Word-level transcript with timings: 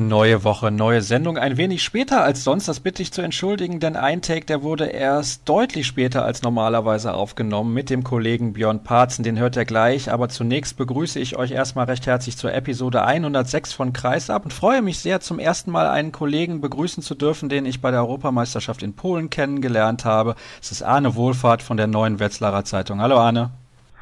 Neue 0.00 0.44
Woche, 0.44 0.70
neue 0.70 1.02
Sendung. 1.02 1.36
Ein 1.36 1.58
wenig 1.58 1.82
später 1.82 2.24
als 2.24 2.42
sonst, 2.42 2.66
das 2.66 2.80
bitte 2.80 3.02
ich 3.02 3.12
zu 3.12 3.20
entschuldigen, 3.20 3.80
denn 3.80 3.96
ein 3.96 4.22
Take, 4.22 4.46
der 4.46 4.62
wurde 4.62 4.86
erst 4.86 5.46
deutlich 5.46 5.86
später 5.86 6.24
als 6.24 6.40
normalerweise 6.40 7.12
aufgenommen 7.12 7.74
mit 7.74 7.90
dem 7.90 8.02
Kollegen 8.02 8.54
Björn 8.54 8.82
Parzen. 8.82 9.24
Den 9.24 9.38
hört 9.38 9.58
er 9.58 9.66
gleich, 9.66 10.10
aber 10.10 10.30
zunächst 10.30 10.78
begrüße 10.78 11.20
ich 11.20 11.36
euch 11.36 11.50
erstmal 11.50 11.84
recht 11.84 12.06
herzlich 12.06 12.38
zur 12.38 12.54
Episode 12.54 13.04
106 13.04 13.74
von 13.74 13.92
Kreisab 13.92 14.44
und 14.44 14.54
freue 14.54 14.80
mich 14.80 15.00
sehr, 15.00 15.20
zum 15.20 15.38
ersten 15.38 15.70
Mal 15.70 15.86
einen 15.86 16.12
Kollegen 16.12 16.62
begrüßen 16.62 17.02
zu 17.02 17.14
dürfen, 17.14 17.50
den 17.50 17.66
ich 17.66 17.82
bei 17.82 17.90
der 17.90 18.00
Europameisterschaft 18.00 18.82
in 18.82 18.94
Polen 18.94 19.28
kennengelernt 19.28 20.06
habe. 20.06 20.34
Es 20.62 20.72
ist 20.72 20.82
Arne 20.82 21.14
Wohlfahrt 21.14 21.60
von 21.60 21.76
der 21.76 21.88
Neuen 21.88 22.20
Wetzlarer 22.20 22.64
Zeitung. 22.64 23.02
Hallo 23.02 23.18
Arne. 23.18 23.50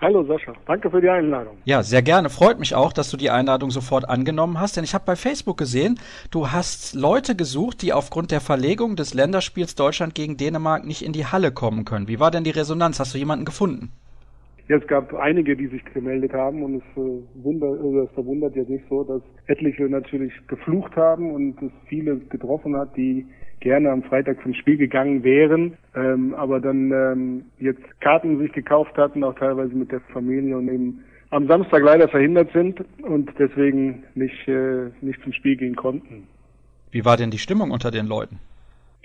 Hallo 0.00 0.22
Sascha, 0.22 0.52
danke 0.66 0.88
für 0.90 1.00
die 1.00 1.08
Einladung. 1.08 1.56
Ja, 1.64 1.82
sehr 1.82 2.02
gerne. 2.02 2.30
Freut 2.30 2.60
mich 2.60 2.76
auch, 2.76 2.92
dass 2.92 3.10
du 3.10 3.16
die 3.16 3.30
Einladung 3.30 3.72
sofort 3.72 4.08
angenommen 4.08 4.60
hast, 4.60 4.76
denn 4.76 4.84
ich 4.84 4.94
habe 4.94 5.04
bei 5.04 5.16
Facebook 5.16 5.58
gesehen, 5.58 5.98
du 6.30 6.52
hast 6.52 6.94
Leute 6.94 7.34
gesucht, 7.34 7.82
die 7.82 7.92
aufgrund 7.92 8.30
der 8.30 8.40
Verlegung 8.40 8.94
des 8.94 9.12
Länderspiels 9.12 9.74
Deutschland 9.74 10.14
gegen 10.14 10.36
Dänemark 10.36 10.86
nicht 10.86 11.04
in 11.04 11.12
die 11.12 11.26
Halle 11.26 11.50
kommen 11.50 11.84
können. 11.84 12.06
Wie 12.06 12.20
war 12.20 12.30
denn 12.30 12.44
die 12.44 12.50
Resonanz? 12.50 13.00
Hast 13.00 13.12
du 13.12 13.18
jemanden 13.18 13.44
gefunden? 13.44 13.90
Ja, 14.68 14.76
es 14.76 14.86
gab 14.86 15.12
einige, 15.14 15.56
die 15.56 15.66
sich 15.66 15.84
gemeldet 15.86 16.32
haben 16.32 16.62
und 16.62 16.76
es, 16.76 16.82
äh, 16.96 17.42
wundert, 17.42 17.80
also 17.80 18.02
es 18.02 18.10
verwundert 18.12 18.54
jetzt 18.54 18.68
nicht 18.68 18.84
so, 18.88 19.02
dass 19.02 19.22
etliche 19.46 19.88
natürlich 19.88 20.32
geflucht 20.46 20.94
haben 20.94 21.32
und 21.32 21.60
es 21.60 21.72
viele 21.88 22.18
getroffen 22.18 22.76
hat, 22.76 22.96
die 22.96 23.26
gerne 23.60 23.90
am 23.90 24.02
Freitag 24.02 24.42
zum 24.42 24.54
Spiel 24.54 24.76
gegangen 24.76 25.22
wären, 25.24 25.76
ähm, 25.94 26.34
aber 26.34 26.60
dann 26.60 26.90
ähm, 26.92 27.44
jetzt 27.58 27.82
Karten 28.00 28.38
sich 28.38 28.52
gekauft 28.52 28.96
hatten, 28.96 29.24
auch 29.24 29.34
teilweise 29.34 29.74
mit 29.74 29.92
der 29.92 30.00
Familie 30.12 30.56
und 30.56 30.68
eben 30.68 31.04
am 31.30 31.46
Samstag 31.46 31.82
leider 31.82 32.08
verhindert 32.08 32.50
sind 32.52 32.82
und 33.02 33.30
deswegen 33.38 34.02
nicht, 34.14 34.48
äh, 34.48 34.90
nicht 35.00 35.22
zum 35.22 35.32
Spiel 35.32 35.56
gehen 35.56 35.76
konnten. 35.76 36.26
Wie 36.90 37.04
war 37.04 37.16
denn 37.16 37.30
die 37.30 37.38
Stimmung 37.38 37.70
unter 37.70 37.90
den 37.90 38.06
Leuten? 38.06 38.38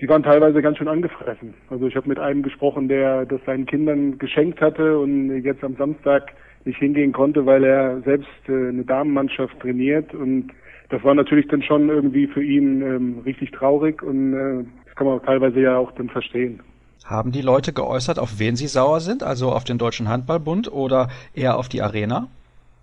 Die 0.00 0.08
waren 0.08 0.22
teilweise 0.22 0.60
ganz 0.60 0.78
schön 0.78 0.88
angefressen. 0.88 1.54
Also 1.70 1.86
ich 1.86 1.94
habe 1.94 2.08
mit 2.08 2.18
einem 2.18 2.42
gesprochen, 2.42 2.88
der 2.88 3.26
das 3.26 3.40
seinen 3.46 3.66
Kindern 3.66 4.18
geschenkt 4.18 4.60
hatte 4.60 4.98
und 4.98 5.42
jetzt 5.42 5.62
am 5.62 5.76
Samstag 5.76 6.32
nicht 6.64 6.78
hingehen 6.78 7.12
konnte, 7.12 7.46
weil 7.46 7.62
er 7.64 8.00
selbst 8.02 8.28
äh, 8.48 8.68
eine 8.68 8.84
Damenmannschaft 8.84 9.60
trainiert 9.60 10.14
und 10.14 10.50
das 10.90 11.02
war 11.02 11.14
natürlich 11.14 11.48
dann 11.48 11.62
schon 11.62 11.88
irgendwie 11.88 12.26
für 12.26 12.42
ihn 12.42 12.82
ähm, 12.82 13.18
richtig 13.24 13.52
traurig 13.52 14.02
und 14.02 14.34
äh, 14.34 14.64
das 14.84 14.94
kann 14.94 15.06
man 15.06 15.22
teilweise 15.22 15.60
ja 15.60 15.76
auch 15.76 15.92
dann 15.92 16.08
verstehen. 16.08 16.60
Haben 17.04 17.32
die 17.32 17.42
Leute 17.42 17.72
geäußert, 17.72 18.18
auf 18.18 18.38
wen 18.38 18.56
sie 18.56 18.66
sauer 18.66 19.00
sind? 19.00 19.22
Also 19.22 19.50
auf 19.50 19.64
den 19.64 19.76
Deutschen 19.76 20.08
Handballbund 20.08 20.72
oder 20.72 21.08
eher 21.34 21.58
auf 21.58 21.68
die 21.68 21.82
Arena? 21.82 22.28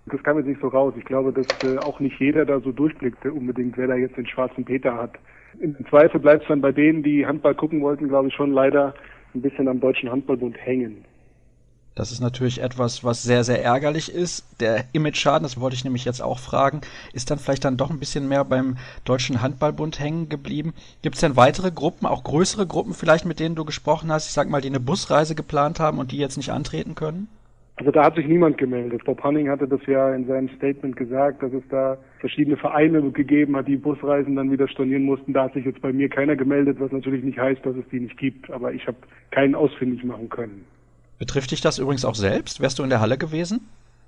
Das 0.07 0.21
kam 0.23 0.37
jetzt 0.37 0.47
nicht 0.47 0.61
so 0.61 0.67
raus. 0.67 0.93
Ich 0.97 1.05
glaube, 1.05 1.31
dass 1.31 1.47
äh, 1.63 1.77
auch 1.77 1.99
nicht 1.99 2.19
jeder 2.19 2.45
da 2.45 2.59
so 2.59 2.71
durchblickte 2.71 3.31
unbedingt, 3.31 3.77
wer 3.77 3.87
da 3.87 3.95
jetzt 3.95 4.17
den 4.17 4.27
schwarzen 4.27 4.65
Peter 4.65 4.95
hat. 4.95 5.11
Im 5.59 5.75
Zweifel 5.89 6.19
bleibt 6.19 6.43
es 6.43 6.47
dann 6.47 6.61
bei 6.61 6.71
denen, 6.71 7.03
die 7.03 7.25
Handball 7.25 7.55
gucken 7.55 7.81
wollten, 7.81 8.07
glaube 8.07 8.29
ich, 8.29 8.33
schon 8.33 8.51
leider 8.51 8.93
ein 9.33 9.41
bisschen 9.41 9.67
am 9.67 9.79
Deutschen 9.79 10.11
Handballbund 10.11 10.57
hängen. 10.57 11.03
Das 11.93 12.13
ist 12.13 12.21
natürlich 12.21 12.61
etwas, 12.61 13.03
was 13.03 13.21
sehr, 13.21 13.43
sehr 13.43 13.61
ärgerlich 13.63 14.13
ist. 14.13 14.61
Der 14.61 14.85
Image-Schaden, 14.93 15.43
das 15.43 15.59
wollte 15.59 15.75
ich 15.75 15.83
nämlich 15.83 16.05
jetzt 16.05 16.21
auch 16.21 16.39
fragen, 16.39 16.81
ist 17.11 17.29
dann 17.29 17.37
vielleicht 17.37 17.65
dann 17.65 17.75
doch 17.75 17.89
ein 17.89 17.99
bisschen 17.99 18.29
mehr 18.29 18.45
beim 18.45 18.77
Deutschen 19.03 19.41
Handballbund 19.41 19.99
hängen 19.99 20.29
geblieben. 20.29 20.73
Gibt 21.01 21.15
es 21.15 21.21
denn 21.21 21.35
weitere 21.35 21.69
Gruppen, 21.69 22.05
auch 22.05 22.23
größere 22.23 22.65
Gruppen 22.65 22.93
vielleicht, 22.93 23.25
mit 23.25 23.41
denen 23.41 23.55
du 23.55 23.65
gesprochen 23.65 24.09
hast, 24.09 24.27
ich 24.27 24.33
sag 24.33 24.49
mal, 24.49 24.61
die 24.61 24.69
eine 24.69 24.79
Busreise 24.79 25.35
geplant 25.35 25.81
haben 25.81 25.99
und 25.99 26.13
die 26.13 26.17
jetzt 26.17 26.37
nicht 26.37 26.51
antreten 26.51 26.95
können? 26.95 27.27
Also 27.75 27.91
da 27.91 28.05
hat 28.05 28.15
sich 28.15 28.27
niemand 28.27 28.57
gemeldet. 28.57 29.03
Bob 29.05 29.21
Hanning 29.23 29.49
hatte 29.49 29.67
das 29.67 29.83
ja 29.87 30.13
in 30.13 30.27
seinem 30.27 30.49
Statement 30.49 30.95
gesagt, 30.95 31.43
dass 31.43 31.51
es 31.51 31.63
da 31.69 31.97
verschiedene 32.19 32.55
Vereine 32.55 33.01
gegeben 33.11 33.57
hat, 33.57 33.67
die 33.67 33.75
Busreisen 33.75 34.35
dann 34.35 34.51
wieder 34.51 34.67
stornieren 34.67 35.03
mussten. 35.03 35.33
Da 35.33 35.45
hat 35.45 35.53
sich 35.55 35.65
jetzt 35.65 35.81
bei 35.81 35.91
mir 35.91 36.07
keiner 36.07 36.35
gemeldet, 36.35 36.79
was 36.79 36.91
natürlich 36.91 37.23
nicht 37.23 37.39
heißt, 37.39 37.65
dass 37.65 37.75
es 37.75 37.87
die 37.91 37.99
nicht 37.99 38.17
gibt. 38.17 38.49
Aber 38.51 38.71
ich 38.71 38.85
habe 38.87 38.97
keinen 39.31 39.55
ausfindig 39.55 40.03
machen 40.03 40.29
können. 40.29 40.63
Betrifft 41.21 41.51
dich 41.51 41.61
das 41.61 41.77
übrigens 41.77 42.03
auch 42.03 42.15
selbst? 42.15 42.61
Wärst 42.61 42.79
du 42.79 42.83
in 42.83 42.89
der 42.89 42.99
Halle 42.99 43.15
gewesen? 43.15 43.61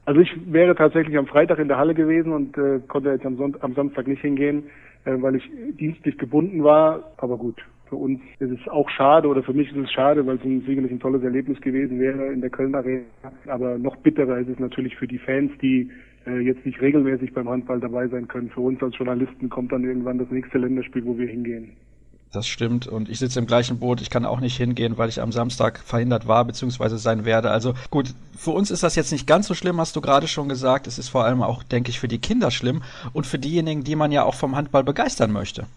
Also 0.05 0.19
ich 0.19 0.31
wäre 0.51 0.73
tatsächlich 0.73 1.15
am 1.15 1.27
Freitag 1.27 1.59
in 1.59 1.67
der 1.67 1.77
Halle 1.77 1.93
gewesen 1.93 2.33
und 2.33 2.57
äh, 2.57 2.79
konnte 2.87 3.11
jetzt 3.11 3.23
am, 3.23 3.37
Son 3.37 3.55
am 3.59 3.75
Samstag 3.75 4.07
nicht 4.07 4.23
hingehen, 4.23 4.63
äh, 5.05 5.13
weil 5.21 5.35
ich 5.35 5.43
dienstlich 5.79 6.17
gebunden 6.17 6.63
war. 6.63 7.11
Aber 7.17 7.37
gut, 7.37 7.61
für 7.87 7.97
uns 7.97 8.19
ist 8.39 8.49
es 8.49 8.67
auch 8.67 8.89
schade 8.89 9.27
oder 9.27 9.43
für 9.43 9.53
mich 9.53 9.69
ist 9.69 9.77
es 9.77 9.91
schade, 9.91 10.25
weil 10.25 10.37
es 10.37 10.43
ein, 10.43 10.63
sicherlich 10.65 10.91
ein 10.91 10.99
tolles 10.99 11.21
Erlebnis 11.21 11.61
gewesen 11.61 11.99
wäre 11.99 12.33
in 12.33 12.41
der 12.41 12.49
Köln 12.49 12.73
Arena. 12.73 13.03
Aber 13.45 13.77
noch 13.77 13.95
bitterer 13.97 14.39
ist 14.39 14.49
es 14.49 14.57
natürlich 14.57 14.95
für 14.95 15.07
die 15.07 15.19
Fans, 15.19 15.51
die 15.61 15.91
äh, 16.25 16.39
jetzt 16.39 16.65
nicht 16.65 16.81
regelmäßig 16.81 17.31
beim 17.35 17.47
Handball 17.47 17.79
dabei 17.79 18.07
sein 18.07 18.27
können. 18.27 18.49
Für 18.49 18.61
uns 18.61 18.81
als 18.81 18.97
Journalisten 18.97 19.49
kommt 19.49 19.71
dann 19.71 19.83
irgendwann 19.83 20.17
das 20.17 20.31
nächste 20.31 20.57
Länderspiel, 20.57 21.05
wo 21.05 21.15
wir 21.15 21.27
hingehen. 21.27 21.73
Das 22.33 22.47
stimmt. 22.47 22.87
Und 22.87 23.09
ich 23.09 23.19
sitze 23.19 23.37
im 23.37 23.45
gleichen 23.45 23.79
Boot. 23.79 24.01
Ich 24.01 24.09
kann 24.09 24.25
auch 24.25 24.39
nicht 24.39 24.57
hingehen, 24.57 24.97
weil 24.97 25.07
ich 25.07 25.21
am 25.21 25.31
Samstag 25.31 25.77
verhindert 25.77 26.27
war, 26.27 26.43
beziehungsweise 26.45 26.97
sein 26.97 27.25
werde. 27.25 27.51
Also 27.51 27.75
gut, 27.91 28.15
für 28.35 28.49
uns 28.49 28.71
ist 28.71 28.81
das 28.81 28.95
jetzt 28.95 29.11
nicht 29.11 29.27
ganz 29.27 29.47
so 29.47 29.53
schlimm, 29.53 29.79
hast 29.79 29.95
du 29.95 30.01
gerade 30.01 30.27
schon 30.27 30.49
gesagt. 30.49 30.87
Es 30.87 30.97
ist 30.97 31.09
vor 31.09 31.25
allem 31.25 31.43
auch, 31.43 31.61
denke 31.61 31.91
ich, 31.91 31.99
für 31.99 32.07
die 32.07 32.17
Kinder 32.17 32.49
schlimm 32.49 32.81
und 33.13 33.27
für 33.27 33.37
diejenigen, 33.37 33.83
die 33.83 33.95
man 33.95 34.11
ja 34.11 34.23
auch 34.23 34.33
vom 34.33 34.55
Handball 34.55 34.83
begeistern 34.83 35.31
möchte. 35.31 35.67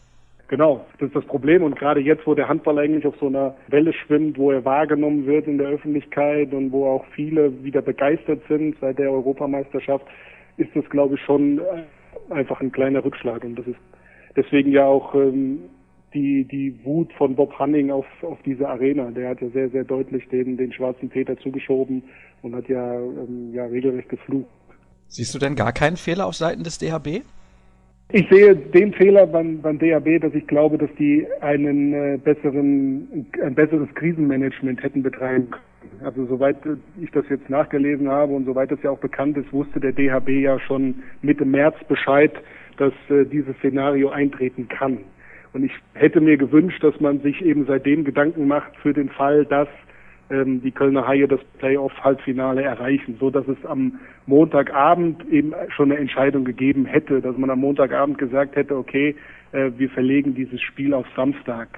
Genau, 0.49 0.87
das 0.99 1.09
ist 1.09 1.17
das 1.17 1.27
Problem. 1.27 1.63
Und 1.63 1.77
gerade 1.77 2.01
jetzt, 2.01 2.27
wo 2.27 2.35
der 2.35 2.49
Handball 2.49 2.79
eigentlich 2.79 3.05
auf 3.05 3.17
so 3.21 3.27
einer 3.27 3.55
Welle 3.69 3.93
schwimmt, 3.93 4.39
wo 4.39 4.51
er 4.51 4.65
wahrgenommen 4.65 5.27
wird 5.27 5.47
in 5.47 5.59
der 5.59 5.69
Öffentlichkeit 5.69 6.55
und 6.55 6.73
wo 6.73 6.87
auch 6.87 7.05
viele 7.15 7.65
wieder 7.65 7.83
begeistert 7.83 8.41
sind 8.49 8.77
seit 8.81 8.99
der 8.99 9.11
Europameisterschaft, 9.11 10.07
ist 10.57 10.71
das, 10.75 10.89
glaube 10.89 11.17
ich, 11.17 11.21
schon 11.21 11.59
äh, 11.59 12.33
einfach 12.33 12.63
ein 12.63 12.73
kleiner 12.73 13.05
Rückschlag. 13.05 13.45
Und 13.45 13.57
das 13.57 13.67
ist 13.67 13.81
deswegen 14.37 14.71
ja 14.71 14.87
auch 14.87 15.15
ähm, 15.15 15.59
die, 16.15 16.45
die 16.45 16.79
Wut 16.85 17.13
von 17.15 17.35
Bob 17.35 17.53
Hanning 17.59 17.91
auf, 17.91 18.07
auf 18.23 18.39
diese 18.45 18.69
Arena. 18.69 19.11
Der 19.11 19.31
hat 19.31 19.41
ja 19.41 19.49
sehr, 19.51 19.69
sehr 19.71 19.85
deutlich 19.85 20.27
den, 20.29 20.57
den 20.57 20.73
schwarzen 20.73 21.09
Peter 21.09 21.37
zugeschoben 21.39 22.03
und 22.43 22.55
hat 22.55 22.69
ja, 22.69 22.95
ähm, 22.95 23.53
ja 23.53 23.65
regelrecht 23.67 24.09
geflucht. 24.09 24.49
Siehst 25.09 25.35
du 25.35 25.39
denn 25.39 25.55
gar 25.55 25.73
keinen 25.73 25.97
Fehler 25.97 26.27
auf 26.27 26.35
Seiten 26.35 26.65
des 26.65 26.79
DHB? 26.79 27.23
Ich 28.13 28.29
sehe 28.31 28.55
den 28.55 28.93
Fehler 28.93 29.27
beim, 29.27 29.61
beim 29.61 29.79
DHB, 29.79 30.21
dass 30.23 30.33
ich 30.33 30.47
glaube, 30.47 30.79
dass 30.79 30.91
die 30.97 31.27
einen 31.41 31.93
äh, 31.93 32.19
besseren, 32.23 33.27
ein 33.43 33.55
besseres 33.55 33.93
Krisenmanagement 33.95 34.81
hätten 34.83 35.03
betreiben 35.03 35.51
können. 35.51 35.65
Also 36.05 36.27
soweit 36.27 36.57
ich 37.01 37.11
das 37.11 37.25
jetzt 37.29 37.49
nachgelesen 37.51 38.09
habe 38.09 38.33
und 38.33 38.45
soweit 38.45 38.71
es 38.71 38.83
ja 38.83 38.91
auch 38.91 38.99
bekannt 38.99 39.37
ist, 39.37 39.53
wusste 39.53 39.81
der 39.81 39.93
DHB 39.93 40.29
ja 40.29 40.59
schon 40.61 41.03
Mitte 41.23 41.45
März 41.45 41.77
Bescheid, 41.89 42.33
dass 42.77 42.93
äh, 43.09 43.25
dieses 43.25 43.57
Szenario 43.57 44.11
eintreten 44.11 44.69
kann. 44.69 44.99
Und 45.57 45.65
ich 45.65 45.73
hätte 45.95 46.21
mir 46.21 46.37
gewünscht, 46.37 46.85
dass 46.85 47.01
man 47.01 47.21
sich 47.21 47.43
eben 47.43 47.65
seitdem 47.65 48.05
Gedanken 48.05 48.47
macht 48.47 48.77
für 48.83 48.93
den 48.93 49.09
Fall, 49.09 49.47
dass 49.47 49.69
ähm, 50.29 50.61
die 50.61 50.71
Kölner 50.71 51.09
Haie 51.09 51.27
das 51.27 51.41
Playoff-Halbfinale 51.57 52.61
erreichen, 52.61 53.17
so 53.19 53.31
dass 53.31 53.49
es 53.49 53.65
am 53.65 53.99
Montagabend 54.27 55.27
eben 55.31 55.55
schon 55.75 55.91
eine 55.91 55.99
Entscheidung 55.99 56.45
gegeben 56.45 56.85
hätte, 56.85 57.23
dass 57.23 57.39
man 57.39 57.49
am 57.49 57.61
Montagabend 57.61 58.19
gesagt 58.19 58.55
hätte, 58.55 58.77
okay, 58.77 59.17
äh, 59.53 59.71
wir 59.79 59.89
verlegen 59.89 60.35
dieses 60.35 60.61
Spiel 60.61 60.93
auf 60.93 61.07
Samstag. 61.17 61.69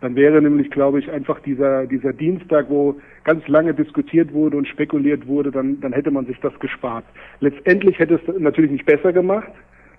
Dann 0.00 0.16
wäre 0.16 0.40
nämlich, 0.40 0.70
glaube 0.70 1.00
ich, 1.00 1.10
einfach 1.10 1.38
dieser, 1.40 1.86
dieser 1.86 2.14
Dienstag, 2.14 2.70
wo 2.70 2.98
ganz 3.24 3.46
lange 3.48 3.74
diskutiert 3.74 4.32
wurde 4.32 4.56
und 4.56 4.66
spekuliert 4.66 5.26
wurde, 5.26 5.50
dann, 5.50 5.78
dann 5.82 5.92
hätte 5.92 6.10
man 6.10 6.24
sich 6.24 6.40
das 6.40 6.58
gespart. 6.58 7.04
Letztendlich 7.40 7.98
hätte 7.98 8.14
es 8.14 8.40
natürlich 8.40 8.70
nicht 8.70 8.86
besser 8.86 9.12
gemacht, 9.12 9.52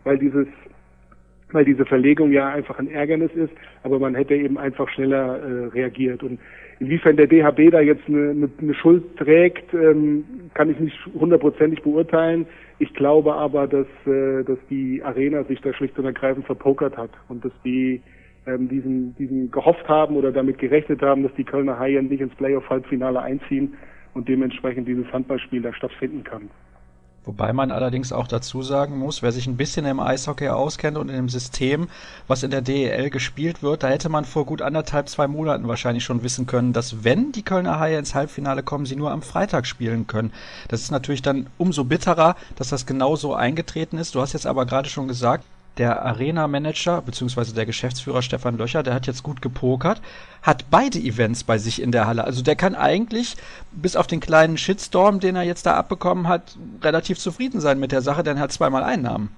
weil 0.05 0.17
dieses 0.17 0.47
weil 1.51 1.65
diese 1.65 1.85
Verlegung 1.85 2.31
ja 2.31 2.49
einfach 2.49 2.77
ein 2.79 2.89
Ärgernis 2.89 3.31
ist, 3.33 3.53
aber 3.83 3.99
man 3.99 4.15
hätte 4.15 4.35
eben 4.35 4.57
einfach 4.57 4.89
schneller 4.89 5.39
äh, 5.39 5.65
reagiert. 5.67 6.23
Und 6.23 6.39
inwiefern 6.79 7.15
der 7.15 7.27
DHB 7.27 7.71
da 7.71 7.79
jetzt 7.79 8.07
eine, 8.07 8.31
eine, 8.31 8.49
eine 8.61 8.73
Schuld 8.73 9.03
trägt, 9.17 9.73
ähm, 9.73 10.25
kann 10.53 10.69
ich 10.69 10.79
nicht 10.79 10.97
hundertprozentig 11.13 11.81
beurteilen. 11.83 12.45
Ich 12.79 12.93
glaube 12.93 13.33
aber, 13.33 13.67
dass, 13.67 13.87
äh, 14.05 14.43
dass 14.43 14.59
die 14.69 15.01
Arena 15.03 15.43
sich 15.45 15.61
da 15.61 15.73
schlicht 15.73 15.97
und 15.97 16.05
ergreifend 16.05 16.45
verpokert 16.45 16.97
hat 16.97 17.11
und 17.29 17.43
dass 17.45 17.53
die 17.63 18.01
ähm, 18.45 18.69
diesen, 18.69 19.15
diesen 19.15 19.51
gehofft 19.51 19.87
haben 19.87 20.15
oder 20.15 20.31
damit 20.31 20.57
gerechnet 20.57 21.01
haben, 21.01 21.23
dass 21.23 21.33
die 21.35 21.43
Kölner 21.43 21.77
Haien 21.79 22.07
nicht 22.07 22.21
ins 22.21 22.35
Playoff-Halbfinale 22.35 23.21
einziehen 23.21 23.73
und 24.13 24.27
dementsprechend 24.27 24.87
dieses 24.87 25.11
Handballspiel 25.11 25.61
da 25.61 25.73
stattfinden 25.73 26.23
kann. 26.23 26.49
Wobei 27.27 27.51
man 27.51 27.71
allerdings 27.71 28.13
auch 28.13 28.25
dazu 28.25 28.63
sagen 28.63 28.97
muss, 28.97 29.21
wer 29.21 29.33
sich 29.33 29.47
ein 29.47 29.57
bisschen 29.57 29.85
im 29.85 29.99
Eishockey 29.99 30.47
auskennt 30.47 30.97
und 30.97 31.09
in 31.09 31.15
dem 31.15 31.27
System, 31.27 31.89
was 32.29 32.41
in 32.41 32.51
der 32.51 32.61
DEL 32.61 33.09
gespielt 33.09 33.61
wird, 33.61 33.83
da 33.83 33.89
hätte 33.89 34.07
man 34.07 34.23
vor 34.23 34.45
gut 34.45 34.61
anderthalb, 34.61 35.09
zwei 35.09 35.27
Monaten 35.27 35.67
wahrscheinlich 35.67 36.05
schon 36.05 36.23
wissen 36.23 36.47
können, 36.47 36.71
dass 36.71 37.03
wenn 37.03 37.33
die 37.33 37.43
Kölner 37.43 37.81
Haie 37.81 37.99
ins 37.99 38.15
Halbfinale 38.15 38.63
kommen, 38.63 38.85
sie 38.85 38.95
nur 38.95 39.11
am 39.11 39.21
Freitag 39.21 39.67
spielen 39.67 40.07
können. 40.07 40.31
Das 40.69 40.81
ist 40.81 40.89
natürlich 40.89 41.21
dann 41.21 41.47
umso 41.57 41.83
bitterer, 41.83 42.37
dass 42.55 42.69
das 42.69 42.85
genau 42.85 43.17
so 43.17 43.33
eingetreten 43.33 43.97
ist. 43.97 44.15
Du 44.15 44.21
hast 44.21 44.31
jetzt 44.31 44.47
aber 44.47 44.65
gerade 44.65 44.87
schon 44.87 45.09
gesagt, 45.09 45.43
der 45.77 46.03
Arena-Manager 46.03 47.01
bzw. 47.01 47.53
der 47.55 47.65
Geschäftsführer 47.65 48.21
Stefan 48.21 48.57
Löcher, 48.57 48.83
der 48.83 48.93
hat 48.93 49.07
jetzt 49.07 49.23
gut 49.23 49.41
gepokert, 49.41 50.01
hat 50.41 50.65
beide 50.69 50.99
Events 50.99 51.43
bei 51.43 51.57
sich 51.57 51.81
in 51.81 51.91
der 51.91 52.07
Halle. 52.07 52.23
Also 52.23 52.43
der 52.43 52.55
kann 52.55 52.75
eigentlich, 52.75 53.35
bis 53.71 53.95
auf 53.95 54.07
den 54.07 54.19
kleinen 54.19 54.57
Shitstorm, 54.57 55.19
den 55.19 55.35
er 55.35 55.43
jetzt 55.43 55.65
da 55.65 55.75
abbekommen 55.75 56.27
hat, 56.27 56.57
relativ 56.81 57.17
zufrieden 57.17 57.59
sein 57.59 57.79
mit 57.79 57.91
der 57.91 58.01
Sache, 58.01 58.23
denn 58.23 58.37
er 58.37 58.43
hat 58.43 58.51
zweimal 58.51 58.83
Einnahmen. 58.83 59.29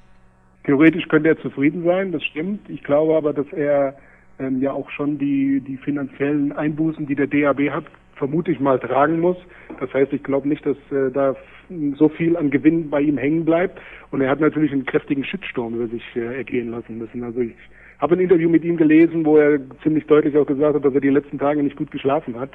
Theoretisch 0.66 1.08
könnte 1.08 1.30
er 1.30 1.42
zufrieden 1.42 1.84
sein, 1.84 2.12
das 2.12 2.24
stimmt. 2.24 2.70
Ich 2.70 2.84
glaube 2.84 3.16
aber, 3.16 3.34
dass 3.34 3.48
er 3.54 3.96
ähm, 4.40 4.62
ja 4.62 4.72
auch 4.72 4.90
schon 4.92 5.18
die, 5.18 5.62
die 5.62 5.78
finanziellen 5.78 6.52
Einbußen, 6.52 7.06
die 7.08 7.16
der 7.16 7.28
DAB 7.28 7.72
hat, 7.72 7.86
vermute 8.16 8.52
ich 8.52 8.60
mal 8.60 8.80
tragen 8.80 9.20
muss. 9.20 9.38
Das 9.80 9.92
heißt, 9.94 10.14
ich 10.14 10.24
glaube 10.24 10.48
nicht, 10.48 10.66
dass 10.66 10.78
äh, 10.92 11.12
da 11.12 11.36
so 11.98 12.10
viel 12.10 12.36
an 12.36 12.50
Gewinn 12.50 12.89
bei 12.89 13.01
ihm 13.01 13.18
hängen 13.18 13.45
bleibt. 13.45 13.80
Und 14.12 14.21
er 14.21 14.30
hat 14.30 14.39
natürlich 14.39 14.71
einen 14.71 14.86
kräftigen 14.86 15.24
Shitstorm 15.24 15.75
über 15.75 15.88
sich 15.88 16.04
äh, 16.16 16.38
ergehen 16.38 16.71
lassen 16.71 16.98
müssen. 16.98 17.24
Also 17.24 17.42
ich 17.42 17.56
habe 18.00 18.16
ein 18.16 18.21
Interview 18.21 18.50
mit 18.50 18.63
ihm 18.63 18.77
gelesen, 18.77 19.25
wo 19.25 19.38
er 19.38 19.60
ziemlich 19.83 20.06
deutlich 20.07 20.36
auch 20.38 20.48
gesagt 20.48 20.75
hat, 20.75 20.86
dass 20.86 20.94
er 20.94 21.01
die 21.01 21.10
letzten 21.10 21.38
Tage 21.38 21.62
nicht 21.62 21.75
gut 21.75 21.92
geschlafen 21.92 22.39
hat. 22.39 22.51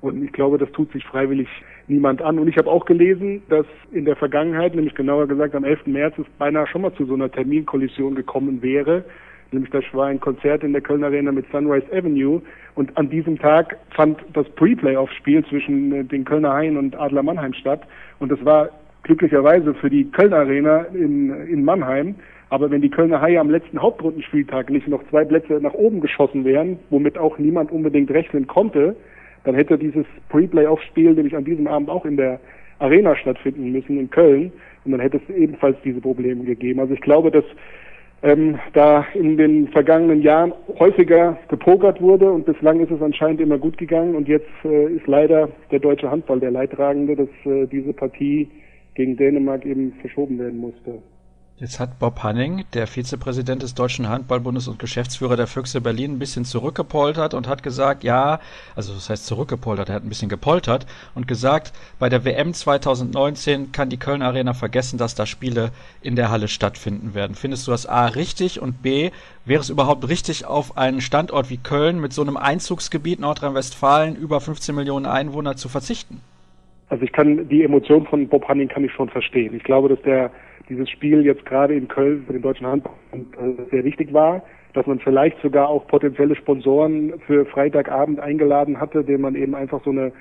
Und 0.00 0.22
ich 0.22 0.32
glaube, 0.32 0.58
das 0.58 0.70
tut 0.72 0.92
sich 0.92 1.04
freiwillig 1.04 1.48
niemand 1.86 2.22
an. 2.22 2.38
Und 2.38 2.48
ich 2.48 2.56
habe 2.58 2.70
auch 2.70 2.84
gelesen, 2.84 3.42
dass 3.48 3.66
in 3.92 4.04
der 4.04 4.16
Vergangenheit, 4.16 4.74
nämlich 4.74 4.94
genauer 4.94 5.26
gesagt 5.26 5.54
am 5.54 5.64
11. 5.64 5.86
März, 5.86 6.14
es 6.18 6.26
beinahe 6.38 6.66
schon 6.66 6.82
mal 6.82 6.94
zu 6.94 7.06
so 7.06 7.14
einer 7.14 7.30
Terminkollision 7.30 8.14
gekommen 8.14 8.62
wäre. 8.62 9.04
Nämlich 9.52 9.70
das 9.70 9.84
war 9.92 10.06
ein 10.06 10.20
Konzert 10.20 10.64
in 10.64 10.72
der 10.72 10.82
Kölner 10.82 11.06
Arena 11.06 11.32
mit 11.32 11.46
Sunrise 11.50 11.86
Avenue. 11.92 12.42
Und 12.74 12.96
an 12.96 13.08
diesem 13.08 13.38
Tag 13.38 13.78
fand 13.94 14.18
das 14.34 14.48
Pre-Playoff-Spiel 14.50 15.44
zwischen 15.46 15.92
äh, 15.92 16.04
den 16.04 16.24
Kölner 16.24 16.52
Haien 16.52 16.76
und 16.76 16.98
Adler 16.98 17.22
Mannheim 17.22 17.54
statt. 17.54 17.82
Und 18.18 18.32
das 18.32 18.44
war 18.44 18.70
glücklicherweise 19.02 19.74
für 19.74 19.90
die 19.90 20.10
Kölner 20.10 20.38
Arena 20.38 20.82
in, 20.92 21.30
in 21.46 21.64
Mannheim. 21.64 22.16
Aber 22.48 22.70
wenn 22.70 22.80
die 22.80 22.90
Kölner 22.90 23.20
Haie 23.20 23.40
am 23.40 23.50
letzten 23.50 23.80
Hauptrundenspieltag 23.80 24.70
nicht 24.70 24.86
noch 24.88 25.02
zwei 25.10 25.24
Plätze 25.24 25.54
nach 25.60 25.74
oben 25.74 26.00
geschossen 26.00 26.44
wären, 26.44 26.78
womit 26.90 27.18
auch 27.18 27.38
niemand 27.38 27.72
unbedingt 27.72 28.10
rechnen 28.10 28.46
konnte, 28.46 28.94
dann 29.44 29.54
hätte 29.54 29.78
dieses 29.78 30.06
Pre-Playoff-Spiel 30.28 31.14
nämlich 31.14 31.36
an 31.36 31.44
diesem 31.44 31.66
Abend 31.66 31.88
auch 31.88 32.04
in 32.04 32.16
der 32.16 32.40
Arena 32.78 33.16
stattfinden 33.16 33.72
müssen 33.72 33.98
in 33.98 34.10
Köln. 34.10 34.52
Und 34.84 34.92
dann 34.92 35.00
hätte 35.00 35.18
es 35.18 35.34
ebenfalls 35.34 35.76
diese 35.84 36.00
Probleme 36.00 36.44
gegeben. 36.44 36.80
Also 36.80 36.94
ich 36.94 37.00
glaube, 37.00 37.30
dass 37.30 37.44
ähm, 38.22 38.58
da 38.72 39.06
in 39.14 39.36
den 39.36 39.68
vergangenen 39.68 40.22
Jahren 40.22 40.52
häufiger 40.78 41.38
gepokert 41.48 42.00
wurde 42.00 42.30
und 42.30 42.46
bislang 42.46 42.80
ist 42.80 42.90
es 42.90 43.02
anscheinend 43.02 43.40
immer 43.40 43.58
gut 43.58 43.76
gegangen 43.78 44.14
und 44.14 44.26
jetzt 44.28 44.48
äh, 44.64 44.86
ist 44.94 45.06
leider 45.06 45.48
der 45.70 45.80
deutsche 45.80 46.10
Handball 46.10 46.40
der 46.40 46.50
Leidtragende, 46.50 47.14
dass 47.14 47.28
äh, 47.44 47.66
diese 47.66 47.92
Partie 47.92 48.48
gegen 48.94 49.16
Dänemark 49.16 49.66
eben 49.66 49.92
verschoben 50.00 50.38
werden 50.38 50.58
musste. 50.58 51.02
Jetzt 51.58 51.80
hat 51.80 51.98
Bob 51.98 52.22
Hanning, 52.22 52.66
der 52.74 52.86
Vizepräsident 52.86 53.62
des 53.62 53.74
Deutschen 53.74 54.10
Handballbundes 54.10 54.68
und 54.68 54.78
Geschäftsführer 54.78 55.36
der 55.36 55.46
Füchse 55.46 55.80
Berlin, 55.80 56.12
ein 56.12 56.18
bisschen 56.18 56.44
zurückgepoltert 56.44 57.32
und 57.32 57.48
hat 57.48 57.62
gesagt, 57.62 58.04
ja, 58.04 58.40
also 58.74 58.92
das 58.92 59.08
heißt 59.08 59.24
zurückgepoltert, 59.24 59.88
er 59.88 59.94
hat 59.94 60.02
ein 60.02 60.10
bisschen 60.10 60.28
gepoltert 60.28 60.84
und 61.14 61.26
gesagt, 61.26 61.72
bei 61.98 62.10
der 62.10 62.26
WM 62.26 62.52
2019 62.52 63.72
kann 63.72 63.88
die 63.88 63.96
Köln 63.96 64.20
Arena 64.20 64.52
vergessen, 64.52 64.98
dass 64.98 65.14
da 65.14 65.24
Spiele 65.24 65.70
in 66.02 66.14
der 66.14 66.30
Halle 66.30 66.48
stattfinden 66.48 67.14
werden. 67.14 67.34
Findest 67.34 67.66
du 67.66 67.70
das 67.70 67.86
A 67.86 68.04
richtig 68.04 68.60
und 68.60 68.82
B, 68.82 69.10
wäre 69.46 69.62
es 69.62 69.70
überhaupt 69.70 70.06
richtig, 70.10 70.44
auf 70.44 70.76
einen 70.76 71.00
Standort 71.00 71.48
wie 71.48 71.56
Köln 71.56 72.02
mit 72.02 72.12
so 72.12 72.20
einem 72.20 72.36
Einzugsgebiet 72.36 73.18
Nordrhein-Westfalen 73.18 74.14
über 74.14 74.42
15 74.42 74.74
Millionen 74.74 75.06
Einwohner 75.06 75.56
zu 75.56 75.70
verzichten? 75.70 76.20
Also 76.90 77.02
ich 77.02 77.12
kann 77.12 77.48
die 77.48 77.64
Emotion 77.64 78.06
von 78.06 78.28
Bob 78.28 78.46
Hanning 78.46 78.68
kann 78.68 78.84
ich 78.84 78.92
schon 78.92 79.08
verstehen. 79.08 79.54
Ich 79.56 79.64
glaube, 79.64 79.88
dass 79.88 80.02
der 80.02 80.30
dieses 80.68 80.88
Spiel 80.90 81.24
jetzt 81.24 81.44
gerade 81.46 81.74
in 81.74 81.88
Köln 81.88 82.24
für 82.26 82.32
den 82.32 82.42
deutschen 82.42 82.66
Handball 82.66 82.94
äh, 83.12 83.70
sehr 83.70 83.84
wichtig 83.84 84.12
war, 84.12 84.42
dass 84.74 84.86
man 84.86 84.98
vielleicht 84.98 85.40
sogar 85.40 85.68
auch 85.68 85.86
potenzielle 85.86 86.36
Sponsoren 86.36 87.14
für 87.26 87.46
Freitagabend 87.46 88.20
eingeladen 88.20 88.80
hatte, 88.80 89.04
denen 89.04 89.22
man 89.22 89.34
eben 89.34 89.54
einfach 89.54 89.82
so 89.84 89.90
eine 89.90 90.12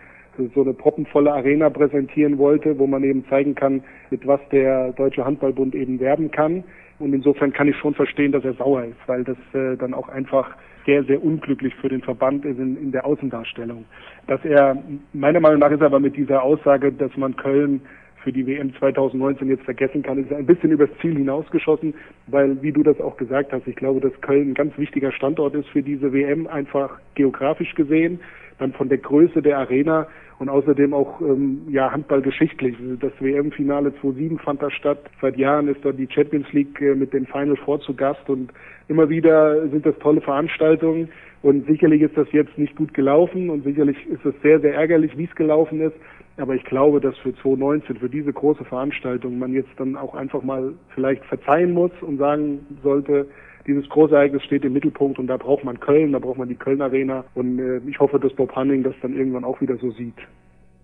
so 0.54 0.62
eine 0.62 0.74
proppenvolle 0.74 1.32
Arena 1.32 1.70
präsentieren 1.70 2.38
wollte, 2.38 2.78
wo 2.78 2.88
man 2.88 3.04
eben 3.04 3.26
zeigen 3.30 3.56
kann, 3.56 3.82
mit 4.10 4.28
was 4.28 4.42
der 4.52 4.92
Deutsche 4.94 5.24
Handballbund 5.24 5.74
eben 5.76 6.00
werben 6.00 6.32
kann. 6.32 6.64
Und 7.00 7.14
insofern 7.14 7.54
kann 7.54 7.68
ich 7.68 7.78
schon 7.78 7.94
verstehen, 7.94 8.32
dass 8.32 8.44
er 8.44 8.54
sauer 8.54 8.84
ist, 8.86 8.98
weil 9.08 9.24
das 9.24 9.38
äh, 9.54 9.76
dann 9.78 9.94
auch 9.94 10.10
einfach 10.10 10.56
sehr, 10.86 11.04
sehr 11.04 11.24
unglücklich 11.24 11.74
für 11.76 11.90
den 11.90 12.02
Verband 12.02 12.46
ist 12.46 12.60
in, 12.60 12.78
in 12.78 12.92
der 12.92 13.06
Außendarstellung. 13.06 13.86
Dass 14.28 14.44
er, 14.46 14.78
meiner 15.14 15.40
Meinung 15.40 15.60
nach 15.60 15.72
ist 15.72 15.82
aber 15.82 16.00
mit 16.00 16.16
dieser 16.16 16.44
Aussage, 16.44 16.92
dass 16.92 17.16
man 17.18 17.36
Köln 17.36 17.82
für 18.26 18.34
die 18.34 18.46
WM 18.48 18.74
2019 18.80 19.48
jetzt 19.50 19.64
vergessen 19.64 20.02
kann, 20.02 20.18
ist 20.18 20.34
ein 20.34 20.48
bisschen 20.48 20.72
übers 20.72 20.90
Ziel 21.00 21.16
hinausgeschossen, 21.16 21.94
weil, 22.26 22.60
wie 22.64 22.72
du 22.72 22.82
das 22.82 23.00
auch 23.00 23.18
gesagt 23.18 23.54
hast, 23.54 23.68
ich 23.68 23.76
glaube, 23.76 24.02
dass 24.02 24.20
Köln 24.22 24.50
ein 24.50 24.54
ganz 24.56 24.76
wichtiger 24.80 25.12
Standort 25.12 25.54
ist 25.54 25.70
für 25.70 25.84
diese 25.84 26.12
WM, 26.12 26.48
einfach 26.48 27.00
geografisch 27.14 27.76
gesehen, 27.76 28.20
dann 28.58 28.74
von 28.74 28.90
der 28.90 28.98
Größe 28.98 29.44
der 29.44 29.60
Arena 29.60 30.08
und 30.40 30.50
außerdem 30.50 30.94
auch 30.94 31.22
ähm, 31.22 31.62
ja 31.70 31.92
handballgeschichtlich. 31.92 32.76
Das 33.00 33.12
WM-Finale 33.20 33.94
2007 34.02 34.40
fand 34.40 34.62
da 34.62 34.72
statt. 34.72 35.00
Seit 35.22 35.38
Jahren 35.38 35.68
ist 35.68 35.84
dort 35.84 36.00
die 36.00 36.10
Champions 36.12 36.52
League 36.52 36.82
äh, 36.82 36.96
mit 36.96 37.14
den 37.14 37.28
Final 37.28 37.58
Four 37.58 37.80
zu 37.82 37.94
Gast 37.94 38.28
und 38.28 38.52
immer 38.88 39.08
wieder 39.10 39.68
sind 39.70 39.86
das 39.86 39.98
tolle 40.00 40.22
Veranstaltungen. 40.22 41.10
Und 41.44 41.68
sicherlich 41.68 42.02
ist 42.02 42.18
das 42.18 42.28
jetzt 42.32 42.58
nicht 42.58 42.76
gut 42.76 42.94
gelaufen 42.96 43.52
und 43.52 43.64
sicherlich 43.64 43.98
ist 44.08 44.26
es 44.26 44.34
sehr, 44.42 44.60
sehr 44.62 44.74
ärgerlich, 44.74 45.16
wie 45.16 45.26
es 45.26 45.36
gelaufen 45.36 45.80
ist. 45.80 45.96
Aber 46.38 46.54
ich 46.54 46.66
glaube, 46.66 47.00
dass 47.00 47.18
für 47.18 47.34
2019, 47.34 47.98
für 47.98 48.10
diese 48.10 48.34
große 48.34 48.66
Veranstaltung, 48.66 49.40
man 49.40 49.54
jetzt 49.54 49.70
dann 49.78 49.96
auch 49.96 50.14
einfach 50.16 50.44
mal 50.44 50.74
vielleicht 50.94 51.24
verzeihen 51.26 51.74
muss 51.74 51.92
und 52.02 52.18
sagen 52.18 52.66
sollte, 52.84 53.28
dieses 53.68 53.88
große 53.90 54.14
Ereignis 54.14 54.44
steht 54.44 54.64
im 54.66 54.74
Mittelpunkt 54.74 55.18
und 55.18 55.28
da 55.28 55.38
braucht 55.38 55.64
man 55.64 55.80
Köln, 55.80 56.12
da 56.12 56.20
braucht 56.20 56.38
man 56.38 56.50
die 56.50 56.56
Köln 56.56 56.82
Arena 56.82 57.24
und 57.34 57.60
äh, 57.60 57.78
ich 57.88 58.00
hoffe, 58.00 58.20
dass 58.20 58.34
Bob 58.34 58.56
Hanning 58.56 58.84
das 58.84 58.94
dann 59.02 59.16
irgendwann 59.16 59.44
auch 59.44 59.60
wieder 59.62 59.78
so 59.78 59.92
sieht. 59.92 60.18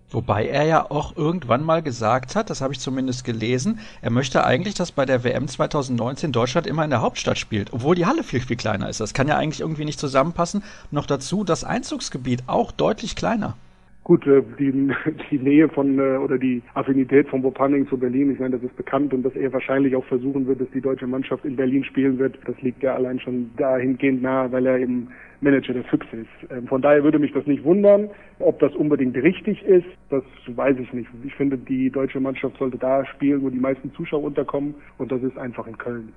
Wobei 0.09 0.47
er 0.47 0.65
ja 0.65 0.91
auch 0.91 1.15
irgendwann 1.15 1.63
mal 1.63 1.81
gesagt 1.81 2.35
hat, 2.35 2.49
das 2.49 2.59
habe 2.59 2.73
ich 2.73 2.79
zumindest 2.79 3.23
gelesen, 3.23 3.79
er 4.01 4.11
möchte 4.11 4.43
eigentlich, 4.43 4.73
dass 4.73 4.91
bei 4.91 5.05
der 5.05 5.23
WM 5.23 5.47
2019 5.47 6.33
Deutschland 6.33 6.67
immer 6.67 6.83
in 6.83 6.89
der 6.89 7.01
Hauptstadt 7.01 7.37
spielt, 7.37 7.71
obwohl 7.71 7.95
die 7.95 8.05
Halle 8.05 8.23
viel, 8.23 8.41
viel 8.41 8.57
kleiner 8.57 8.89
ist. 8.89 8.99
Das 8.99 9.13
kann 9.13 9.29
ja 9.29 9.37
eigentlich 9.37 9.61
irgendwie 9.61 9.85
nicht 9.85 9.99
zusammenpassen. 9.99 10.63
Noch 10.91 11.05
dazu 11.05 11.45
das 11.45 11.63
Einzugsgebiet 11.63 12.43
auch 12.47 12.73
deutlich 12.73 13.15
kleiner. 13.15 13.55
Gut, 14.03 14.25
äh, 14.25 14.41
die, 14.57 14.71
die 15.31 15.37
Nähe 15.37 15.69
von 15.69 15.99
äh, 15.99 16.17
oder 16.17 16.37
die 16.37 16.63
Affinität 16.73 17.27
von 17.29 17.43
Bob 17.43 17.59
Hanning 17.59 17.87
zu 17.87 17.97
Berlin, 17.97 18.31
ich 18.31 18.39
meine, 18.39 18.57
das 18.57 18.63
ist 18.63 18.75
bekannt 18.75 19.13
und 19.13 19.23
dass 19.23 19.35
er 19.35 19.53
wahrscheinlich 19.53 19.95
auch 19.95 20.05
versuchen 20.05 20.47
wird, 20.47 20.59
dass 20.59 20.71
die 20.71 20.81
deutsche 20.81 21.05
Mannschaft 21.05 21.45
in 21.45 21.55
Berlin 21.55 21.83
spielen 21.83 22.17
wird, 22.17 22.37
das 22.45 22.59
liegt 22.61 22.81
ja 22.81 22.95
allein 22.95 23.19
schon 23.19 23.51
dahingehend 23.57 24.23
nahe, 24.23 24.51
weil 24.51 24.65
er 24.65 24.79
eben 24.79 25.09
Manager 25.41 25.73
der 25.73 25.83
Füchse 25.83 26.17
ist. 26.17 26.51
Ähm, 26.51 26.67
von 26.67 26.81
daher 26.81 27.03
würde 27.03 27.19
mich 27.19 27.33
das 27.33 27.45
nicht 27.45 27.63
wundern. 27.63 28.09
Ob 28.39 28.59
das 28.59 28.73
unbedingt 28.75 29.15
richtig 29.17 29.61
ist, 29.63 29.87
das 30.09 30.23
weiß 30.47 30.77
ich 30.79 30.91
nicht. 30.93 31.09
Ich 31.23 31.35
finde, 31.35 31.57
die 31.57 31.91
deutsche 31.91 32.19
Mannschaft 32.19 32.57
sollte 32.57 32.77
da 32.77 33.05
spielen, 33.05 33.43
wo 33.43 33.49
die 33.49 33.59
meisten 33.59 33.93
Zuschauer 33.93 34.23
unterkommen 34.23 34.73
und 34.97 35.11
das 35.11 35.21
ist 35.21 35.37
einfach 35.37 35.67
in 35.67 35.77
Köln. 35.77 36.11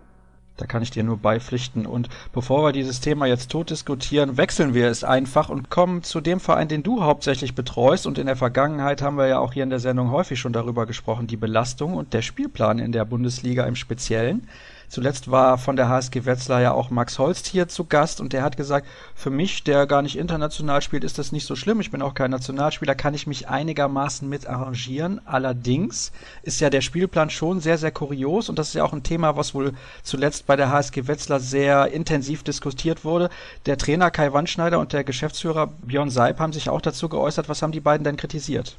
Da 0.57 0.67
kann 0.67 0.83
ich 0.83 0.93
dir 0.93 1.03
nur 1.03 1.17
beipflichten. 1.17 1.85
Und 1.85 2.09
bevor 2.33 2.65
wir 2.65 2.73
dieses 2.73 3.01
Thema 3.01 3.27
jetzt 3.27 3.51
tot 3.51 3.71
diskutieren, 3.71 4.37
wechseln 4.37 4.73
wir 4.73 4.89
es 4.89 5.03
einfach 5.03 5.49
und 5.49 5.69
kommen 5.69 6.05
zu 6.05 6.21
dem 6.21 6.39
Verein, 6.39 6.69
den 6.69 6.85
du 6.85 7.03
hauptsächlich 7.03 7.57
betreust. 7.57 8.07
Und 8.07 8.19
in 8.19 8.27
der 8.27 8.37
Vergangenheit 8.37 9.03
haben 9.03 9.17
wir 9.17 9.27
ja 9.27 9.41
auch 9.41 9.53
hier 9.53 9.65
in 9.65 9.71
der 9.71 9.81
Sendung 9.81 10.13
häufig 10.13 10.39
schon 10.39 10.53
darüber 10.53 10.87
gesprochen, 10.87 11.27
die 11.27 11.37
Belastung 11.37 11.95
und 11.95 12.15
der 12.15 12.23
Spielplan 12.23 12.79
in 12.79 12.93
der 12.93 13.05
Bundesliga 13.05 13.65
im 13.65 13.75
Speziellen. 13.75 14.49
Zuletzt 14.95 15.29
war 15.29 15.59
von 15.59 15.75
der 15.75 15.89
HSG 15.89 16.25
Wetzlar 16.25 16.63
ja 16.63 16.71
auch 16.71 16.89
Max 16.89 17.19
Holst 17.19 17.49
hier 17.49 17.67
zu 17.67 17.85
Gast 17.85 18.21
und 18.21 18.33
der 18.33 18.45
hat 18.45 18.57
gesagt, 18.57 18.87
für 19.17 19.31
mich, 19.31 19.65
der 19.65 19.89
gar 19.89 20.03
nicht 20.03 20.17
international 20.17 20.83
spielt, 20.83 21.03
ist 21.03 21.19
das 21.19 21.33
nicht 21.33 21.47
so 21.47 21.57
schlimm. 21.57 21.81
Ich 21.81 21.91
bin 21.91 22.01
auch 22.01 22.15
kein 22.15 22.31
Nationalspieler, 22.31 22.95
kann 22.95 23.13
ich 23.13 23.27
mich 23.27 23.49
einigermaßen 23.49 24.29
mit 24.29 24.49
arrangieren. 24.49 25.21
Allerdings 25.25 26.13
ist 26.45 26.61
ja 26.61 26.71
der 26.71 26.81
Spielplan 26.81 27.29
schon 27.31 27.59
sehr, 27.59 27.77
sehr 27.77 27.91
kurios 27.91 28.49
und 28.49 28.57
das 28.57 28.69
ist 28.69 28.75
ja 28.75 28.85
auch 28.85 28.93
ein 28.93 29.03
Thema, 29.03 29.37
was 29.37 29.53
wohl 29.53 29.73
zuletzt 30.05 30.47
bei 30.47 30.55
der 30.55 30.71
HSG 30.71 31.09
Wetzlar 31.09 31.41
sehr 31.41 31.89
intensiv 31.89 32.45
diskutiert 32.45 33.05
wurde. 33.05 33.31
Der 33.67 33.77
Trainer 33.77 34.13
Kai 34.13 34.33
Wandschneider 34.33 34.79
und 34.79 34.93
der 34.93 35.03
Geschäftsführer 35.03 35.73
Björn 35.83 36.11
Seib 36.11 36.39
haben 36.39 36.53
sich 36.53 36.71
auch 36.71 36.81
dazu 36.81 37.09
geäußert. 37.09 37.49
Was 37.49 37.63
haben 37.63 37.73
die 37.73 37.81
beiden 37.81 38.05
denn 38.05 38.17
kritisiert? 38.17 38.77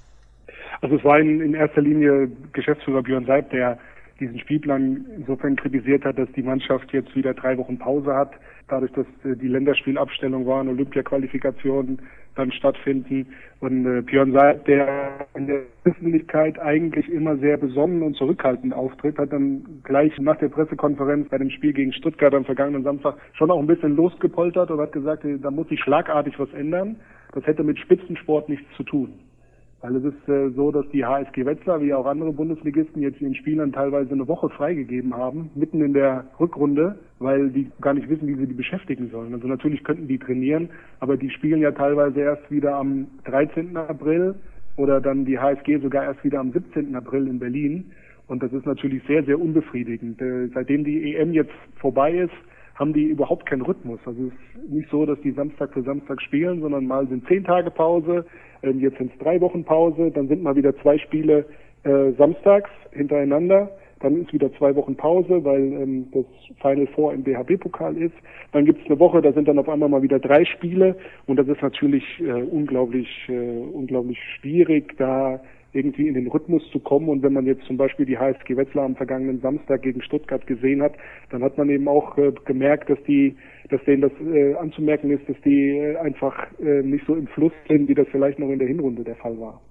Also 0.80 0.96
es 0.96 1.04
war 1.04 1.20
in, 1.20 1.42
in 1.42 1.54
erster 1.56 1.82
Linie 1.82 2.32
Geschäftsführer 2.54 3.04
Björn 3.04 3.26
Seib, 3.26 3.50
der 3.50 3.78
diesen 4.20 4.40
Spielplan 4.40 5.06
insofern 5.18 5.56
kritisiert 5.56 6.06
hat, 6.06 6.18
dass 6.18 6.32
die 6.34 6.44
Mannschaft 6.44 6.92
jetzt 6.94 7.16
wieder 7.16 7.34
drei 7.34 7.58
Wochen 7.58 7.78
Pause 7.78 8.16
hat, 8.16 8.32
dadurch, 8.68 8.92
dass 8.94 9.06
äh, 9.24 9.36
die 9.36 9.48
Länderspielabstellung 9.48 10.46
war 10.46 10.62
und 10.62 10.70
Olympia-Qualifikationen 10.70 12.00
dann 12.36 12.52
stattfinden. 12.52 13.28
Und 13.60 13.86
äh, 13.86 14.02
Björn 14.02 14.32
Seid, 14.32 14.68
der 14.68 15.28
in 15.36 15.48
der 15.48 15.62
Öffentlichkeit 15.84 16.60
eigentlich 16.60 17.10
immer 17.10 17.38
sehr 17.38 17.58
besonnen 17.58 18.04
und 18.04 18.16
zurückhaltend 18.16 18.74
auftritt, 18.74 19.18
hat 19.18 19.34
dann 19.34 19.82
gleich 19.84 20.18
nach 20.20 20.38
der 20.38 20.50
Pressekonferenz 20.50 21.30
bei 21.30 21.38
dem 21.38 21.50
Spiel 21.50 21.74
gegen 21.74 21.94
Stuttgart 21.94 22.34
am 22.34 22.46
vergangenen 22.46 22.84
Samstag 22.84 23.16
schon 23.34 23.52
auch 23.52 23.60
ein 23.60 23.68
bisschen 23.68 23.96
losgepoltert 23.96 24.72
und 24.72 24.80
hat 24.80 24.92
gesagt, 24.92 25.26
da 25.26 25.52
muss 25.52 25.68
sich 25.70 25.80
schlagartig 25.82 26.40
was 26.40 26.52
ändern. 26.54 26.98
Das 27.34 27.46
hätte 27.46 27.64
mit 27.64 27.78
Spitzensport 27.80 28.50
nichts 28.50 28.66
zu 28.78 28.84
tun. 28.84 29.14
Weil 29.82 29.98
es 29.98 30.04
ist 30.06 30.30
äh, 30.30 30.50
so, 30.52 30.72
dass 30.72 30.88
die 30.90 31.06
HSG 31.06 31.46
Wetzlar, 31.46 31.82
wie 31.82 31.94
auch 31.94 32.06
andere 32.06 32.32
Bundesligisten, 32.32 33.02
jetzt 33.02 33.22
ihren 33.22 33.36
Spielern 33.36 33.72
teilweise 33.72 34.12
eine 34.14 34.28
Woche 34.28 34.50
freigegeben 34.50 35.14
haben, 35.16 35.52
mitten 35.54 35.82
in 35.82 35.94
der 35.94 36.26
Rückrunde, 36.40 36.98
weil 37.20 37.50
die 37.50 37.70
gar 37.82 37.94
nicht 37.94 38.10
wissen, 38.10 38.28
wie 38.28 38.36
sie 38.36 38.48
die 38.48 38.54
beschäftigen 38.54 39.10
sollen. 39.12 39.34
Also 39.34 39.48
natürlich 39.48 39.84
könnten 39.84 40.08
die 40.08 40.18
trainieren, 40.18 40.70
aber 41.00 41.18
die 41.18 41.30
spielen 41.30 41.62
ja 41.62 41.72
teilweise 41.72 42.20
erst 42.20 42.50
wieder 42.50 42.76
am 42.76 43.08
13. 43.26 43.78
April 43.78 44.36
oder 44.78 45.02
dann 45.02 45.26
die 45.26 45.40
HSG 45.40 45.80
sogar 45.80 46.06
erst 46.06 46.24
wieder 46.24 46.40
am 46.40 46.52
17. 46.52 46.96
April 46.96 47.28
in 47.28 47.40
Berlin. 47.40 47.92
Und 48.28 48.42
das 48.42 48.52
ist 48.54 48.66
natürlich 48.66 49.04
sehr, 49.08 49.24
sehr 49.24 49.40
unbefriedigend. 49.40 50.20
Äh, 50.22 50.48
seitdem 50.54 50.84
die 50.84 51.16
EM 51.16 51.34
jetzt 51.34 51.54
vorbei 51.76 52.12
ist, 52.12 52.34
haben 52.76 52.94
die 52.94 53.06
überhaupt 53.06 53.46
keinen 53.46 53.62
Rhythmus. 53.62 54.00
Also 54.06 54.26
es 54.28 54.34
ist 54.64 54.72
nicht 54.72 54.90
so, 54.90 55.06
dass 55.06 55.20
die 55.22 55.32
Samstag 55.32 55.74
für 55.74 55.82
Samstag 55.82 56.22
spielen, 56.22 56.62
sondern 56.62 56.86
mal 56.86 57.08
sind 57.08 57.26
zehn 57.28 57.44
Tage 57.44 57.72
Pause, 57.72 58.26
ähm, 58.64 58.80
jetzt 58.80 58.98
sind 58.98 59.12
es 59.14 59.20
drei 59.20 59.40
Wochen 59.42 59.64
Pause, 59.64 60.12
dann 60.12 60.28
sind 60.28 60.44
mal 60.44 60.56
wieder 60.56 60.76
zwei 60.82 60.98
Spiele 60.98 61.46
äh, 61.84 62.12
samstags 62.18 62.70
hintereinander, 62.92 63.72
dann 64.02 64.22
ist 64.22 64.34
wieder 64.34 64.52
zwei 64.54 64.76
Wochen 64.76 64.96
Pause, 64.96 65.44
weil 65.44 65.62
ähm, 65.62 66.08
das 66.12 66.26
Final 66.62 66.88
Four 66.88 67.14
im 67.14 67.24
DHB-Pokal 67.24 67.96
ist. 67.98 68.16
Dann 68.52 68.66
gibt 68.66 68.82
es 68.82 68.88
eine 68.88 69.00
Woche, 69.00 69.22
da 69.22 69.32
sind 69.32 69.48
dann 69.48 69.60
auf 69.60 69.70
einmal 69.70 69.90
mal 69.90 70.02
wieder 70.02 70.20
drei 70.20 70.44
Spiele 70.46 70.98
und 71.28 71.38
das 71.38 71.48
ist 71.48 71.62
natürlich 71.62 72.04
äh, 72.20 72.32
unglaublich, 72.44 73.08
äh, 73.30 73.60
unglaublich 73.72 74.20
schwierig, 74.36 74.98
da 74.98 75.40
irgendwie 75.76 76.08
in 76.08 76.14
den 76.14 76.28
Rhythmus 76.28 76.64
zu 76.72 76.80
kommen. 76.80 77.10
Und 77.10 77.22
wenn 77.22 77.34
man 77.34 77.46
jetzt 77.46 77.66
zum 77.66 77.78
Beispiel 77.78 78.06
die 78.06 78.18
HSG 78.18 78.56
Wetzlar 78.56 78.86
am 78.86 78.96
vergangenen 78.96 79.42
Samstag 79.42 79.82
gegen 79.82 80.02
Stuttgart 80.02 80.46
gesehen 80.48 80.82
hat, 80.82 80.94
dann 81.30 81.44
hat 81.44 81.58
man 81.58 81.70
eben 81.70 81.88
auch 81.88 82.18
äh, 82.18 82.32
gemerkt, 82.46 82.90
dass 82.90 83.00
die, 83.08 83.36
dass 83.70 83.84
denen 83.84 84.02
das 84.02 84.12
äh, 84.22 84.56
anzumerken 84.56 85.12
ist, 85.12 85.28
dass 85.28 85.38
die 85.44 85.78
äh, 85.78 85.98
einfach 85.98 86.48
äh, 86.60 86.82
nicht 86.82 87.06
so 87.06 87.16
im 87.16 87.28
Fluss 87.28 87.54
sind, 87.68 87.88
wie 87.90 87.96
das 87.96 88.08
vielleicht 88.12 88.40
noch 88.40 88.50
in 88.50 88.60
der 88.60 88.68
Hinrunde 88.68 89.04
der 89.04 89.16
Fall 89.16 89.40
war. 89.40 89.62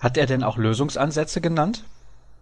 Hat 0.00 0.16
er 0.16 0.26
denn 0.26 0.42
auch 0.42 0.58
Lösungsansätze 0.58 1.40
genannt? 1.40 1.84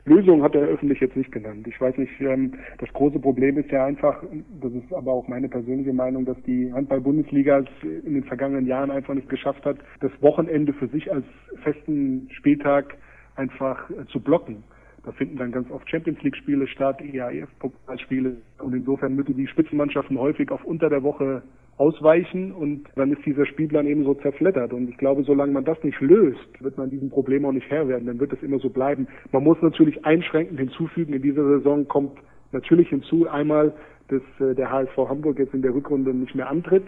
Lösung 0.06 0.42
hat 0.42 0.54
er 0.54 0.62
öffentlich 0.62 1.00
jetzt 1.00 1.16
nicht 1.16 1.32
genannt. 1.32 1.66
Ich 1.66 1.80
weiß 1.80 1.96
nicht, 1.96 2.12
ähm, 2.20 2.52
das 2.78 2.92
große 2.92 3.18
Problem 3.18 3.56
ist 3.56 3.70
ja 3.70 3.86
einfach, 3.86 4.22
das 4.60 4.72
ist 4.72 4.92
aber 4.92 5.12
auch 5.12 5.28
meine 5.28 5.48
persönliche 5.48 5.94
Meinung, 5.94 6.26
dass 6.26 6.36
die 6.42 6.70
Handball-Bundesliga 6.72 7.60
es 7.60 8.04
in 8.04 8.14
den 8.14 8.24
vergangenen 8.24 8.66
Jahren 8.66 8.90
einfach 8.90 9.14
nicht 9.14 9.30
geschafft 9.30 9.64
hat, 9.64 9.78
das 10.00 10.12
Wochenende 10.20 10.74
für 10.74 10.88
sich 10.88 11.10
als 11.10 11.24
festen 11.62 12.28
Spieltag 12.32 12.96
einfach 13.36 13.88
äh, 13.90 14.04
zu 14.12 14.20
blocken. 14.20 14.62
Da 15.04 15.12
finden 15.12 15.36
dann 15.36 15.52
ganz 15.52 15.70
oft 15.70 15.88
Champions 15.88 16.22
League 16.22 16.36
Spiele 16.36 16.66
statt, 16.66 17.00
EAF-Pokalspiele 17.00 18.36
und 18.58 18.74
insofern 18.74 19.14
müssen 19.14 19.36
die 19.36 19.46
Spitzenmannschaften 19.46 20.18
häufig 20.18 20.50
auf 20.50 20.64
unter 20.64 20.88
der 20.88 21.02
Woche 21.02 21.42
ausweichen 21.76 22.52
und 22.52 22.84
dann 22.94 23.12
ist 23.12 23.24
dieser 23.26 23.46
Spielplan 23.46 23.86
eben 23.86 24.04
so 24.04 24.14
zerfleddert. 24.14 24.72
Und 24.72 24.88
ich 24.88 24.96
glaube, 24.96 25.24
solange 25.24 25.52
man 25.52 25.64
das 25.64 25.82
nicht 25.82 26.00
löst, 26.00 26.48
wird 26.60 26.78
man 26.78 26.90
diesem 26.90 27.10
Problem 27.10 27.44
auch 27.44 27.52
nicht 27.52 27.68
Herr 27.70 27.88
werden. 27.88 28.06
Dann 28.06 28.20
wird 28.20 28.32
es 28.32 28.42
immer 28.42 28.58
so 28.58 28.70
bleiben. 28.70 29.08
Man 29.32 29.42
muss 29.42 29.60
natürlich 29.60 30.04
einschränkend 30.04 30.58
hinzufügen, 30.60 31.12
in 31.12 31.22
dieser 31.22 31.44
Saison 31.44 31.86
kommt 31.88 32.18
natürlich 32.52 32.88
hinzu 32.88 33.28
einmal, 33.28 33.72
dass 34.08 34.22
äh, 34.40 34.54
der 34.54 34.70
HSV 34.70 34.96
Hamburg 34.96 35.38
jetzt 35.38 35.54
in 35.54 35.62
der 35.62 35.74
Rückrunde 35.74 36.14
nicht 36.14 36.34
mehr 36.34 36.48
antritt. 36.48 36.84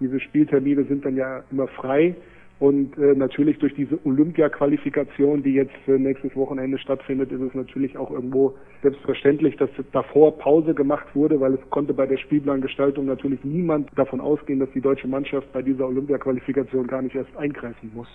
Diese 0.00 0.18
Spieltermine 0.20 0.84
sind 0.84 1.04
dann 1.04 1.16
ja 1.16 1.42
immer 1.50 1.66
frei. 1.68 2.14
Und 2.60 2.96
äh, 2.98 3.14
natürlich 3.14 3.58
durch 3.58 3.74
diese 3.74 3.98
Olympia-Qualifikation, 4.04 5.42
die 5.42 5.54
jetzt 5.54 5.72
äh, 5.88 5.92
nächstes 5.92 6.36
Wochenende 6.36 6.78
stattfindet, 6.78 7.32
ist 7.32 7.40
es 7.40 7.54
natürlich 7.54 7.96
auch 7.96 8.10
irgendwo 8.10 8.54
selbstverständlich, 8.82 9.56
dass 9.56 9.70
davor 9.92 10.36
Pause 10.36 10.74
gemacht 10.74 11.06
wurde, 11.14 11.40
weil 11.40 11.54
es 11.54 11.70
konnte 11.70 11.94
bei 11.94 12.06
der 12.06 12.18
Spielplangestaltung 12.18 13.06
natürlich 13.06 13.42
niemand 13.44 13.88
davon 13.96 14.20
ausgehen, 14.20 14.60
dass 14.60 14.68
die 14.74 14.82
deutsche 14.82 15.08
Mannschaft 15.08 15.50
bei 15.54 15.62
dieser 15.62 15.86
Olympia-Qualifikation 15.86 16.86
gar 16.86 17.00
nicht 17.00 17.16
erst 17.16 17.34
eingreifen 17.34 17.92
muss. 17.94 18.08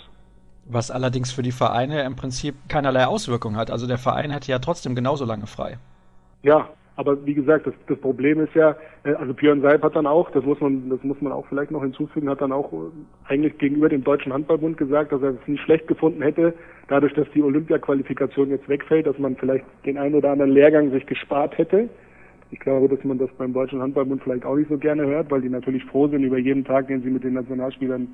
Was 0.66 0.92
allerdings 0.92 1.32
für 1.32 1.42
die 1.42 1.52
Vereine 1.52 2.04
im 2.04 2.16
Prinzip 2.16 2.54
keinerlei 2.70 3.08
Auswirkung 3.08 3.56
hat. 3.56 3.72
Also 3.72 3.88
der 3.88 3.98
Verein 3.98 4.30
hätte 4.30 4.52
ja 4.52 4.60
trotzdem 4.60 4.94
genauso 4.94 5.26
lange 5.26 5.48
frei. 5.48 5.80
Ja, 6.44 6.70
aber 6.98 7.26
wie 7.26 7.34
gesagt, 7.34 7.68
das, 7.68 7.74
das 7.88 8.00
Problem 8.00 8.40
ist 8.40 8.54
ja, 8.56 8.76
äh, 9.04 9.14
also 9.14 9.34
Björn 9.34 9.62
Seib 9.62 9.84
hat 9.84 9.96
dann 9.96 10.08
auch, 10.08 10.32
das 10.32 10.46
muss 10.46 10.60
man, 10.62 10.90
das 10.90 11.04
muss 11.04 11.20
man 11.22 11.34
auch 11.34 11.46
vielleicht 11.48 11.72
noch 11.72 11.82
hinzufügen, 11.82 12.30
hat 12.30 12.42
dann 12.42 12.52
auch 12.52 12.72
äh, 12.72 12.78
eigentlich 13.28 13.58
gegenüber 13.58 13.90
dem 13.90 14.04
Deutschen 14.04 14.32
Handballbund 14.32 14.78
gesagt, 14.78 15.12
dass 15.12 15.22
er 15.22 15.32
es 15.32 15.48
nicht 15.48 15.64
schlecht 15.64 15.88
gefunden 15.88 16.22
hätte, 16.22 16.54
dadurch, 16.88 17.14
dass 17.14 17.30
die 17.32 17.44
Olympia-Qualifikation 17.44 18.50
jetzt 18.50 18.70
wegfällt, 18.70 19.08
dass 19.08 19.20
man 19.20 19.36
vielleicht 19.36 19.66
den 19.86 19.98
einen 19.98 20.16
oder 20.16 20.32
anderen 20.32 20.52
Lehrgang 20.52 20.92
sich 20.92 21.06
gespart 21.06 21.58
hätte. 21.58 21.90
Ich 22.52 22.60
glaube, 22.60 22.88
dass 22.88 23.04
man 23.04 23.18
das 23.18 23.30
beim 23.38 23.54
Deutschen 23.54 23.82
Handballbund 23.82 24.24
vielleicht 24.24 24.46
auch 24.46 24.56
nicht 24.56 24.70
so 24.70 24.78
gerne 24.78 25.06
hört, 25.06 25.30
weil 25.32 25.42
die 25.42 25.50
natürlich 25.50 25.84
froh 25.86 26.08
sind 26.08 26.24
über 26.24 26.38
jeden 26.38 26.64
Tag, 26.64 26.88
den 26.88 27.02
sie 27.02 27.10
mit 27.10 27.24
den 27.24 27.34
Nationalspielern 27.34 28.08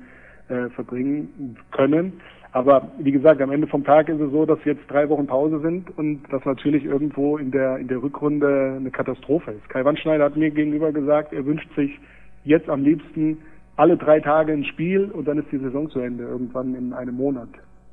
äh, 0.48 0.68
verbringen 0.70 1.56
können. 1.70 2.14
Aber 2.52 2.88
wie 2.98 3.12
gesagt, 3.12 3.40
am 3.40 3.50
Ende 3.50 3.66
vom 3.66 3.82
Tag 3.82 4.10
ist 4.10 4.20
es 4.20 4.30
so, 4.30 4.44
dass 4.44 4.62
jetzt 4.64 4.82
drei 4.88 5.08
Wochen 5.08 5.26
Pause 5.26 5.60
sind 5.60 5.96
und 5.96 6.22
das 6.30 6.44
natürlich 6.44 6.84
irgendwo 6.84 7.38
in 7.38 7.50
der, 7.50 7.78
in 7.78 7.88
der 7.88 8.02
Rückrunde 8.02 8.76
eine 8.78 8.90
Katastrophe 8.90 9.52
ist. 9.52 9.68
Kai 9.70 9.84
Wandschneider 9.84 10.24
hat 10.24 10.36
mir 10.36 10.50
gegenüber 10.50 10.92
gesagt, 10.92 11.32
er 11.32 11.46
wünscht 11.46 11.74
sich 11.74 11.98
jetzt 12.44 12.68
am 12.68 12.82
liebsten 12.82 13.38
alle 13.76 13.96
drei 13.96 14.20
Tage 14.20 14.52
ein 14.52 14.64
Spiel 14.64 15.06
und 15.06 15.26
dann 15.26 15.38
ist 15.38 15.50
die 15.50 15.58
Saison 15.58 15.88
zu 15.88 16.00
Ende, 16.00 16.24
irgendwann 16.24 16.74
in 16.74 16.92
einem 16.92 17.16
Monat. 17.16 17.48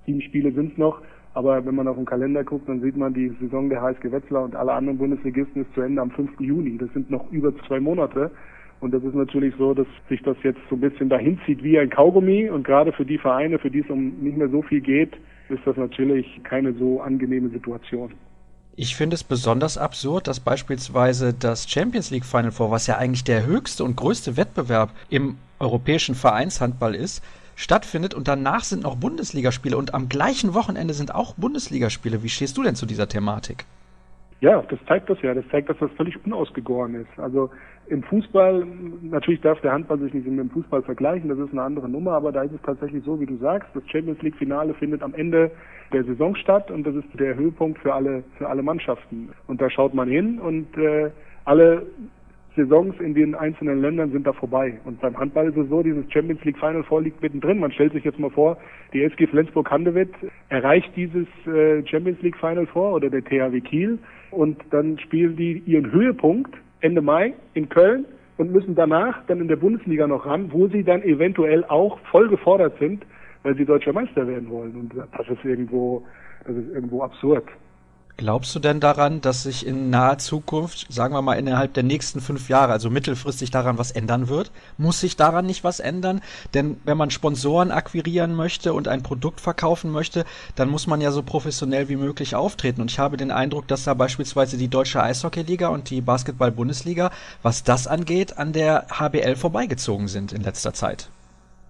Sieben 0.05 0.21
Spiele 0.21 0.51
sind 0.51 0.73
es 0.73 0.77
noch, 0.77 1.01
aber 1.33 1.65
wenn 1.65 1.75
man 1.75 1.87
auf 1.87 1.95
den 1.95 2.05
Kalender 2.05 2.43
guckt, 2.43 2.67
dann 2.67 2.81
sieht 2.81 2.97
man, 2.97 3.13
die 3.13 3.29
Saison 3.39 3.69
der 3.69 3.81
HSG 3.81 4.11
Wetzlar 4.11 4.43
und 4.43 4.57
alle 4.57 4.73
anderen 4.73 4.97
Bundesligisten 4.97 5.61
ist 5.61 5.73
zu 5.73 5.81
Ende 5.81 6.01
am 6.01 6.11
5. 6.11 6.31
Juni. 6.39 6.77
Das 6.77 6.91
sind 6.93 7.09
noch 7.09 7.31
über 7.31 7.53
zwei 7.65 7.79
Monate. 7.79 8.31
Und 8.81 8.93
das 8.93 9.03
ist 9.03 9.15
natürlich 9.15 9.53
so, 9.57 9.73
dass 9.73 9.87
sich 10.07 10.21
das 10.23 10.37
jetzt 10.43 10.59
so 10.69 10.75
ein 10.75 10.81
bisschen 10.81 11.09
dahin 11.09 11.39
zieht 11.45 11.63
wie 11.63 11.77
ein 11.77 11.89
Kaugummi. 11.89 12.49
Und 12.49 12.63
gerade 12.63 12.93
für 12.93 13.05
die 13.05 13.17
Vereine, 13.17 13.59
für 13.59 13.69
die 13.69 13.79
es 13.79 13.89
um 13.89 14.13
nicht 14.21 14.37
mehr 14.37 14.49
so 14.49 14.61
viel 14.61 14.81
geht, 14.81 15.13
ist 15.49 15.61
das 15.65 15.75
natürlich 15.75 16.41
keine 16.43 16.73
so 16.73 17.01
angenehme 17.01 17.49
Situation. 17.49 18.11
Ich 18.75 18.95
finde 18.95 19.15
es 19.15 19.25
besonders 19.25 19.77
absurd, 19.77 20.27
dass 20.27 20.39
beispielsweise 20.39 21.33
das 21.33 21.69
Champions 21.69 22.11
League 22.11 22.23
Final 22.23 22.51
Four, 22.51 22.71
was 22.71 22.87
ja 22.87 22.97
eigentlich 22.97 23.25
der 23.25 23.45
höchste 23.45 23.83
und 23.83 23.97
größte 23.97 24.37
Wettbewerb 24.37 24.91
im 25.09 25.35
europäischen 25.59 26.15
Vereinshandball 26.15 26.95
ist, 26.95 27.21
stattfindet 27.57 28.13
und 28.13 28.29
danach 28.29 28.63
sind 28.63 28.83
noch 28.83 28.95
Bundesligaspiele 28.95 29.75
und 29.75 29.93
am 29.93 30.07
gleichen 30.07 30.53
Wochenende 30.53 30.93
sind 30.93 31.13
auch 31.13 31.33
Bundesligaspiele. 31.33 32.23
Wie 32.23 32.29
stehst 32.29 32.57
du 32.57 32.63
denn 32.63 32.75
zu 32.75 32.85
dieser 32.85 33.09
Thematik? 33.09 33.65
Ja, 34.41 34.61
das 34.69 34.79
zeigt 34.87 35.09
das 35.09 35.21
ja. 35.21 35.33
Das 35.33 35.47
zeigt, 35.49 35.69
dass 35.69 35.77
das 35.79 35.91
völlig 35.91 36.17
unausgegoren 36.25 36.95
ist. 36.95 37.19
Also 37.19 37.49
im 37.87 38.03
Fußball, 38.03 38.65
natürlich 39.01 39.41
darf 39.41 39.59
der 39.61 39.73
Handball 39.73 39.99
sich 39.99 40.13
nicht 40.13 40.27
mit 40.27 40.39
dem 40.39 40.49
Fußball 40.51 40.83
vergleichen, 40.83 41.27
das 41.27 41.39
ist 41.39 41.51
eine 41.51 41.63
andere 41.63 41.89
Nummer, 41.89 42.11
aber 42.11 42.31
da 42.31 42.43
ist 42.43 42.53
es 42.53 42.61
tatsächlich 42.61 43.03
so, 43.03 43.19
wie 43.19 43.25
du 43.25 43.35
sagst, 43.37 43.67
das 43.73 43.83
Champions 43.89 44.21
League 44.21 44.35
Finale 44.35 44.73
findet 44.75 45.01
am 45.01 45.13
Ende 45.13 45.51
der 45.91 46.03
Saison 46.03 46.35
statt 46.35 46.69
und 46.69 46.85
das 46.85 46.95
ist 46.95 47.07
der 47.19 47.35
Höhepunkt 47.35 47.79
für 47.79 47.93
alle, 47.93 48.23
für 48.37 48.47
alle 48.47 48.61
Mannschaften. 48.61 49.29
Und 49.47 49.59
da 49.59 49.69
schaut 49.69 49.93
man 49.93 50.07
hin 50.07 50.39
und 50.39 50.77
äh, 50.77 51.09
alle 51.45 51.87
Saisons 52.55 52.99
in 52.99 53.13
den 53.13 53.35
einzelnen 53.35 53.81
Ländern 53.81 54.11
sind 54.11 54.27
da 54.27 54.33
vorbei. 54.33 54.79
Und 54.85 55.01
beim 55.01 55.17
Handball 55.17 55.47
ist 55.47 55.57
es 55.57 55.69
so, 55.69 55.81
dieses 55.81 56.11
Champions 56.11 56.43
League 56.43 56.59
Final 56.59 56.83
vorliegt 56.83 57.21
mittendrin. 57.21 57.59
Man 57.59 57.71
stellt 57.71 57.93
sich 57.93 58.03
jetzt 58.03 58.19
mal 58.19 58.29
vor, 58.29 58.57
die 58.93 59.03
SG 59.03 59.27
Flensburg-Handewitt 59.27 60.13
erreicht 60.49 60.91
dieses 60.95 61.27
äh, 61.47 61.85
Champions 61.87 62.21
League 62.21 62.37
Final 62.37 62.67
vor 62.67 62.93
oder 62.93 63.09
der 63.09 63.23
THW 63.23 63.61
Kiel 63.61 63.99
und 64.31 64.57
dann 64.71 64.99
spielen 64.99 65.35
die 65.35 65.63
ihren 65.65 65.91
Höhepunkt 65.91 66.55
Ende 66.81 67.01
Mai 67.01 67.33
in 67.53 67.69
Köln 67.69 68.05
und 68.37 68.51
müssen 68.51 68.75
danach 68.75 69.25
dann 69.27 69.41
in 69.41 69.47
der 69.47 69.57
Bundesliga 69.57 70.07
noch 70.07 70.25
ran, 70.25 70.51
wo 70.51 70.67
sie 70.67 70.83
dann 70.83 71.03
eventuell 71.03 71.65
auch 71.65 71.99
voll 72.11 72.29
gefordert 72.29 72.77
sind, 72.79 73.05
weil 73.43 73.55
sie 73.55 73.65
deutscher 73.65 73.93
Meister 73.93 74.27
werden 74.27 74.49
wollen. 74.49 74.75
Und 74.75 74.93
das 74.95 75.27
ist 75.27 75.43
irgendwo, 75.43 76.05
das 76.45 76.55
ist 76.55 76.73
irgendwo 76.73 77.03
absurd. 77.03 77.43
Glaubst 78.19 78.53
du 78.53 78.59
denn 78.59 78.81
daran, 78.81 79.21
dass 79.21 79.43
sich 79.43 79.65
in 79.65 79.89
naher 79.89 80.17
Zukunft, 80.17 80.91
sagen 80.91 81.13
wir 81.13 81.21
mal 81.21 81.35
innerhalb 81.35 81.73
der 81.73 81.83
nächsten 81.83 82.19
fünf 82.19 82.49
Jahre, 82.49 82.73
also 82.73 82.89
mittelfristig 82.89 83.49
daran 83.49 83.77
was 83.77 83.91
ändern 83.91 84.27
wird? 84.27 84.51
Muss 84.77 84.99
sich 84.99 85.15
daran 85.15 85.45
nicht 85.45 85.63
was 85.63 85.79
ändern? 85.79 86.19
Denn 86.53 86.75
wenn 86.83 86.97
man 86.97 87.11
Sponsoren 87.11 87.71
akquirieren 87.71 88.35
möchte 88.35 88.73
und 88.73 88.89
ein 88.89 89.03
Produkt 89.03 89.39
verkaufen 89.39 89.89
möchte, 89.89 90.25
dann 90.57 90.67
muss 90.67 90.85
man 90.85 90.99
ja 90.99 91.11
so 91.11 91.23
professionell 91.23 91.87
wie 91.87 91.95
möglich 91.95 92.35
auftreten. 92.35 92.81
Und 92.81 92.91
ich 92.91 92.99
habe 92.99 93.15
den 93.15 93.31
Eindruck, 93.31 93.69
dass 93.69 93.85
da 93.85 93.93
beispielsweise 93.93 94.57
die 94.57 94.67
Deutsche 94.67 95.01
Eishockeyliga 95.01 95.69
und 95.69 95.89
die 95.89 96.01
Basketball-Bundesliga, 96.01 97.11
was 97.41 97.63
das 97.63 97.87
angeht, 97.87 98.37
an 98.37 98.51
der 98.51 98.87
HBL 98.89 99.37
vorbeigezogen 99.37 100.09
sind 100.09 100.33
in 100.33 100.41
letzter 100.41 100.73
Zeit. 100.73 101.09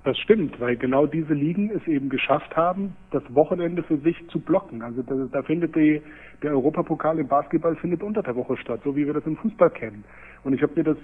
Das 0.06 0.18
stimmt, 0.18 0.60
weil 0.62 0.77
genau 0.77 1.06
diese 1.06 1.34
Ligen 1.34 1.70
es 1.72 1.86
eben 1.86 2.10
geschafft 2.10 2.56
haben, 2.56 2.96
das 3.12 3.22
Wochenende 3.36 3.84
für 3.84 3.98
sich 3.98 4.15
zu 4.29 4.39
blocken. 4.39 4.82
Also 4.82 5.03
da, 5.03 5.13
da 5.32 5.44
findet 5.44 5.75
die, 5.75 6.01
der 6.41 6.51
Europapokal 6.51 7.19
im 7.19 7.27
Basketball 7.27 7.75
findet 7.75 8.03
unter 8.03 8.24
der 8.24 8.36
Woche 8.36 8.58
statt, 8.58 8.81
so 8.84 8.96
wie 8.96 9.05
wir 9.05 9.13
das 9.13 9.25
im 9.25 9.38
Fußball 9.38 9.69
kennen. 9.72 10.03
Und 10.43 10.53
ich 10.53 10.62
habe 10.62 10.72
mir 10.75 10.84
das 10.84 10.98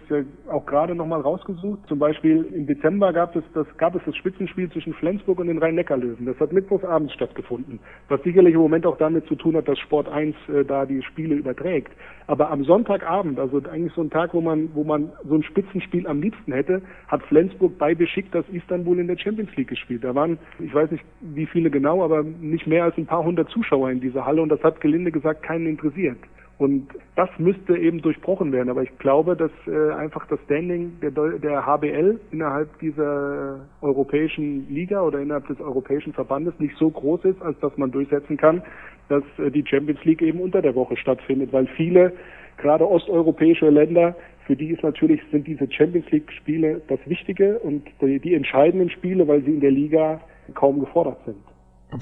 auch 0.49 0.65
gerade 0.65 0.95
nochmal 0.95 1.19
rausgesucht. 1.19 1.79
Zum 1.87 1.99
Beispiel 1.99 2.43
im 2.53 2.67
Dezember 2.67 3.11
gab 3.11 3.35
es, 3.35 3.43
das, 3.53 3.67
gab 3.77 3.93
es 3.95 4.01
das 4.05 4.15
Spitzenspiel 4.15 4.71
zwischen 4.71 4.93
Flensburg 4.93 5.39
und 5.39 5.47
den 5.47 5.57
Rhein-Neckar-Löwen. 5.57 6.25
Das 6.25 6.39
hat 6.39 6.53
mittwochsabends 6.53 7.13
stattgefunden. 7.13 7.79
Was 8.07 8.23
sicherlich 8.23 8.53
im 8.53 8.61
Moment 8.61 8.85
auch 8.85 8.97
damit 8.97 9.27
zu 9.27 9.35
tun 9.35 9.57
hat, 9.57 9.67
dass 9.67 9.77
Sport 9.79 10.07
1 10.07 10.35
äh, 10.47 10.63
da 10.63 10.85
die 10.85 11.01
Spiele 11.03 11.35
überträgt. 11.35 11.91
Aber 12.27 12.49
am 12.49 12.63
Sonntagabend, 12.63 13.37
also 13.37 13.61
eigentlich 13.69 13.93
so 13.93 14.01
ein 14.01 14.09
Tag, 14.09 14.33
wo 14.33 14.41
man, 14.41 14.69
wo 14.73 14.83
man 14.83 15.11
so 15.27 15.35
ein 15.35 15.43
Spitzenspiel 15.43 16.07
am 16.07 16.21
liebsten 16.21 16.53
hätte, 16.53 16.81
hat 17.07 17.21
Flensburg 17.23 17.77
bei 17.77 17.93
Besiktas 17.93 18.45
Istanbul 18.51 18.99
in 18.99 19.07
der 19.07 19.17
Champions 19.17 19.55
League 19.57 19.67
gespielt. 19.67 20.03
Da 20.03 20.15
waren, 20.15 20.39
ich 20.59 20.73
weiß 20.73 20.91
nicht 20.91 21.03
wie 21.21 21.45
viele 21.45 21.69
genau, 21.69 22.03
aber 22.03 22.23
nicht 22.23 22.67
mehr 22.67 22.85
als 22.85 22.97
ein 22.97 23.05
paar 23.05 23.23
hundert 23.23 23.49
Zuschauer 23.49 23.91
in 23.91 23.99
dieser 23.99 24.25
Halle 24.25 24.41
und 24.41 24.49
das 24.49 24.63
hat 24.63 24.81
gelinde 24.81 25.11
gesagt 25.11 25.25
keinen 25.34 25.67
interessiert. 25.67 26.17
Und 26.58 26.88
das 27.17 27.29
müsste 27.38 27.77
eben 27.77 28.01
durchbrochen 28.01 28.53
werden. 28.53 28.70
Aber 28.70 28.82
ich 28.82 28.98
glaube, 28.98 29.36
dass 29.36 29.51
äh, 29.67 29.91
einfach 29.91 30.25
das 30.27 30.39
Standing 30.46 30.94
der, 31.01 31.12
der 31.12 31.65
HBL 31.65 32.20
innerhalb 32.32 32.79
dieser 32.79 33.60
europäischen 33.82 34.70
Liga 34.70 35.01
oder 35.01 35.20
innerhalb 35.20 35.48
des 35.48 35.60
europäischen 35.60 36.13
Verbandes 36.13 36.53
nicht 36.60 36.75
so 36.77 36.89
groß 36.89 37.25
ist, 37.25 37.41
als 37.41 37.60
dass 37.60 37.77
man 37.77 37.91
durchsetzen 37.91 38.38
kann, 38.38 38.62
dass 39.10 39.24
äh, 39.38 39.51
die 39.51 39.65
Champions 39.67 40.03
League 40.05 40.22
eben 40.22 40.39
unter 40.39 40.62
der 40.62 40.75
Woche 40.75 40.96
stattfindet. 40.96 41.51
Weil 41.51 41.67
viele, 41.75 42.13
gerade 42.58 42.89
osteuropäische 42.89 43.70
Länder, 43.70 44.15
für 44.46 44.55
die 44.55 44.70
ist 44.70 44.84
natürlich, 44.84 45.22
sind 45.32 45.46
diese 45.48 45.70
Champions 45.70 46.10
League 46.12 46.32
Spiele 46.32 46.82
das 46.88 47.00
Wichtige 47.05 47.60
und 47.60 47.84
die, 48.00 48.20
die 48.20 48.34
entscheidenden 48.34 48.89
Spiele, 48.91 49.27
weil 49.27 49.41
sie 49.44 49.51
in 49.51 49.60
der 49.60 49.72
Liga 49.72 50.22
kaum 50.53 50.79
gefordert 50.79 51.17
sind. 51.25 51.38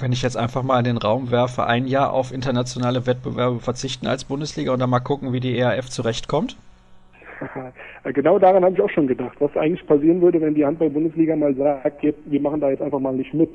Wenn 0.00 0.12
ich 0.12 0.22
jetzt 0.22 0.36
einfach 0.36 0.62
mal 0.62 0.78
in 0.78 0.84
den 0.84 0.96
Raum 0.96 1.30
werfe, 1.30 1.66
ein 1.66 1.86
Jahr 1.86 2.12
auf 2.12 2.32
internationale 2.32 3.06
Wettbewerbe 3.06 3.60
verzichten 3.60 4.06
als 4.06 4.24
Bundesliga 4.24 4.72
und 4.72 4.80
dann 4.80 4.90
mal 4.90 5.00
gucken, 5.00 5.32
wie 5.32 5.40
die 5.40 5.56
ERF 5.56 5.88
zurechtkommt? 5.88 6.56
genau 8.12 8.38
daran 8.38 8.64
habe 8.64 8.74
ich 8.74 8.80
auch 8.80 8.90
schon 8.90 9.06
gedacht, 9.06 9.36
was 9.40 9.56
eigentlich 9.56 9.86
passieren 9.86 10.20
würde, 10.20 10.40
wenn 10.40 10.54
die 10.54 10.64
Handball-Bundesliga 10.64 11.36
mal 11.36 11.54
sagt, 11.54 12.02
wir 12.02 12.40
machen 12.40 12.60
da 12.60 12.70
jetzt 12.70 12.82
einfach 12.82 13.00
mal 13.00 13.14
nicht 13.14 13.34
mit. 13.34 13.50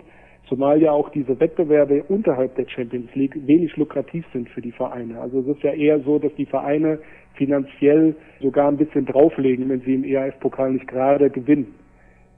Zumal 0.48 0.82
ja 0.82 0.92
auch 0.92 1.10
diese 1.10 1.40
Wettbewerbe 1.40 2.04
unterhalb 2.08 2.56
der 2.56 2.68
Champions 2.68 3.14
League 3.14 3.36
wenig 3.46 3.76
lukrativ 3.78 4.26
sind 4.34 4.50
für 4.50 4.62
die 4.62 4.72
Vereine. 4.72 5.20
Also 5.22 5.42
es 5.42 5.48
ist 5.48 5.64
ja 5.64 5.74
eher 5.74 6.00
so, 6.00 6.18
dass 6.18 6.34
die 6.36 6.48
Vereine 6.48 7.00
finanziell 7.36 8.16
sogar 8.42 8.68
ein 8.68 8.78
bisschen 8.78 9.06
drauflegen, 9.06 9.70
wenn 9.70 9.82
sie 9.82 9.94
im 9.94 10.04
ERF-Pokal 10.04 10.72
nicht 10.72 10.88
gerade 10.88 11.30
gewinnen. 11.30 11.68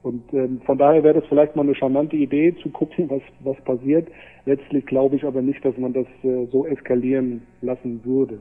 Und 0.02 0.22
ähm, 0.32 0.60
von 0.66 0.78
daher 0.78 1.04
wäre 1.04 1.20
das 1.20 1.28
vielleicht 1.28 1.54
mal 1.54 1.62
eine 1.62 1.74
charmante 1.74 2.16
Idee, 2.16 2.54
zu 2.62 2.70
gucken, 2.70 3.08
was, 3.08 3.22
was 3.40 3.56
passiert. 3.64 4.08
Letztlich 4.46 4.84
glaube 4.86 5.16
ich 5.16 5.24
aber 5.24 5.42
nicht, 5.42 5.64
dass 5.64 5.76
man 5.78 5.92
das 5.92 6.06
äh, 6.24 6.46
so 6.50 6.66
eskalieren 6.66 7.42
lassen 7.60 8.04
würde. 8.04 8.40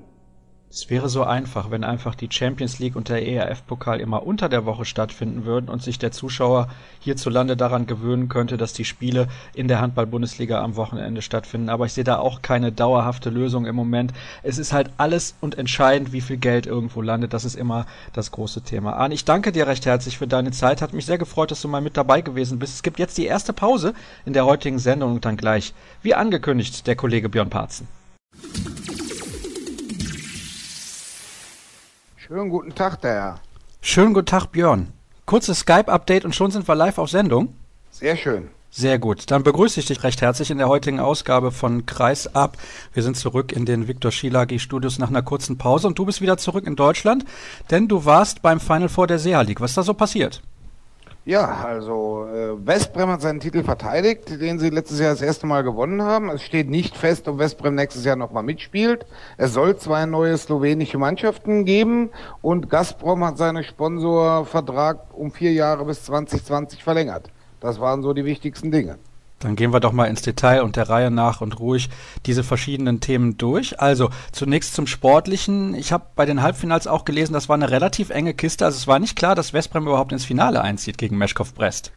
Es 0.74 0.90
wäre 0.90 1.10
so 1.10 1.26
einfach, 1.26 1.70
wenn 1.70 1.84
einfach 1.84 2.16
die 2.16 2.30
Champions 2.32 2.80
League 2.80 2.96
und 2.96 3.10
der 3.10 3.28
ERF-Pokal 3.28 4.00
immer 4.00 4.26
unter 4.26 4.48
der 4.48 4.66
Woche 4.66 4.86
stattfinden 4.86 5.44
würden 5.44 5.70
und 5.70 5.84
sich 5.84 6.00
der 6.00 6.14
Zuschauer 6.14 6.70
hierzulande 7.02 7.58
daran 7.58 7.88
gewöhnen 7.88 8.30
könnte, 8.30 8.56
dass 8.56 8.72
die 8.72 8.86
Spiele 8.86 9.28
in 9.54 9.68
der 9.68 9.82
Handball-Bundesliga 9.82 10.64
am 10.64 10.78
Wochenende 10.78 11.22
stattfinden. 11.22 11.68
Aber 11.68 11.88
ich 11.88 11.92
sehe 11.92 12.06
da 12.06 12.20
auch 12.20 12.42
keine 12.42 12.72
dauerhafte 12.72 13.30
Lösung 13.30 13.66
im 13.66 13.76
Moment. 13.76 14.14
Es 14.44 14.58
ist 14.58 14.72
halt 14.72 14.92
alles 14.96 15.36
und 15.42 15.58
entscheidend, 15.58 16.14
wie 16.14 16.22
viel 16.22 16.38
Geld 16.38 16.68
irgendwo 16.68 17.02
landet. 17.02 17.34
Das 17.34 17.44
ist 17.44 17.56
immer 17.56 17.86
das 18.14 18.32
große 18.32 18.62
Thema. 18.62 18.94
Arne, 18.94 19.14
ich 19.14 19.26
danke 19.26 19.52
dir 19.52 19.68
recht 19.68 19.86
herzlich 19.86 20.18
für 20.18 20.28
deine 20.28 20.52
Zeit. 20.52 20.82
Hat 20.82 20.94
mich 20.94 21.06
sehr 21.06 21.18
gefreut, 21.18 21.52
dass 21.52 21.62
du 21.62 21.68
mal 21.68 21.82
mit 21.82 21.98
dabei 21.98 22.22
gewesen 22.22 22.60
bist. 22.60 22.76
Es 22.76 22.84
gibt 22.84 22.98
jetzt 22.98 23.18
die 23.18 23.26
erste 23.26 23.52
Pause 23.52 23.94
in 24.26 24.32
der 24.32 24.46
heutigen 24.46 24.80
Sendung 24.80 25.16
und 25.16 25.26
dann 25.26 25.36
gleich, 25.36 25.74
wie 26.02 26.16
angekündigt, 26.16 26.88
der 26.88 26.96
Kollege 26.96 27.28
Björn 27.28 27.50
Parzen. 27.50 27.90
Schönen 32.32 32.50
guten 32.50 32.74
Tag, 32.74 33.02
der 33.02 33.12
Herr. 33.12 33.40
Schönen 33.82 34.14
guten 34.14 34.28
Tag, 34.28 34.54
Björn. 34.54 34.94
Kurzes 35.26 35.60
Skype-Update 35.60 36.24
und 36.24 36.34
schon 36.34 36.50
sind 36.50 36.66
wir 36.66 36.76
live 36.76 36.98
auf 36.98 37.10
Sendung. 37.10 37.54
Sehr 37.90 38.16
schön. 38.16 38.48
Sehr 38.70 39.00
gut. 39.00 39.30
Dann 39.30 39.44
begrüße 39.44 39.82
ich 39.82 39.88
dich 39.88 40.02
recht 40.04 40.22
herzlich 40.22 40.50
in 40.50 40.58
der 40.58 40.70
heutigen 40.70 41.02
Ausgabe 41.02 41.52
von 41.52 41.86
Kreis 41.86 42.34
ab. 42.34 42.56
Wir 42.94 43.04
sind 43.04 43.18
zurück 43.18 43.52
in 43.52 43.66
den 43.66 43.90
Viktor 43.90 44.14
Schilagi 44.14 44.60
Studios 44.60 44.98
nach 44.98 45.10
einer 45.10 45.24
kurzen 45.24 45.58
Pause 45.58 45.88
und 45.88 46.00
du 46.00 46.06
bist 46.06 46.22
wieder 46.22 46.38
zurück 46.38 46.66
in 46.66 46.78
Deutschland, 46.78 47.26
denn 47.70 47.90
du 47.90 48.06
warst 48.06 48.42
beim 48.42 48.62
Final 48.62 48.88
Four 48.88 49.08
der 49.08 49.20
SEA 49.20 49.42
League. 49.42 49.60
Was 49.60 49.72
ist 49.72 49.78
da 49.80 49.84
so 49.84 49.94
passiert? 49.94 50.42
Ja, 51.24 51.64
also 51.64 52.26
äh, 52.26 52.66
Westbrem 52.66 53.10
hat 53.10 53.22
seinen 53.22 53.40
Titel 53.40 53.64
verteidigt, 53.64 54.42
den 54.42 54.58
sie 54.58 54.72
letztes 54.72 55.00
Jahr 55.00 55.12
das 55.12 55.22
erste 55.22 55.46
Mal 55.46 55.62
gewonnen 55.62 56.02
haben. 56.02 56.30
Es 56.30 56.42
steht 56.42 56.68
nicht 56.68 56.98
fest, 56.98 57.28
ob 57.28 57.38
Westbrem 57.38 57.76
nächstes 57.76 58.06
Jahr 58.06 58.16
nochmal 58.16 58.42
mitspielt. 58.42 59.06
Es 59.38 59.54
soll 59.54 59.78
zwei 59.78 60.08
neue 60.08 60.36
slowenische 60.36 60.98
Mannschaften 60.98 61.64
geben 61.64 62.10
und 62.42 62.72
Gazprom 62.72 63.24
hat 63.24 63.38
seinen 63.38 63.64
Sponsorvertrag 63.64 65.14
um 65.14 65.32
vier 65.32 65.54
Jahre 65.54 65.86
bis 65.86 66.06
2020 66.06 66.84
verlängert. 66.84 67.30
Das 67.60 67.80
waren 67.80 68.02
so 68.02 68.14
die 68.14 68.26
wichtigsten 68.26 68.72
Dinge. 68.72 68.98
Dann 69.42 69.56
gehen 69.56 69.74
wir 69.74 69.80
doch 69.80 69.92
mal 69.92 70.06
ins 70.06 70.22
Detail 70.22 70.62
und 70.62 70.76
der 70.76 70.90
Reihe 70.90 71.12
nach 71.12 71.42
und 71.42 71.60
ruhig 71.60 71.90
diese 72.26 72.44
verschiedenen 72.44 73.00
Themen 73.02 73.38
durch. 73.38 73.80
Also 73.80 74.10
zunächst 74.32 74.74
zum 74.74 74.88
Sportlichen. 74.88 75.76
Ich 75.76 75.92
habe 75.92 76.06
bei 76.16 76.26
den 76.26 76.42
Halbfinals 76.42 76.88
auch 76.88 77.06
gelesen, 77.06 77.34
das 77.34 77.50
war 77.50 77.56
eine 77.56 77.72
relativ 77.72 78.10
enge 78.10 78.34
Kiste. 78.34 78.66
Also 78.66 78.78
es 78.78 78.88
war 78.88 79.00
nicht 79.00 79.16
klar, 79.16 79.36
dass 79.36 79.54
Westbrem 79.54 79.88
überhaupt 79.88 80.12
ins 80.12 80.26
Finale 80.26 80.62
einzieht 80.62 80.98
gegen 80.98 81.18
Meschkow 81.18 81.54
Brest. 81.54 81.92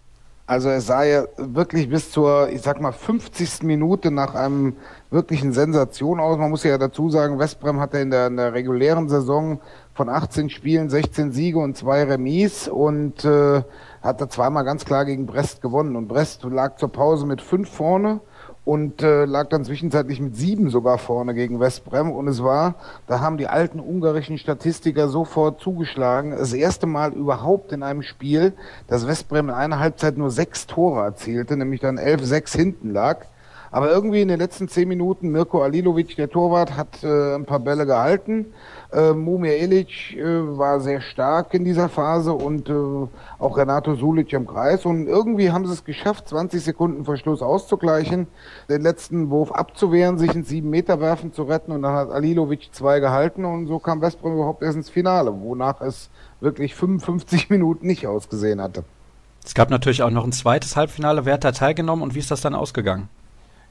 Also 0.47 0.69
es 0.69 0.87
sah 0.87 1.05
ja 1.05 1.25
wirklich 1.39 1.89
bis 1.89 2.11
zur, 2.11 2.51
ich 2.51 2.61
sag 2.61 2.79
mal, 2.79 2.93
50. 2.93 3.63
Minute 3.63 4.11
nach 4.11 4.35
einem 4.35 4.77
wirklichen 5.11 5.55
Sensation 5.55 6.21
aus. 6.21 6.37
Man 6.37 6.51
muss 6.51 6.65
ja 6.65 6.77
dazu 6.77 7.09
sagen, 7.09 7.39
Westbrem 7.39 7.81
hatte 7.81 7.99
in 7.99 8.11
der, 8.11 8.27
in 8.27 8.37
der 8.37 8.53
regulären 8.53 9.09
Saison 9.09 9.61
von 9.95 10.11
18 10.11 10.51
Spielen 10.51 10.91
16 10.91 11.33
Siege 11.33 11.59
und 11.59 11.79
zwei 11.79 12.05
Remis 12.05 12.69
und 12.69 13.25
äh, 13.25 13.63
hat 14.05 14.21
er 14.21 14.29
zweimal 14.29 14.65
ganz 14.65 14.85
klar 14.85 15.07
gegen 15.07 15.27
Brest 15.27 15.63
gewonnen. 15.63 15.97
Und 15.97 16.09
Brest 16.09 16.45
lag 16.45 16.77
zur 16.77 16.93
Pause 16.93 17.27
mit 17.27 17.41
fünf 17.41 17.71
vorne 17.71 18.21
und 18.67 19.03
äh, 19.03 19.25
lag 19.25 19.49
dann 19.49 19.65
zwischenzeitlich 19.65 20.21
mit 20.21 20.37
sieben 20.37 20.69
sogar 20.69 20.99
vorne 20.99 21.35
gegen 21.35 21.59
Westbrem. 21.59 22.11
Und 22.11 22.29
es 22.29 22.43
war, 22.43 22.75
da 23.07 23.21
haben 23.21 23.39
die 23.39 23.47
alten 23.47 23.81
ungarischen 23.81 24.37
Statistiker 24.37 25.09
sofort 25.09 25.61
zugeschlagen, 25.61 26.33
das 26.33 26.53
erste 26.53 26.87
Mal 26.87 27.13
überhaupt 27.13 27.73
in 27.73 27.83
einem 27.83 28.03
Spiel, 28.03 28.53
dass 28.89 29.07
Westbrem 29.07 29.49
in 29.49 29.55
einer 29.55 29.81
Halbzeit 29.81 30.19
nur 30.19 30.31
sechs 30.31 30.67
Tore 30.67 31.03
erzielte, 31.03 31.57
nämlich 31.57 31.81
dann 31.81 31.97
elf 31.99 32.23
sechs 32.25 32.55
hinten 32.55 32.93
lag. 32.93 33.27
Aber 33.75 33.91
irgendwie 33.91 34.23
in 34.23 34.29
den 34.29 34.39
letzten 34.39 34.69
zehn 34.69 34.87
Minuten, 34.87 35.31
Mirko 35.31 35.61
Alilovic, 35.61 36.15
der 36.15 36.31
Torwart, 36.31 36.77
hat 36.77 37.03
äh, 37.03 37.35
ein 37.35 37.45
paar 37.45 37.59
Bälle 37.59 37.87
gehalten. 37.87 38.55
Äh, 38.93 39.15
Mumir 39.15 39.59
Ilic 39.61 40.17
äh, 40.17 40.23
war 40.57 40.79
sehr 40.79 41.01
stark 41.01 41.53
in 41.55 41.65
dieser 41.65 41.89
Phase 41.89 42.35
und 42.35 42.69
äh, 42.69 42.73
auch 43.41 43.57
Renato 43.57 43.97
Sulic 43.97 44.33
im 44.33 44.47
Kreis. 44.47 44.87
Und 44.87 45.09
irgendwie 45.09 45.51
haben 45.51 45.67
sie 45.67 45.73
es 45.73 45.85
geschafft, 45.85 46.29
20 46.29 46.63
Sekunden 46.63 47.05
vor 47.05 47.17
Schluss 47.17 47.43
auszugleichen, 47.43 48.29
den 48.69 48.81
letzten 48.81 49.29
Wurf 49.31 49.51
abzuwehren, 49.51 50.19
sich 50.19 50.33
ins 50.33 50.51
7-Meter-Werfen 50.51 51.33
zu 51.33 51.43
retten 51.43 51.73
und 51.73 51.83
dann 51.83 51.97
hat 51.97 52.13
Alilovic 52.13 52.69
zwei 52.71 53.01
gehalten 53.01 53.45
und 53.45 53.67
so 53.67 53.81
kam 53.81 54.01
Westbrem 54.01 54.35
überhaupt 54.35 54.63
erst 54.63 54.77
ins 54.77 54.89
Finale, 54.89 55.35
wonach 55.41 55.81
es 55.81 56.11
wirklich 56.39 56.77
55 56.77 57.51
Minuten 57.51 57.89
nicht 57.89 58.07
ausgesehen 58.07 58.63
hatte. 58.63 58.85
Es 59.45 59.53
gab 59.53 59.71
natürlich 59.71 60.05
auch 60.05 60.11
noch 60.11 60.25
ein 60.25 60.31
zweites 60.31 60.77
Halbfinale. 60.77 61.25
Wer 61.25 61.35
hat 61.35 61.43
da 61.43 61.51
teilgenommen 61.51 62.05
und 62.05 62.15
wie 62.15 62.21
ist 62.21 62.31
das 62.31 62.41
dann 62.41 62.55
ausgegangen? 62.55 63.09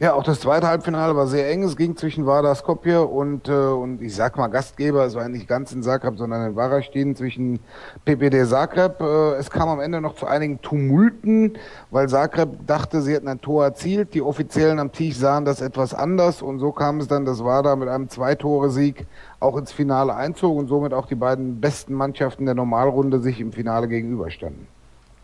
Ja, 0.04 0.16
auch 0.16 0.24
das 0.24 0.42
zweite 0.42 0.68
Halbfinale 0.68 1.16
war 1.16 1.28
sehr 1.28 1.50
eng. 1.50 1.64
Es 1.64 1.78
ging 1.78 1.96
zwischen 1.96 2.26
Vardar 2.26 2.56
Skopje 2.56 3.06
und, 3.06 3.48
äh, 3.48 3.54
und 3.54 4.02
ich 4.02 4.14
sag 4.14 4.36
mal 4.36 4.48
Gastgeber, 4.48 5.06
es 5.06 5.16
war 5.16 5.30
nicht 5.30 5.48
ganz 5.48 5.72
in 5.72 5.82
Zagreb, 5.82 6.18
sondern 6.18 6.46
in 6.46 6.56
Varastin 6.58 7.16
zwischen 7.16 7.62
PPD 8.04 8.46
Zagreb. 8.46 9.00
Äh, 9.00 9.36
es 9.36 9.50
kam 9.50 9.70
am 9.70 9.80
Ende 9.80 10.02
noch 10.02 10.16
zu 10.16 10.26
einigen 10.26 10.62
Tumulten, 10.62 11.54
weil 11.90 12.10
Zagreb 12.10 12.68
dachte, 12.68 13.02
sie 13.02 13.14
hätten 13.14 13.30
ein 13.30 13.40
Tor 13.40 13.64
erzielt. 13.64 14.14
Die 14.14 14.22
Offiziellen 14.22 14.80
am 14.80 14.92
Tisch 14.92 15.16
sahen 15.16 15.46
das 15.46 15.62
etwas 15.62 15.94
anders 15.94 16.42
und 16.42 16.60
so 16.60 16.74
kam 16.74 17.00
es 17.00 17.08
dann, 17.08 17.24
dass 17.24 17.42
Vardar 17.42 17.78
mit 17.78 17.88
einem 17.88 18.10
Zweitore-Sieg 18.10 19.08
auch 19.40 19.56
ins 19.56 19.72
Finale 19.72 20.14
einzog 20.14 20.58
und 20.58 20.68
somit 20.68 20.94
auch 20.94 21.06
die 21.06 21.16
beiden 21.16 21.62
besten 21.62 21.94
Mannschaften 21.94 22.46
der 22.46 22.56
Normalrunde 22.56 23.22
sich 23.22 23.40
im 23.40 23.54
Finale 23.54 23.88
gegenüberstanden. 23.88 24.68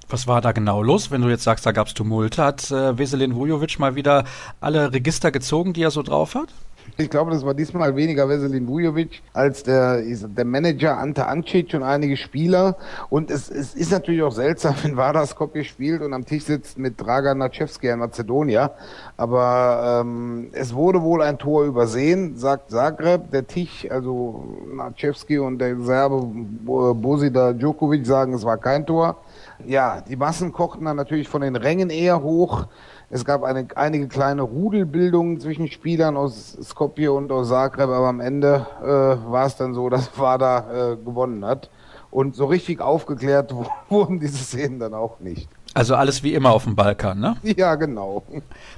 Was 0.10 0.26
war 0.26 0.42
da 0.42 0.52
genau 0.54 0.82
los, 0.82 1.12
wenn 1.12 1.22
du 1.22 1.30
jetzt 1.30 1.44
sagst, 1.44 1.68
da 1.68 1.72
gab 1.72 1.86
es 1.88 1.94
Tumulte? 1.94 2.44
Hat 2.44 2.72
äh, 2.72 2.98
Veselin 2.98 3.36
Vujovic 3.36 3.78
mal 3.78 3.94
wieder 3.94 4.24
alle 4.60 4.92
Register 4.92 5.30
gezogen, 5.32 5.74
die 5.74 5.84
er 5.84 5.92
so 5.92 6.02
drauf 6.02 6.34
hat? 6.34 6.50
Ich 6.98 7.12
glaube, 7.12 7.30
das 7.30 7.46
war 7.46 7.54
diesmal 7.54 7.96
weniger 7.96 8.28
Veselin 8.28 8.68
Vujovic 8.68 9.22
als 9.34 9.62
der, 9.62 10.02
der 10.02 10.46
Manager 10.46 10.98
Ante 10.98 11.28
Ancic 11.28 11.74
und 11.76 11.84
einige 11.84 12.18
Spieler. 12.18 12.76
Und 13.12 13.30
es, 13.30 13.50
es 13.50 13.76
ist 13.76 13.92
natürlich 13.92 14.24
auch 14.24 14.32
seltsam, 14.32 14.74
wenn 14.84 14.98
Vardar 14.98 15.28
Skopje 15.28 15.64
spielt 15.64 16.02
und 16.02 16.14
am 16.14 16.26
Tisch 16.26 16.46
sitzt 16.46 16.80
mit 16.80 17.00
Dragan 17.00 17.38
Naczewski 17.38 17.88
in 17.90 18.00
Mazedonier. 18.00 18.72
Aber 19.16 20.02
ähm, 20.02 20.50
es 20.54 20.74
wurde 20.74 21.04
wohl 21.04 21.22
ein 21.22 21.38
Tor 21.38 21.66
übersehen, 21.66 22.36
sagt 22.36 22.72
Zagreb. 22.72 23.30
Der 23.32 23.46
Tisch, 23.46 23.88
also 23.90 24.58
Naczewski 24.74 25.38
und 25.38 25.60
der 25.60 25.80
Serbe 25.80 26.26
Bosida 26.26 27.54
Djokovic 27.54 28.06
sagen, 28.06 28.34
es 28.34 28.44
war 28.44 28.58
kein 28.58 28.86
Tor. 28.86 29.18
Ja, 29.66 30.02
die 30.02 30.16
Massen 30.16 30.52
kochten 30.54 30.86
dann 30.86 30.96
natürlich 30.96 31.28
von 31.28 31.42
den 31.42 31.56
Rängen 31.56 31.90
eher 31.90 32.22
hoch. 32.22 32.68
Es 33.10 33.26
gab 33.26 33.44
eine, 33.44 33.68
einige 33.76 34.08
kleine 34.08 34.44
Rudelbildungen 34.44 35.40
zwischen 35.40 35.68
Spielern 35.68 36.16
aus 36.16 36.58
Skopje 36.62 37.12
und 37.12 37.32
aus 37.32 37.50
Zagreb, 37.50 37.90
aber 37.90 38.08
am 38.08 38.20
Ende 38.20 38.66
äh, 38.82 38.86
war 38.86 39.46
es 39.46 39.56
dann 39.56 39.74
so, 39.74 39.90
dass 39.90 40.18
Vada 40.18 40.94
äh, 40.94 40.96
gewonnen 40.96 41.46
hat. 41.46 41.70
Und 42.12 42.36
so 42.36 42.46
richtig 42.46 42.82
aufgeklärt 42.82 43.54
wurden 43.90 44.20
diese 44.20 44.38
Szenen 44.38 44.80
dann 44.80 44.94
auch 44.94 45.20
nicht. 45.20 45.50
Also 45.74 45.96
alles 45.96 46.24
wie 46.24 46.34
immer 46.34 46.52
auf 46.52 46.64
dem 46.64 46.76
Balkan, 46.76 47.20
ne? 47.20 47.38
Ja, 47.44 47.76
genau. 47.76 48.24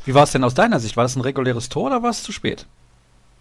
Wie 0.03 0.13
war 0.13 0.23
es 0.23 0.31
denn 0.33 0.43
aus 0.43 0.53
deiner 0.53 0.79
Sicht? 0.79 0.97
War 0.97 1.03
das 1.03 1.15
ein 1.15 1.21
reguläres 1.21 1.69
Tor 1.69 1.85
oder 1.85 2.03
war 2.03 2.09
es 2.09 2.23
zu 2.23 2.33
spät? 2.33 2.67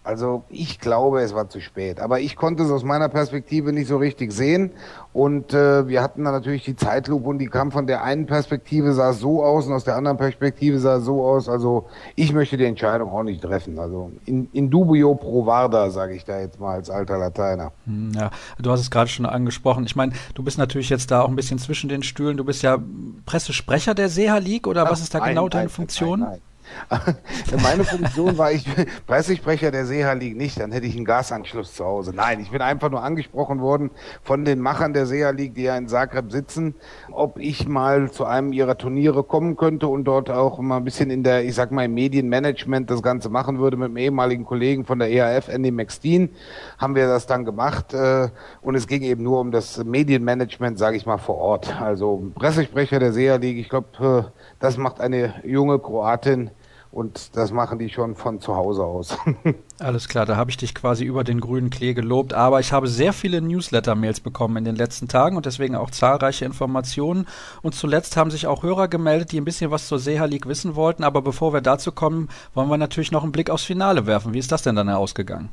Also 0.03 0.43
ich 0.49 0.79
glaube, 0.79 1.21
es 1.21 1.35
war 1.35 1.47
zu 1.47 1.61
spät. 1.61 1.99
Aber 1.99 2.19
ich 2.19 2.35
konnte 2.35 2.63
es 2.63 2.71
aus 2.71 2.83
meiner 2.83 3.07
Perspektive 3.07 3.71
nicht 3.71 3.87
so 3.87 3.97
richtig 3.97 4.31
sehen. 4.31 4.71
Und 5.13 5.53
äh, 5.53 5.87
wir 5.87 6.01
hatten 6.01 6.23
dann 6.23 6.33
natürlich 6.33 6.63
die 6.63 6.75
Zeitlupe 6.75 7.29
und 7.29 7.37
die 7.37 7.45
kam 7.45 7.71
von 7.71 7.85
der 7.85 8.03
einen 8.03 8.25
Perspektive 8.25 8.93
sah 8.93 9.11
es 9.11 9.19
so 9.19 9.43
aus 9.43 9.67
und 9.67 9.73
aus 9.73 9.83
der 9.83 9.95
anderen 9.95 10.17
Perspektive 10.17 10.79
sah 10.79 10.95
es 10.95 11.05
so 11.05 11.23
aus. 11.23 11.47
Also 11.47 11.85
ich 12.15 12.33
möchte 12.33 12.57
die 12.57 12.65
Entscheidung 12.65 13.11
auch 13.11 13.21
nicht 13.21 13.43
treffen. 13.43 13.77
Also 13.77 14.11
in, 14.25 14.49
in 14.53 14.71
dubio 14.71 15.13
pro 15.13 15.45
varda, 15.45 15.91
sage 15.91 16.15
ich 16.15 16.25
da 16.25 16.39
jetzt 16.39 16.59
mal 16.59 16.73
als 16.73 16.89
alter 16.89 17.19
Lateiner. 17.19 17.71
Hm, 17.85 18.13
ja, 18.15 18.31
du 18.59 18.71
hast 18.71 18.81
es 18.81 18.89
gerade 18.89 19.09
schon 19.09 19.27
angesprochen. 19.27 19.85
Ich 19.85 19.95
meine, 19.95 20.13
du 20.33 20.41
bist 20.41 20.57
natürlich 20.57 20.89
jetzt 20.89 21.11
da 21.11 21.21
auch 21.21 21.29
ein 21.29 21.35
bisschen 21.35 21.59
zwischen 21.59 21.89
den 21.89 22.01
Stühlen. 22.01 22.37
Du 22.37 22.43
bist 22.43 22.63
ja 22.63 22.79
Pressesprecher 23.27 23.93
der 23.93 24.09
Seha 24.09 24.37
League 24.37 24.65
oder 24.65 24.87
Ach, 24.87 24.91
was 24.91 25.01
ist 25.01 25.13
da 25.13 25.19
nein, 25.19 25.29
genau 25.29 25.47
deine 25.47 25.65
nein, 25.65 25.69
Funktion? 25.69 26.21
Nein, 26.21 26.41
Meine 27.63 27.83
Funktion 27.83 28.37
war 28.37 28.51
ich 28.51 28.65
Pressesprecher 29.07 29.71
der 29.71 29.85
Seha 29.85 30.13
League 30.13 30.35
nicht, 30.35 30.59
dann 30.59 30.71
hätte 30.71 30.85
ich 30.85 30.95
einen 30.95 31.05
Gasanschluss 31.05 31.73
zu 31.73 31.85
Hause. 31.85 32.13
Nein, 32.15 32.39
ich 32.39 32.51
bin 32.51 32.61
einfach 32.61 32.89
nur 32.89 33.03
angesprochen 33.03 33.61
worden 33.61 33.91
von 34.23 34.45
den 34.45 34.59
Machern 34.59 34.93
der 34.93 35.05
Seha 35.05 35.29
League, 35.31 35.55
die 35.55 35.63
ja 35.63 35.77
in 35.77 35.87
Zagreb 35.87 36.31
sitzen, 36.31 36.75
ob 37.11 37.39
ich 37.39 37.67
mal 37.67 38.11
zu 38.11 38.25
einem 38.25 38.53
ihrer 38.53 38.77
Turniere 38.77 39.23
kommen 39.23 39.55
könnte 39.55 39.87
und 39.87 40.05
dort 40.05 40.29
auch 40.29 40.59
mal 40.59 40.77
ein 40.77 40.83
bisschen 40.83 41.09
in 41.09 41.23
der, 41.23 41.45
ich 41.45 41.55
sag 41.55 41.71
mal, 41.71 41.85
im 41.85 41.93
Medienmanagement 41.93 42.89
das 42.89 43.01
Ganze 43.01 43.29
machen 43.29 43.59
würde 43.59 43.77
mit 43.77 43.85
einem 43.85 43.97
ehemaligen 43.97 44.45
Kollegen 44.45 44.85
von 44.85 44.99
der 44.99 45.09
EAF, 45.09 45.47
Andy 45.47 45.71
McSteen, 45.71 46.29
haben 46.77 46.95
wir 46.95 47.07
das 47.07 47.25
dann 47.25 47.45
gemacht 47.45 47.93
äh, 47.93 48.29
und 48.61 48.75
es 48.75 48.87
ging 48.87 49.01
eben 49.03 49.23
nur 49.23 49.39
um 49.39 49.51
das 49.51 49.83
Medienmanagement, 49.83 50.77
sage 50.77 50.97
ich 50.97 51.05
mal, 51.05 51.17
vor 51.17 51.37
Ort. 51.37 51.81
Also 51.81 52.31
Pressesprecher 52.35 52.99
der 52.99 53.13
Seha 53.13 53.35
League, 53.35 53.57
ich 53.57 53.69
glaube, 53.69 54.25
äh, 54.27 54.31
das 54.59 54.77
macht 54.77 54.99
eine 54.99 55.33
junge 55.43 55.79
Kroatin, 55.79 56.51
und 56.91 57.37
das 57.37 57.51
machen 57.51 57.79
die 57.79 57.89
schon 57.89 58.15
von 58.15 58.41
zu 58.41 58.55
Hause 58.55 58.83
aus. 58.83 59.17
Alles 59.79 60.09
klar, 60.09 60.25
da 60.25 60.35
habe 60.35 60.51
ich 60.51 60.57
dich 60.57 60.75
quasi 60.75 61.05
über 61.05 61.23
den 61.23 61.39
grünen 61.39 61.69
Klee 61.69 61.93
gelobt. 61.93 62.33
Aber 62.33 62.59
ich 62.59 62.73
habe 62.73 62.87
sehr 62.87 63.13
viele 63.13 63.41
Newsletter-Mails 63.41 64.19
bekommen 64.19 64.57
in 64.57 64.65
den 64.65 64.75
letzten 64.75 65.07
Tagen 65.07 65.37
und 65.37 65.45
deswegen 65.45 65.75
auch 65.75 65.89
zahlreiche 65.89 66.43
Informationen. 66.43 67.27
Und 67.61 67.75
zuletzt 67.75 68.17
haben 68.17 68.29
sich 68.29 68.45
auch 68.45 68.63
Hörer 68.63 68.89
gemeldet, 68.89 69.31
die 69.31 69.39
ein 69.39 69.45
bisschen 69.45 69.71
was 69.71 69.87
zur 69.87 69.99
Seha 69.99 70.25
League 70.25 70.47
wissen 70.47 70.75
wollten. 70.75 71.05
Aber 71.05 71.21
bevor 71.21 71.53
wir 71.53 71.61
dazu 71.61 71.93
kommen, 71.93 72.27
wollen 72.53 72.69
wir 72.69 72.77
natürlich 72.77 73.11
noch 73.11 73.23
einen 73.23 73.31
Blick 73.31 73.49
aufs 73.49 73.63
Finale 73.63 74.05
werfen. 74.05 74.33
Wie 74.33 74.39
ist 74.39 74.51
das 74.51 74.63
denn 74.63 74.75
dann 74.75 74.89
ausgegangen? 74.89 75.49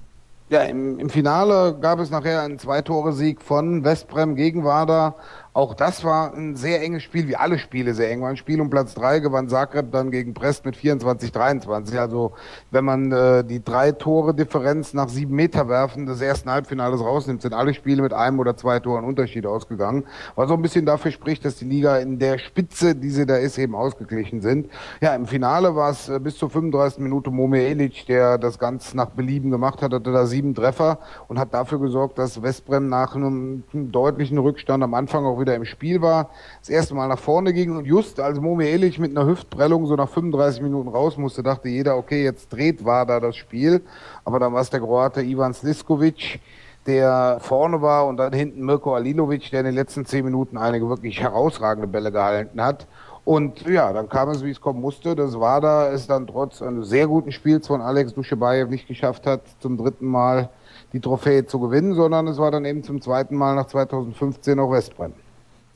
Ja, 0.50 0.62
im, 0.62 0.98
im 0.98 1.10
Finale 1.10 1.76
gab 1.78 2.00
es 2.00 2.10
nachher 2.10 2.40
einen 2.40 2.58
Zweitore-Sieg 2.58 3.42
von 3.42 3.84
Westbrem 3.84 4.34
gegen 4.34 4.64
Wader. 4.64 5.14
Auch 5.58 5.74
das 5.74 6.04
war 6.04 6.34
ein 6.34 6.54
sehr 6.54 6.80
enges 6.82 7.02
Spiel, 7.02 7.26
wie 7.26 7.34
alle 7.34 7.58
Spiele 7.58 7.92
sehr 7.92 8.12
eng 8.12 8.22
waren. 8.22 8.36
Spiel 8.36 8.60
um 8.60 8.70
Platz 8.70 8.94
drei 8.94 9.18
gewann 9.18 9.48
Zagreb 9.48 9.90
dann 9.90 10.12
gegen 10.12 10.32
Brest 10.32 10.64
mit 10.64 10.76
24, 10.76 11.32
23. 11.32 11.98
Also 11.98 12.30
wenn 12.70 12.84
man 12.84 13.10
äh, 13.10 13.42
die 13.42 13.64
drei 13.64 13.90
Tore 13.90 14.34
Differenz 14.34 14.94
nach 14.94 15.08
sieben 15.08 15.34
Meter 15.34 15.68
werfen 15.68 16.06
des 16.06 16.20
ersten 16.20 16.48
Halbfinales 16.48 17.00
rausnimmt, 17.00 17.42
sind 17.42 17.54
alle 17.54 17.74
Spiele 17.74 18.02
mit 18.02 18.12
einem 18.12 18.38
oder 18.38 18.56
zwei 18.56 18.78
Toren 18.78 19.04
Unterschied 19.04 19.46
ausgegangen. 19.46 20.04
Was 20.36 20.46
so 20.46 20.54
ein 20.54 20.62
bisschen 20.62 20.86
dafür 20.86 21.10
spricht, 21.10 21.44
dass 21.44 21.56
die 21.56 21.64
Liga 21.64 21.96
in 21.96 22.20
der 22.20 22.38
Spitze, 22.38 22.94
die 22.94 23.10
sie 23.10 23.26
da 23.26 23.34
ist, 23.34 23.58
eben 23.58 23.74
ausgeglichen 23.74 24.40
sind. 24.40 24.70
Ja, 25.00 25.12
im 25.16 25.26
Finale 25.26 25.74
war 25.74 25.90
es 25.90 26.08
äh, 26.08 26.20
bis 26.20 26.38
zur 26.38 26.50
35 26.50 27.00
Minute 27.00 27.32
Momir 27.32 27.66
Elic, 27.66 28.06
der 28.06 28.38
das 28.38 28.60
ganz 28.60 28.94
nach 28.94 29.10
Belieben 29.10 29.50
gemacht 29.50 29.82
hat, 29.82 29.92
hatte 29.92 30.12
da 30.12 30.24
sieben 30.24 30.54
Treffer 30.54 31.00
und 31.26 31.36
hat 31.40 31.52
dafür 31.52 31.80
gesorgt, 31.80 32.16
dass 32.16 32.42
Westbrem 32.42 32.88
nach 32.88 33.16
einem 33.16 33.64
deutlichen 33.72 34.38
Rückstand 34.38 34.84
am 34.84 34.94
Anfang 34.94 35.26
auch 35.26 35.40
wieder 35.40 35.47
im 35.54 35.64
Spiel 35.64 36.02
war, 36.02 36.30
das 36.60 36.68
erste 36.68 36.94
Mal 36.94 37.08
nach 37.08 37.18
vorne 37.18 37.52
ging 37.52 37.76
und 37.76 37.84
just 37.84 38.20
als 38.20 38.40
Momi 38.40 38.66
Ehrlich 38.66 38.98
mit 38.98 39.16
einer 39.16 39.26
Hüftprellung 39.26 39.86
so 39.86 39.96
nach 39.96 40.08
35 40.08 40.62
Minuten 40.62 40.88
raus 40.88 41.16
musste, 41.16 41.42
dachte 41.42 41.68
jeder, 41.68 41.96
okay, 41.96 42.24
jetzt 42.24 42.52
dreht 42.52 42.84
war 42.84 43.06
da 43.06 43.20
das 43.20 43.36
Spiel. 43.36 43.82
Aber 44.24 44.38
dann 44.38 44.52
war 44.52 44.60
es 44.60 44.70
der 44.70 44.80
Kroate 44.80 45.22
Ivan 45.22 45.54
Sliskovic, 45.54 46.40
der 46.86 47.38
vorne 47.40 47.82
war 47.82 48.06
und 48.06 48.16
dann 48.16 48.32
hinten 48.32 48.64
Mirko 48.64 48.94
Alilovic, 48.94 49.50
der 49.50 49.60
in 49.60 49.66
den 49.66 49.74
letzten 49.74 50.06
zehn 50.06 50.24
Minuten 50.24 50.56
einige 50.56 50.88
wirklich 50.88 51.20
herausragende 51.20 51.86
Bälle 51.86 52.12
gehalten 52.12 52.62
hat. 52.62 52.86
Und 53.28 53.66
ja, 53.68 53.92
dann 53.92 54.08
kam 54.08 54.30
es, 54.30 54.42
wie 54.42 54.50
es 54.50 54.58
kommen 54.58 54.80
musste. 54.80 55.14
Das 55.14 55.38
war 55.38 55.60
da, 55.60 55.92
es 55.92 56.06
dann 56.06 56.26
trotz 56.26 56.62
eines 56.62 56.88
sehr 56.88 57.06
guten 57.06 57.30
Spiels 57.30 57.66
von 57.66 57.82
Alex 57.82 58.14
Duschebaev 58.14 58.70
nicht 58.70 58.88
geschafft 58.88 59.26
hat, 59.26 59.42
zum 59.60 59.76
dritten 59.76 60.06
Mal 60.06 60.48
die 60.94 61.00
Trophäe 61.00 61.44
zu 61.44 61.60
gewinnen, 61.60 61.94
sondern 61.94 62.26
es 62.26 62.38
war 62.38 62.50
dann 62.50 62.64
eben 62.64 62.82
zum 62.82 63.02
zweiten 63.02 63.36
Mal 63.36 63.54
nach 63.54 63.66
2015 63.66 64.58
auch 64.58 64.72
Westbrem. 64.72 65.12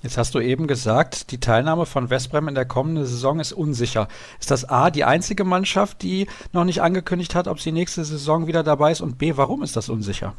Jetzt 0.02 0.18
hast 0.18 0.34
du 0.34 0.40
eben 0.40 0.66
gesagt, 0.66 1.30
die 1.30 1.38
Teilnahme 1.38 1.86
von 1.86 2.10
Westbrem 2.10 2.48
in 2.48 2.56
der 2.56 2.64
kommenden 2.64 3.06
Saison 3.06 3.38
ist 3.38 3.52
unsicher. 3.52 4.08
Ist 4.40 4.50
das 4.50 4.68
A 4.68 4.90
die 4.90 5.04
einzige 5.04 5.44
Mannschaft, 5.44 6.02
die 6.02 6.26
noch 6.52 6.64
nicht 6.64 6.82
angekündigt 6.82 7.36
hat, 7.36 7.46
ob 7.46 7.60
sie 7.60 7.70
nächste 7.70 8.04
Saison 8.04 8.48
wieder 8.48 8.64
dabei 8.64 8.90
ist? 8.90 9.00
Und 9.00 9.16
B, 9.16 9.36
warum 9.36 9.62
ist 9.62 9.76
das 9.76 9.88
unsicher? 9.88 10.34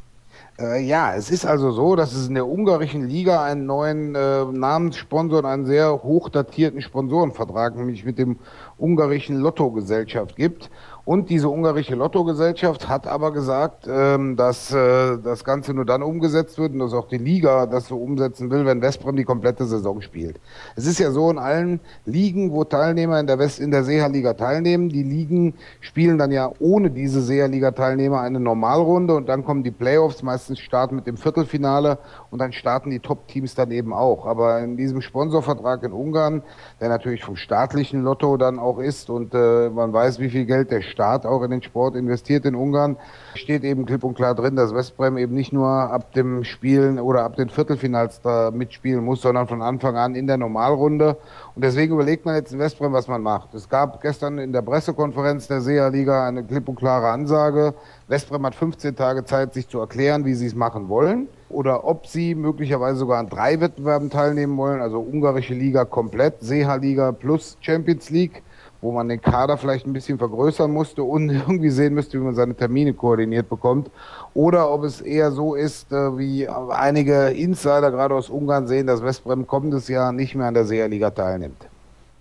Äh, 0.60 0.84
ja, 0.84 1.16
es 1.16 1.32
ist 1.32 1.46
also 1.46 1.72
so, 1.72 1.96
dass 1.96 2.14
es 2.14 2.28
in 2.28 2.36
der 2.36 2.46
ungarischen 2.46 3.08
Liga 3.08 3.42
einen 3.44 3.66
neuen 3.66 4.14
äh, 4.16 4.44
Namenssponsor 4.44 5.40
und 5.40 5.46
einen 5.46 5.66
sehr 5.66 6.04
hochdatierten 6.04 6.82
Sponsorenvertrag, 6.82 7.78
nämlich 7.78 8.04
mit 8.04 8.20
dem 8.20 8.40
ungarischen 8.78 9.40
Lotto-Gesellschaft 9.40 10.36
gibt. 10.36 10.70
Und 11.06 11.30
diese 11.30 11.50
ungarische 11.50 11.96
Lottogesellschaft 11.96 12.88
hat 12.88 13.08
aber 13.08 13.34
gesagt, 13.34 13.90
ähm, 13.90 14.38
dass 14.38 14.74
äh, 14.74 15.18
das 15.22 15.44
Ganze 15.44 15.74
nur 15.74 15.84
dann 15.84 16.02
umgesetzt 16.02 16.58
wird 16.58 16.72
und 16.72 16.80
dass 16.80 16.94
auch 16.94 17.10
die 17.10 17.18
Liga 17.18 17.66
das 17.66 17.88
so 17.88 17.98
umsetzen 17.98 18.50
will, 18.50 18.66
wenn 18.66 18.82
Westbrem 18.82 19.18
die 19.18 19.26
komplette 19.26 19.66
Saison 19.66 20.02
spielt. 20.02 20.40
Es 20.78 20.88
ist 20.88 21.00
ja 21.00 21.12
so 21.12 21.30
in 21.30 21.40
allen 21.40 21.82
Ligen, 22.06 22.54
wo 22.54 22.64
Teilnehmer 22.64 23.20
in 23.20 23.28
der 23.28 23.38
West 23.38 23.60
in 23.60 23.70
der 23.70 23.84
Seha-Liga 23.84 24.36
teilnehmen, 24.36 24.88
die 24.88 25.04
Ligen 25.04 25.56
spielen 25.82 26.18
dann 26.18 26.32
ja 26.32 26.50
ohne 26.60 26.90
diese 26.90 27.22
Seha-Liga-Teilnehmer 27.22 28.22
eine 28.22 28.40
Normalrunde 28.40 29.14
und 29.14 29.28
dann 29.28 29.44
kommen 29.44 29.64
die 29.64 29.72
Playoffs, 29.72 30.24
meistens 30.24 30.60
starten 30.60 30.96
mit 30.96 31.06
dem 31.06 31.18
Viertelfinale 31.18 31.98
und 32.32 32.40
dann 32.40 32.54
starten 32.54 32.92
die 32.92 33.02
Top-Teams 33.02 33.56
dann 33.56 33.72
eben 33.72 33.92
auch. 33.92 34.26
Aber 34.26 34.62
in 34.62 34.78
diesem 34.78 35.02
Sponsorvertrag 35.02 35.84
in 35.84 35.92
Ungarn, 35.92 36.44
der 36.80 36.88
natürlich 36.88 37.26
vom 37.26 37.36
staatlichen 37.36 38.04
Lotto 38.04 38.38
dann 38.38 38.58
auch 38.58 38.80
ist 38.80 39.10
und 39.10 39.34
äh, 39.34 39.70
man 39.70 39.92
weiß, 39.92 40.20
wie 40.20 40.30
viel 40.30 40.46
Geld 40.46 40.72
der 40.72 40.82
Staat 40.94 41.26
auch 41.26 41.44
in 41.44 41.52
den 41.52 41.64
Sport 41.64 41.96
investiert 41.96 42.46
in 42.46 42.56
Ungarn, 42.56 42.98
steht 43.36 43.64
eben 43.64 43.86
klipp 43.86 44.04
und 44.04 44.14
klar 44.14 44.36
drin, 44.36 44.56
dass 44.56 44.74
Westbrem 44.74 45.18
eben 45.18 45.34
nicht 45.34 45.52
nur 45.52 45.68
ab 45.68 46.14
dem 46.14 46.44
Spielen 46.44 47.00
oder 47.00 47.24
ab 47.24 47.36
den 47.36 47.50
Viertelfinals 47.50 48.22
da 48.22 48.52
mitspielen 48.52 49.04
muss, 49.04 49.22
sondern 49.22 49.48
von 49.48 49.62
Anfang 49.62 49.98
an 49.98 50.16
in 50.16 50.28
der 50.28 50.38
Normalrunde. 50.38 51.18
Und 51.56 51.64
deswegen 51.66 51.94
überlegt 51.94 52.26
man 52.26 52.36
jetzt 52.36 52.54
in 52.54 52.60
Westbrem, 52.60 52.94
was 52.94 53.08
man 53.08 53.22
macht. 53.22 53.54
Es 53.54 53.68
gab 53.68 54.02
gestern 54.02 54.38
in 54.38 54.54
der 54.54 54.62
Pressekonferenz 54.62 55.48
der 55.48 55.62
SEA-Liga 55.62 56.28
eine 56.28 56.44
klipp 56.44 56.70
und 56.70 56.76
klare 56.76 57.10
Ansage. 57.10 57.74
Westbrem 58.08 58.46
hat 58.46 58.56
15 58.56 58.96
Tage 58.96 59.26
Zeit, 59.26 59.54
sich 59.54 59.68
zu 59.68 59.80
erklären, 59.80 60.26
wie 60.26 60.36
sie 60.36 60.46
es 60.46 60.56
machen 60.56 60.88
wollen 60.90 61.28
oder 61.50 61.86
ob 61.86 62.08
sie 62.08 62.36
möglicherweise 62.36 63.00
sogar 63.00 63.20
an 63.20 63.30
drei 63.30 63.60
Wettbewerben 63.60 64.10
teilnehmen 64.10 64.58
wollen, 64.58 64.82
also 64.82 65.00
ungarische 65.00 65.54
Liga 65.54 65.86
komplett, 65.86 66.42
Seha-Liga 66.42 67.12
plus 67.12 67.58
Champions 67.62 68.10
League 68.10 68.44
wo 68.84 68.92
man 68.92 69.10
den 69.10 69.22
Kader 69.22 69.58
vielleicht 69.58 69.88
ein 69.88 69.94
bisschen 69.94 70.18
vergrößern 70.18 70.70
musste 70.70 71.04
und 71.04 71.30
irgendwie 71.48 71.70
sehen 71.70 71.94
müsste, 71.94 72.20
wie 72.20 72.24
man 72.24 72.36
seine 72.36 72.56
Termine 72.56 72.94
koordiniert 72.94 73.50
bekommt. 73.50 73.90
Oder 74.34 74.72
ob 74.72 74.84
es 74.84 75.02
eher 75.02 75.32
so 75.32 75.56
ist, 75.56 75.92
äh, 75.92 76.18
wie 76.18 76.48
einige 76.48 77.30
Insider 77.30 77.90
gerade 77.90 78.14
aus 78.14 78.30
Ungarn 78.30 78.68
sehen, 78.68 78.86
dass 78.86 79.04
Westbrem 79.04 79.48
kommendes 79.48 79.88
Jahr 79.88 80.12
nicht 80.12 80.36
mehr 80.36 80.48
an 80.48 80.54
der 80.54 80.66
SEA-Liga 80.66 81.10
teilnimmt. 81.12 81.66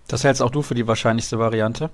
Das 0.07 0.23
hältst 0.23 0.41
auch 0.41 0.51
du 0.51 0.61
für 0.61 0.75
die 0.75 0.87
wahrscheinlichste 0.87 1.37
Variante? 1.37 1.89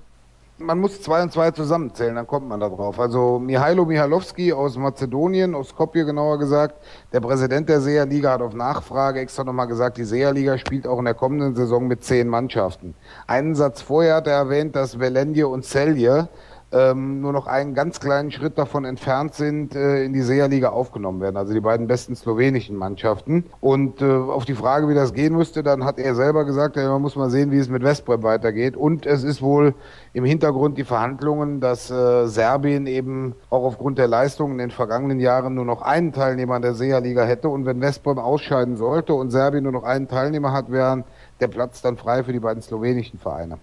Man 0.60 0.78
muss 0.78 1.00
zwei 1.00 1.22
und 1.22 1.32
zwei 1.32 1.50
zusammenzählen, 1.50 2.14
dann 2.14 2.26
kommt 2.26 2.48
man 2.48 2.60
da 2.60 2.68
drauf. 2.68 3.00
Also 3.00 3.38
Mihailo 3.38 3.84
Mihalowski 3.84 4.52
aus 4.52 4.76
Mazedonien, 4.76 5.54
aus 5.54 5.68
Skopje 5.68 6.04
genauer 6.04 6.38
gesagt, 6.38 6.74
der 7.12 7.20
Präsident 7.20 7.68
der 7.68 7.80
SEA-Liga 7.80 8.32
hat 8.32 8.42
auf 8.42 8.54
Nachfrage 8.54 9.20
extra 9.20 9.44
nochmal 9.44 9.66
gesagt, 9.66 9.96
die 9.96 10.04
SEA-Liga 10.04 10.58
spielt 10.58 10.86
auch 10.86 10.98
in 10.98 11.06
der 11.06 11.14
kommenden 11.14 11.54
Saison 11.54 11.88
mit 11.88 12.04
zehn 12.04 12.28
Mannschaften. 12.28 12.94
Einen 13.26 13.54
Satz 13.54 13.80
vorher 13.80 14.16
hat 14.16 14.26
er 14.26 14.34
erwähnt, 14.34 14.76
dass 14.76 14.98
Velenje 14.98 15.48
und 15.48 15.64
Celje 15.64 16.28
ähm, 16.72 17.20
nur 17.20 17.32
noch 17.32 17.46
einen 17.46 17.74
ganz 17.74 17.98
kleinen 18.00 18.30
Schritt 18.30 18.56
davon 18.56 18.84
entfernt 18.84 19.34
sind, 19.34 19.74
äh, 19.74 20.04
in 20.04 20.12
die 20.12 20.22
SEA-Liga 20.22 20.68
aufgenommen 20.68 21.20
werden. 21.20 21.36
Also 21.36 21.52
die 21.52 21.60
beiden 21.60 21.86
besten 21.86 22.14
slowenischen 22.14 22.76
Mannschaften. 22.76 23.44
Und 23.60 24.00
äh, 24.02 24.04
auf 24.04 24.44
die 24.44 24.54
Frage, 24.54 24.88
wie 24.88 24.94
das 24.94 25.12
gehen 25.12 25.34
müsste, 25.34 25.62
dann 25.62 25.84
hat 25.84 25.98
er 25.98 26.14
selber 26.14 26.44
gesagt, 26.44 26.76
ja, 26.76 26.88
man 26.88 27.02
muss 27.02 27.16
mal 27.16 27.30
sehen, 27.30 27.50
wie 27.50 27.58
es 27.58 27.68
mit 27.68 27.82
Westbrem 27.82 28.22
weitergeht. 28.22 28.76
Und 28.76 29.04
es 29.04 29.24
ist 29.24 29.42
wohl 29.42 29.74
im 30.12 30.24
Hintergrund 30.24 30.78
die 30.78 30.84
Verhandlungen, 30.84 31.60
dass 31.60 31.90
äh, 31.90 32.26
Serbien 32.26 32.86
eben 32.86 33.34
auch 33.50 33.64
aufgrund 33.64 33.98
der 33.98 34.06
Leistungen 34.06 34.52
in 34.52 34.58
den 34.58 34.70
vergangenen 34.70 35.18
Jahren 35.18 35.54
nur 35.54 35.64
noch 35.64 35.82
einen 35.82 36.12
Teilnehmer 36.12 36.54
an 36.54 36.62
der 36.62 36.74
SEA-Liga 36.74 37.24
hätte. 37.24 37.48
Und 37.48 37.66
wenn 37.66 37.80
Westbrem 37.80 38.18
ausscheiden 38.18 38.76
sollte 38.76 39.14
und 39.14 39.30
Serbien 39.30 39.64
nur 39.64 39.72
noch 39.72 39.84
einen 39.84 40.06
Teilnehmer 40.06 40.52
hat, 40.52 40.70
wären 40.70 41.04
der 41.40 41.48
Platz 41.48 41.82
dann 41.82 41.96
frei 41.96 42.22
für 42.22 42.32
die 42.32 42.40
beiden 42.40 42.62
slowenischen 42.62 43.18
Vereine. 43.18 43.58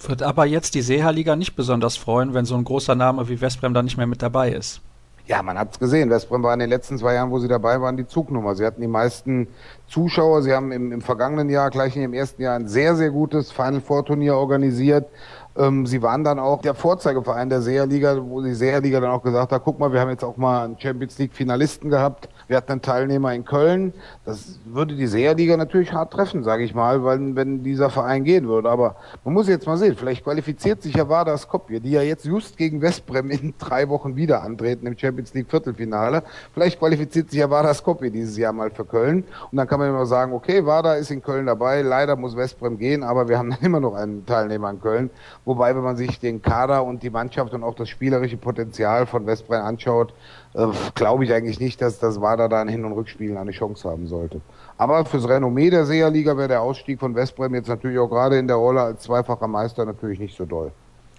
Wird 0.00 0.22
aber 0.22 0.44
jetzt 0.44 0.74
die 0.74 0.82
Seha-Liga 0.82 1.36
nicht 1.36 1.56
besonders 1.56 1.96
freuen, 1.96 2.34
wenn 2.34 2.44
so 2.44 2.56
ein 2.56 2.64
großer 2.64 2.94
Name 2.94 3.28
wie 3.28 3.40
Westbrem 3.40 3.74
da 3.74 3.82
nicht 3.82 3.96
mehr 3.96 4.06
mit 4.06 4.22
dabei 4.22 4.50
ist. 4.50 4.80
Ja, 5.26 5.42
man 5.42 5.58
hat 5.58 5.72
es 5.72 5.78
gesehen. 5.78 6.10
Westbrem 6.10 6.42
war 6.42 6.52
in 6.52 6.60
den 6.60 6.68
letzten 6.68 6.98
zwei 6.98 7.14
Jahren, 7.14 7.30
wo 7.30 7.38
sie 7.38 7.48
dabei 7.48 7.80
waren, 7.80 7.96
die 7.96 8.06
Zugnummer. 8.06 8.54
Sie 8.54 8.66
hatten 8.66 8.82
die 8.82 8.86
meisten 8.86 9.48
Zuschauer. 9.88 10.42
Sie 10.42 10.52
haben 10.52 10.70
im, 10.70 10.92
im 10.92 11.00
vergangenen 11.00 11.48
Jahr, 11.48 11.70
gleich 11.70 11.94
dem 11.94 12.12
ersten 12.12 12.42
Jahr, 12.42 12.56
ein 12.56 12.68
sehr, 12.68 12.94
sehr 12.94 13.10
gutes 13.10 13.50
Final 13.50 13.80
Four 13.80 14.04
Turnier 14.04 14.36
organisiert. 14.36 15.08
Ähm, 15.56 15.86
sie 15.86 16.02
waren 16.02 16.24
dann 16.24 16.38
auch 16.38 16.60
der 16.60 16.74
Vorzeigeverein 16.74 17.48
der 17.48 17.62
Seherliga, 17.62 18.18
wo 18.22 18.42
die 18.42 18.52
Seherliga 18.52 19.00
dann 19.00 19.12
auch 19.12 19.22
gesagt 19.22 19.52
hat, 19.52 19.62
guck 19.64 19.78
mal, 19.78 19.90
wir 19.94 20.00
haben 20.00 20.10
jetzt 20.10 20.24
auch 20.24 20.36
mal 20.36 20.66
einen 20.66 20.78
Champions 20.78 21.16
League 21.18 21.32
Finalisten 21.32 21.88
gehabt. 21.88 22.28
Wir 22.48 22.56
hatten 22.56 22.72
einen 22.72 22.82
Teilnehmer 22.82 23.34
in 23.34 23.44
Köln. 23.44 23.92
Das 24.24 24.58
würde 24.64 24.94
die 24.94 25.06
Seherliga 25.06 25.56
natürlich 25.56 25.92
hart 25.92 26.12
treffen, 26.12 26.44
sage 26.44 26.64
ich 26.64 26.74
mal, 26.74 27.04
weil, 27.04 27.34
wenn 27.36 27.62
dieser 27.62 27.90
Verein 27.90 28.24
gehen 28.24 28.48
würde. 28.48 28.70
Aber 28.70 28.96
man 29.24 29.34
muss 29.34 29.48
jetzt 29.48 29.66
mal 29.66 29.76
sehen, 29.76 29.96
vielleicht 29.96 30.24
qualifiziert 30.24 30.82
sich 30.82 30.94
ja 30.94 31.08
Vardar 31.08 31.38
Skopje, 31.38 31.80
die 31.80 31.92
ja 31.92 32.02
jetzt 32.02 32.24
just 32.24 32.56
gegen 32.56 32.80
Westbrem 32.80 33.30
in 33.30 33.54
drei 33.58 33.88
Wochen 33.88 34.16
wieder 34.16 34.42
antreten 34.42 34.86
im 34.86 34.98
Champions 34.98 35.32
League 35.34 35.50
Viertelfinale. 35.50 36.22
Vielleicht 36.52 36.78
qualifiziert 36.78 37.30
sich 37.30 37.40
ja 37.40 37.48
Vardar 37.48 37.74
Skopje 37.74 38.10
dieses 38.10 38.36
Jahr 38.36 38.52
mal 38.52 38.70
für 38.70 38.84
Köln. 38.84 39.24
Und 39.50 39.56
dann 39.56 39.66
kann 39.66 39.80
man 39.80 39.88
immer 39.88 40.06
sagen, 40.06 40.32
okay, 40.32 40.64
Vardar 40.64 40.98
ist 40.98 41.10
in 41.10 41.22
Köln 41.22 41.46
dabei. 41.46 41.82
Leider 41.82 42.16
muss 42.16 42.36
Westbrem 42.36 42.78
gehen, 42.78 43.02
aber 43.02 43.28
wir 43.28 43.38
haben 43.38 43.50
dann 43.50 43.60
immer 43.62 43.80
noch 43.80 43.94
einen 43.94 44.26
Teilnehmer 44.26 44.70
in 44.70 44.80
Köln. 44.80 45.10
Wobei, 45.44 45.74
wenn 45.74 45.82
man 45.82 45.96
sich 45.96 46.18
den 46.20 46.42
Kader 46.42 46.84
und 46.84 47.02
die 47.02 47.10
Mannschaft 47.10 47.52
und 47.54 47.62
auch 47.62 47.74
das 47.74 47.88
spielerische 47.88 48.36
Potenzial 48.36 49.06
von 49.06 49.26
Westbrem 49.26 49.62
anschaut, 49.62 50.12
äh, 50.54 50.66
glaube 50.94 51.24
ich 51.24 51.32
eigentlich 51.32 51.60
nicht, 51.60 51.82
dass 51.82 51.98
das 51.98 52.20
WADA 52.20 52.48
da 52.48 52.62
in 52.62 52.68
Hin- 52.68 52.84
und 52.84 52.92
Rückspielen 52.92 53.36
eine 53.36 53.50
Chance 53.50 53.88
haben 53.88 54.06
sollte. 54.06 54.40
Aber 54.78 55.04
fürs 55.04 55.28
Renommee 55.28 55.70
der 55.70 55.84
Seherliga 55.84 56.36
wäre 56.36 56.48
der 56.48 56.62
Ausstieg 56.62 57.00
von 57.00 57.14
Westbrem 57.14 57.54
jetzt 57.54 57.68
natürlich 57.68 57.98
auch 57.98 58.08
gerade 58.08 58.38
in 58.38 58.46
der 58.46 58.56
Rolle 58.56 58.82
als 58.82 59.02
zweifacher 59.02 59.48
Meister 59.48 59.84
natürlich 59.84 60.18
nicht 60.18 60.36
so 60.36 60.44
doll. 60.44 60.72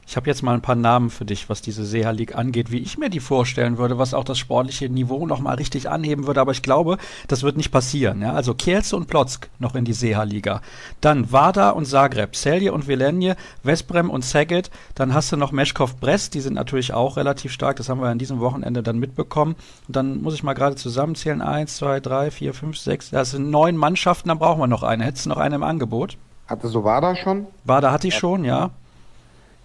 Ich 0.08 0.16
habe 0.16 0.28
jetzt 0.28 0.44
mal 0.44 0.54
ein 0.54 0.62
paar 0.62 0.76
Namen 0.76 1.10
für 1.10 1.26
dich, 1.26 1.50
was 1.50 1.62
diese 1.62 1.84
Seha 1.84 2.12
League 2.12 2.36
angeht, 2.36 2.72
wie 2.72 2.78
ich 2.78 2.98
mir 2.98 3.10
die 3.10 3.20
vorstellen 3.20 3.80
würde, 3.80 3.98
was 3.98 4.14
auch 4.14 4.24
das 4.24 4.38
sportliche 4.38 4.88
Niveau 4.88 5.26
nochmal 5.26 5.56
richtig 5.56 5.90
anheben 5.90 6.28
würde. 6.28 6.42
Aber 6.42 6.52
ich 6.52 6.62
glaube, 6.62 6.98
das 7.28 7.42
wird 7.42 7.58
nicht 7.58 7.72
passieren. 7.72 8.22
Ja? 8.22 8.34
Also 8.34 8.54
Kielce 8.54 8.96
und 8.96 9.08
Plotzk 9.08 9.50
noch 9.58 9.74
in 9.74 9.84
die 9.84 9.94
Seha 9.94 10.22
Liga. 10.24 10.62
Dann 11.02 11.32
Vada 11.32 11.72
und 11.72 11.86
Zagreb, 11.86 12.36
Celje 12.36 12.72
und 12.72 12.88
Velenje, 12.88 13.36
Vesprem 13.64 14.12
und 14.12 14.24
Szeged. 14.24 14.70
Dann 14.94 15.14
hast 15.14 15.32
du 15.32 15.38
noch 15.38 15.52
Meshkov 15.52 15.98
Brest, 15.98 16.36
die 16.36 16.42
sind 16.42 16.54
natürlich 16.54 16.94
auch 16.94 17.18
relativ 17.18 17.52
stark. 17.52 17.78
Das 17.78 17.90
haben 17.90 18.00
wir 18.00 18.08
an 18.08 18.20
diesem 18.20 18.40
Wochenende 18.40 18.84
dann 18.84 19.00
mitbekommen. 19.00 19.56
Und 19.88 19.96
dann 19.96 20.22
muss 20.22 20.36
ich 20.36 20.44
mal 20.44 20.54
gerade 20.54 20.76
zusammenzählen. 20.76 21.42
Eins, 21.42 21.78
zwei, 21.78 22.00
drei, 22.00 22.30
vier, 22.30 22.54
fünf, 22.54 22.78
sechs. 22.78 23.10
Das 23.10 23.32
sind 23.32 23.50
neun 23.50 23.76
Mannschaften, 23.76 24.30
dann 24.30 24.38
brauchen 24.40 24.60
wir 24.60 24.68
noch 24.68 24.84
eine. 24.84 25.04
Hättest 25.04 25.26
du 25.26 25.30
noch 25.30 25.38
eine 25.38 25.56
im 25.56 25.64
Angebot? 25.64 26.18
Hatte 26.48 26.68
so 26.68 26.84
Vada 26.84 27.16
schon? 27.16 27.48
Vada 27.64 27.92
hatte 27.92 28.08
ich 28.08 28.16
schon, 28.16 28.46
ja. 28.46 28.70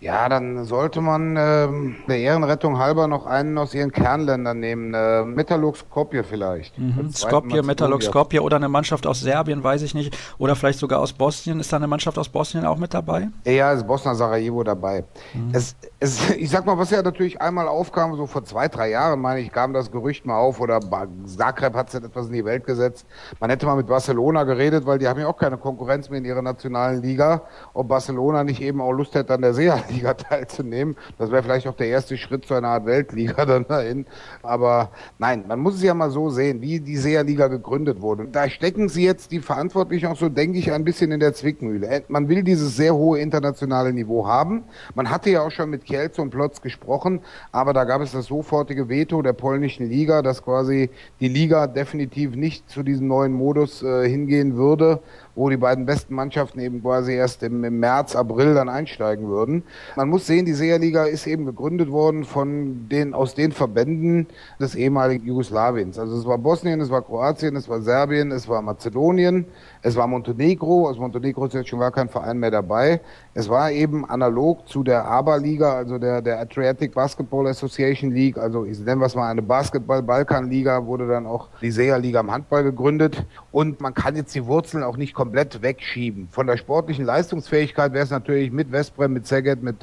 Ja, 0.00 0.30
dann 0.30 0.64
sollte 0.64 1.02
man 1.02 1.36
ähm, 1.38 1.96
der 2.08 2.18
Ehrenrettung 2.18 2.78
halber 2.78 3.06
noch 3.06 3.26
einen 3.26 3.58
aus 3.58 3.74
ihren 3.74 3.92
Kernländern 3.92 4.58
nehmen. 4.58 4.94
Äh, 4.94 5.24
Metalurg 5.26 5.76
Skopje 5.76 6.24
vielleicht. 6.24 6.78
Mhm. 6.78 7.12
Skopje, 7.12 7.62
Metalurg 7.62 8.02
Skopje 8.02 8.42
oder 8.42 8.56
eine 8.56 8.70
Mannschaft 8.70 9.06
aus 9.06 9.20
Serbien, 9.20 9.62
weiß 9.62 9.82
ich 9.82 9.94
nicht. 9.94 10.16
Oder 10.38 10.56
vielleicht 10.56 10.78
sogar 10.78 11.00
aus 11.00 11.12
Bosnien. 11.12 11.60
Ist 11.60 11.70
da 11.70 11.76
eine 11.76 11.86
Mannschaft 11.86 12.16
aus 12.16 12.30
Bosnien 12.30 12.64
auch 12.64 12.78
mit 12.78 12.94
dabei? 12.94 13.28
Ja, 13.44 13.72
ist 13.72 13.86
Bosna 13.86 14.14
Sarajevo 14.14 14.64
dabei. 14.64 15.04
Mhm. 15.34 15.50
Es, 15.52 15.76
es, 15.98 16.30
ich 16.36 16.48
sag 16.48 16.64
mal, 16.64 16.78
was 16.78 16.90
ja 16.90 17.02
natürlich 17.02 17.38
einmal 17.42 17.68
aufkam, 17.68 18.16
so 18.16 18.24
vor 18.26 18.42
zwei, 18.44 18.68
drei 18.68 18.90
Jahren, 18.90 19.20
meine 19.20 19.40
ich, 19.40 19.52
kam 19.52 19.74
das 19.74 19.90
Gerücht 19.90 20.24
mal 20.24 20.38
auf, 20.38 20.60
oder 20.60 20.80
Zagreb 21.26 21.74
hat 21.74 21.88
es 21.88 21.94
etwas 21.94 22.28
in 22.28 22.32
die 22.32 22.44
Welt 22.46 22.64
gesetzt. 22.64 23.04
Man 23.38 23.50
hätte 23.50 23.66
mal 23.66 23.76
mit 23.76 23.88
Barcelona 23.88 24.44
geredet, 24.44 24.86
weil 24.86 24.98
die 24.98 25.06
haben 25.06 25.20
ja 25.20 25.26
auch 25.26 25.36
keine 25.36 25.58
Konkurrenz 25.58 26.08
mehr 26.08 26.20
in 26.20 26.24
ihrer 26.24 26.40
nationalen 26.40 27.02
Liga. 27.02 27.42
Ob 27.74 27.88
Barcelona 27.88 28.44
nicht 28.44 28.62
eben 28.62 28.80
auch 28.80 28.92
Lust 28.92 29.14
hätte, 29.14 29.34
an 29.34 29.42
der 29.42 29.52
Serie 29.52 29.89
Liga 29.90 30.14
teilzunehmen. 30.30 30.96
Das 31.18 31.30
wäre 31.30 31.42
vielleicht 31.42 31.66
auch 31.66 31.76
der 31.76 31.88
erste 31.88 32.16
Schritt 32.16 32.44
zu 32.46 32.54
einer 32.54 32.68
Art 32.68 32.86
Weltliga 32.86 33.44
dann 33.46 33.66
dahin. 33.66 34.06
Aber 34.42 34.90
nein, 35.18 35.44
man 35.46 35.60
muss 35.60 35.74
es 35.74 35.82
ja 35.82 35.94
mal 35.94 36.10
so 36.10 36.30
sehen, 36.30 36.60
wie 36.60 36.80
die 36.80 36.96
SEA-Liga 36.96 37.48
gegründet 37.48 38.00
wurde. 38.00 38.26
Da 38.30 38.48
stecken 38.48 38.88
sie 38.88 39.04
jetzt 39.04 39.32
die 39.32 39.40
Verantwortlichen 39.40 40.06
auch 40.06 40.16
so, 40.16 40.28
denke 40.28 40.58
ich, 40.58 40.72
ein 40.72 40.84
bisschen 40.84 41.12
in 41.12 41.20
der 41.20 41.34
Zwickmühle. 41.34 41.86
Äh, 41.86 42.02
man 42.08 42.28
will 42.28 42.42
dieses 42.42 42.76
sehr 42.76 42.94
hohe 42.94 43.18
internationale 43.18 43.92
Niveau 43.92 44.26
haben. 44.26 44.64
Man 44.94 45.10
hatte 45.10 45.30
ja 45.30 45.42
auch 45.42 45.50
schon 45.50 45.70
mit 45.70 45.84
Kielce 45.84 46.20
und 46.22 46.30
Plotz 46.30 46.60
gesprochen, 46.60 47.20
aber 47.52 47.72
da 47.72 47.84
gab 47.84 48.00
es 48.00 48.12
das 48.12 48.26
sofortige 48.26 48.88
Veto 48.88 49.22
der 49.22 49.32
polnischen 49.32 49.88
Liga, 49.88 50.22
dass 50.22 50.42
quasi 50.42 50.90
die 51.20 51.28
Liga 51.28 51.66
definitiv 51.66 52.36
nicht 52.36 52.68
zu 52.68 52.82
diesem 52.82 53.08
neuen 53.08 53.32
Modus 53.32 53.82
äh, 53.82 54.08
hingehen 54.08 54.56
würde 54.56 55.00
wo 55.34 55.48
die 55.48 55.56
beiden 55.56 55.86
besten 55.86 56.14
Mannschaften 56.14 56.60
eben 56.60 56.82
quasi 56.82 57.12
erst 57.12 57.42
im, 57.42 57.64
im 57.64 57.78
März, 57.78 58.16
April 58.16 58.54
dann 58.54 58.68
einsteigen 58.68 59.28
würden. 59.28 59.62
Man 59.96 60.08
muss 60.08 60.26
sehen, 60.26 60.46
die 60.46 60.52
Seherliga 60.52 61.04
ist 61.04 61.26
eben 61.26 61.46
gegründet 61.46 61.90
worden 61.90 62.24
von 62.24 62.88
den, 62.88 63.14
aus 63.14 63.34
den 63.34 63.52
Verbänden 63.52 64.26
des 64.58 64.74
ehemaligen 64.74 65.26
Jugoslawiens. 65.26 65.98
Also 65.98 66.16
es 66.16 66.26
war 66.26 66.38
Bosnien, 66.38 66.80
es 66.80 66.90
war 66.90 67.02
Kroatien, 67.02 67.56
es 67.56 67.68
war 67.68 67.80
Serbien, 67.80 68.32
es 68.32 68.48
war 68.48 68.62
Mazedonien, 68.62 69.46
es 69.82 69.96
war 69.96 70.06
Montenegro. 70.06 70.88
Aus 70.88 70.98
Montenegro 70.98 71.46
ist 71.46 71.54
jetzt 71.54 71.68
schon 71.68 71.80
gar 71.80 71.92
kein 71.92 72.08
Verein 72.08 72.38
mehr 72.38 72.50
dabei. 72.50 73.00
Es 73.32 73.48
war 73.48 73.70
eben 73.70 74.04
analog 74.08 74.68
zu 74.68 74.82
der 74.82 75.04
ABA-Liga, 75.04 75.72
also 75.72 75.98
der, 75.98 76.20
der 76.20 76.40
Adriatic 76.40 76.94
Basketball 76.94 77.46
Association 77.46 78.10
League, 78.10 78.36
also 78.36 78.64
ich 78.64 78.78
nenne 78.80 79.00
was 79.00 79.14
mal 79.14 79.30
eine 79.30 79.42
Basketball-Balkan-Liga, 79.42 80.84
wurde 80.86 81.06
dann 81.06 81.26
auch 81.26 81.48
die 81.62 81.70
SEA-Liga 81.70 82.20
im 82.20 82.30
Handball 82.30 82.64
gegründet. 82.64 83.24
Und 83.52 83.80
man 83.80 83.94
kann 83.94 84.16
jetzt 84.16 84.34
die 84.34 84.46
Wurzeln 84.46 84.82
auch 84.82 84.96
nicht 84.96 85.14
komplett 85.20 85.60
wegschieben. 85.60 86.28
Von 86.30 86.46
der 86.46 86.56
sportlichen 86.56 87.04
Leistungsfähigkeit 87.04 87.92
wäre 87.92 88.04
es 88.04 88.10
natürlich 88.10 88.50
mit 88.50 88.72
Westbrem, 88.72 89.12
mit 89.12 89.26
Szeged, 89.26 89.62
mit 89.62 89.76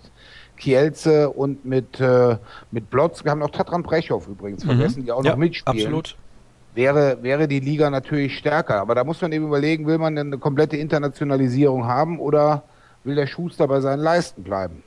Kielce 0.58 1.30
und 1.30 1.64
mit, 1.64 2.00
äh, 2.00 2.38
mit 2.72 2.90
Blotz. 2.90 3.24
Wir 3.24 3.30
haben 3.30 3.38
noch 3.38 3.52
Tatran 3.52 3.84
Brechow 3.84 4.28
übrigens 4.28 4.64
mhm. 4.64 4.70
vergessen, 4.70 5.06
die 5.06 5.12
auch 5.12 5.24
ja, 5.24 5.34
noch 5.34 5.38
mitspielen. 5.38 5.78
Absolut. 5.78 6.16
Wäre, 6.74 7.20
wäre 7.22 7.48
die 7.48 7.60
Liga 7.60 7.92
natürlich 7.92 8.36
stärker. 8.40 8.82
Aber 8.82 8.96
da 8.96 9.04
muss 9.04 9.22
man 9.22 9.32
eben 9.32 9.46
überlegen, 9.46 9.86
will 9.86 10.00
man 10.00 10.18
eine 10.18 10.40
komplette 10.40 10.76
Internationalisierung 10.76 11.86
haben 11.86 12.20
oder 12.20 12.64
will 13.04 13.14
der 13.14 13.28
Schuster 13.28 13.68
bei 13.68 13.80
seinen 13.80 14.00
Leisten 14.00 14.42
bleiben? 14.42 14.82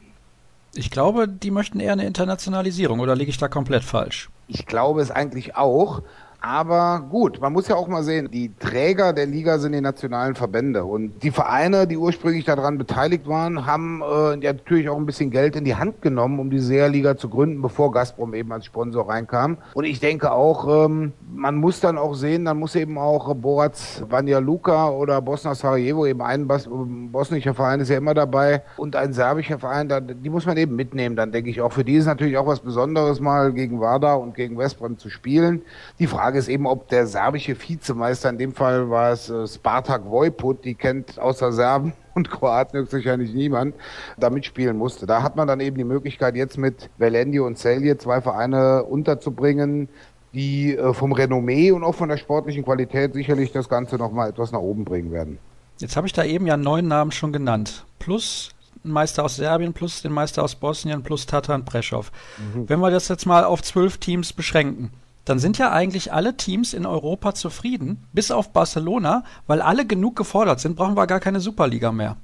Ich 0.75 0.91
glaube, 0.91 1.29
die 1.29 1.53
möchten 1.53 1.79
eher 1.79 1.93
eine 1.93 2.07
Internationalisierung 2.07 2.99
oder 2.99 3.15
liege 3.15 3.31
ich 3.31 3.39
da 3.39 3.47
komplett 3.47 3.85
falsch? 3.85 4.31
Ich 4.49 4.67
glaube 4.67 5.01
es 5.01 5.13
eigentlich 5.13 5.55
auch. 5.55 6.03
Aber 6.43 7.05
gut, 7.11 7.39
man 7.41 7.53
muss 7.53 7.69
ja 7.69 7.77
auch 7.77 7.87
mal 7.87 8.03
sehen, 8.03 8.31
die 8.31 8.55
Träger 8.59 9.13
der 9.13 9.27
Liga 9.27 9.59
sind 9.59 9.73
die 9.73 9.81
nationalen 9.83 10.35
Verbände 10.35 10.85
und 10.85 11.23
die 11.23 11.31
Vereine, 11.31 11.87
die 11.87 11.99
ursprünglich 11.99 12.47
daran 12.47 12.79
beteiligt 12.79 13.29
waren, 13.29 13.67
haben 13.67 14.03
äh, 14.03 14.43
ja 14.43 14.55
natürlich 14.55 14.89
auch 14.89 14.97
ein 14.97 15.05
bisschen 15.05 15.31
Geld 15.31 15.55
in 15.57 15.65
die 15.65 15.75
Hand 15.75 16.01
genommen, 16.01 16.39
um 16.39 16.51
die 16.51 16.59
SEA-Liga 16.59 17.19
zu 17.19 17.29
gründen, 17.29 17.61
bevor 17.61 17.93
Gazprom 17.93 18.33
eben 18.33 18.53
als 18.53 18.65
Sponsor 18.65 19.07
reinkam. 19.09 19.59
Und 19.75 19.85
ich 19.85 20.01
denke 20.01 20.33
auch, 20.33 20.87
ähm, 20.87 21.13
man 21.31 21.57
muss 21.57 21.81
dann 21.81 21.99
auch 21.99 22.15
sehen, 22.15 22.47
dann 22.47 22.59
muss 22.59 22.75
eben 22.75 22.97
auch 22.97 23.35
Borac 23.35 23.73
Banja 24.09 24.39
Luka 24.39 24.91
oder 24.91 25.21
Bosna 25.21 25.55
Sarajevo, 25.55 26.07
eben 26.07 26.23
ein 26.23 26.49
Bos 26.49 26.69
bosnischer 26.71 27.55
Verein 27.55 27.81
ist 27.81 27.91
ja 27.91 27.99
immer 27.99 28.15
dabei 28.15 28.63
und 28.77 28.97
ein 28.97 29.13
serbischer 29.13 29.59
Verein, 29.59 29.89
da, 29.89 30.01
die 30.01 30.31
muss 30.31 30.47
man 30.47 30.57
eben 30.57 30.75
mitnehmen, 30.75 31.17
dann 31.17 31.33
denke 31.33 31.51
ich 31.51 31.61
auch. 31.61 31.73
Für 31.73 31.85
die 31.85 31.95
ist 31.95 32.07
natürlich 32.07 32.39
auch 32.39 32.47
was 32.47 32.61
Besonderes, 32.61 33.21
mal 33.21 33.53
gegen 33.53 33.81
Vardar 33.81 34.21
und 34.21 34.35
gegen 34.35 34.57
Westbrem 34.57 34.99
zu 34.99 35.11
spielen. 35.11 35.63
Die 35.99 36.07
Frage 36.07 36.30
Frage 36.31 36.39
ist 36.39 36.49
eben, 36.49 36.69
ob 36.69 36.89
der 36.91 37.09
serbische 37.09 37.57
Vizemeister, 37.61 38.31
in 38.31 38.39
dem 38.39 38.53
Fall 38.53 38.89
war 38.89 39.11
es 39.11 39.29
äh, 39.29 39.49
Spartak 39.49 40.09
Vojput, 40.09 40.65
die 40.65 40.77
kennt 40.77 41.19
außer 41.19 41.51
Serben 41.51 41.93
und 42.15 42.31
Kroaten 42.31 42.79
höchstwahrscheinlich 42.79 43.35
niemand, 43.35 43.75
da 44.17 44.31
mitspielen 44.31 44.77
musste. 44.77 45.07
Da 45.07 45.25
hat 45.25 45.35
man 45.35 45.49
dann 45.49 45.59
eben 45.59 45.77
die 45.77 45.83
Möglichkeit, 45.83 46.37
jetzt 46.37 46.57
mit 46.57 46.89
Velendio 46.99 47.49
und 47.49 47.59
Celje 47.59 47.99
zwei 47.99 48.21
Vereine 48.21 48.85
unterzubringen, 48.85 49.89
die 50.33 50.77
äh, 50.77 50.95
vom 50.95 51.11
Renommee 51.11 51.73
und 51.73 51.83
auch 51.83 51.97
von 51.97 52.09
der 52.09 52.17
sportlichen 52.17 52.65
Qualität 52.65 53.13
sicherlich 53.13 53.51
das 53.51 53.69
Ganze 53.69 53.97
nochmal 53.97 54.31
etwas 54.31 54.53
nach 54.53 54.61
oben 54.61 54.85
bringen 54.85 55.11
werden. 55.11 55.41
Jetzt 55.79 55.97
habe 55.97 56.07
ich 56.07 56.13
da 56.13 56.23
eben 56.23 56.47
ja 56.47 56.57
neun 56.57 56.87
Namen 56.87 57.11
schon 57.11 57.33
genannt. 57.33 57.87
Plus 57.99 58.51
ein 58.85 58.93
Meister 58.93 59.25
aus 59.25 59.35
Serbien, 59.35 59.73
plus 59.73 60.01
den 60.03 60.13
Meister 60.13 60.45
aus 60.45 60.55
Bosnien, 60.55 61.03
plus 61.03 61.27
Tatan 61.27 61.65
Preschow. 61.65 62.13
Mhm. 62.55 62.69
Wenn 62.69 62.79
wir 62.79 62.93
das 62.93 63.09
jetzt 63.09 63.27
mal 63.27 63.43
auf 63.43 63.63
zwölf 63.63 63.99
Teams 63.99 64.33
beschränken, 64.33 64.93
dann 65.25 65.39
sind 65.39 65.59
ja 65.59 65.71
eigentlich 65.71 66.13
alle 66.13 66.37
Teams 66.37 66.75
in 66.75 66.87
Europa 66.87 67.35
zufrieden, 67.35 68.07
bis 68.13 68.31
auf 68.31 68.53
Barcelona, 68.53 69.25
weil 69.47 69.61
alle 69.61 69.87
genug 69.87 70.17
gefordert 70.17 70.61
sind, 70.61 70.77
brauchen 70.77 70.97
wir 70.97 71.07
gar 71.07 71.21
keine 71.21 71.41
Superliga 71.41 71.93
mehr. 71.93 72.17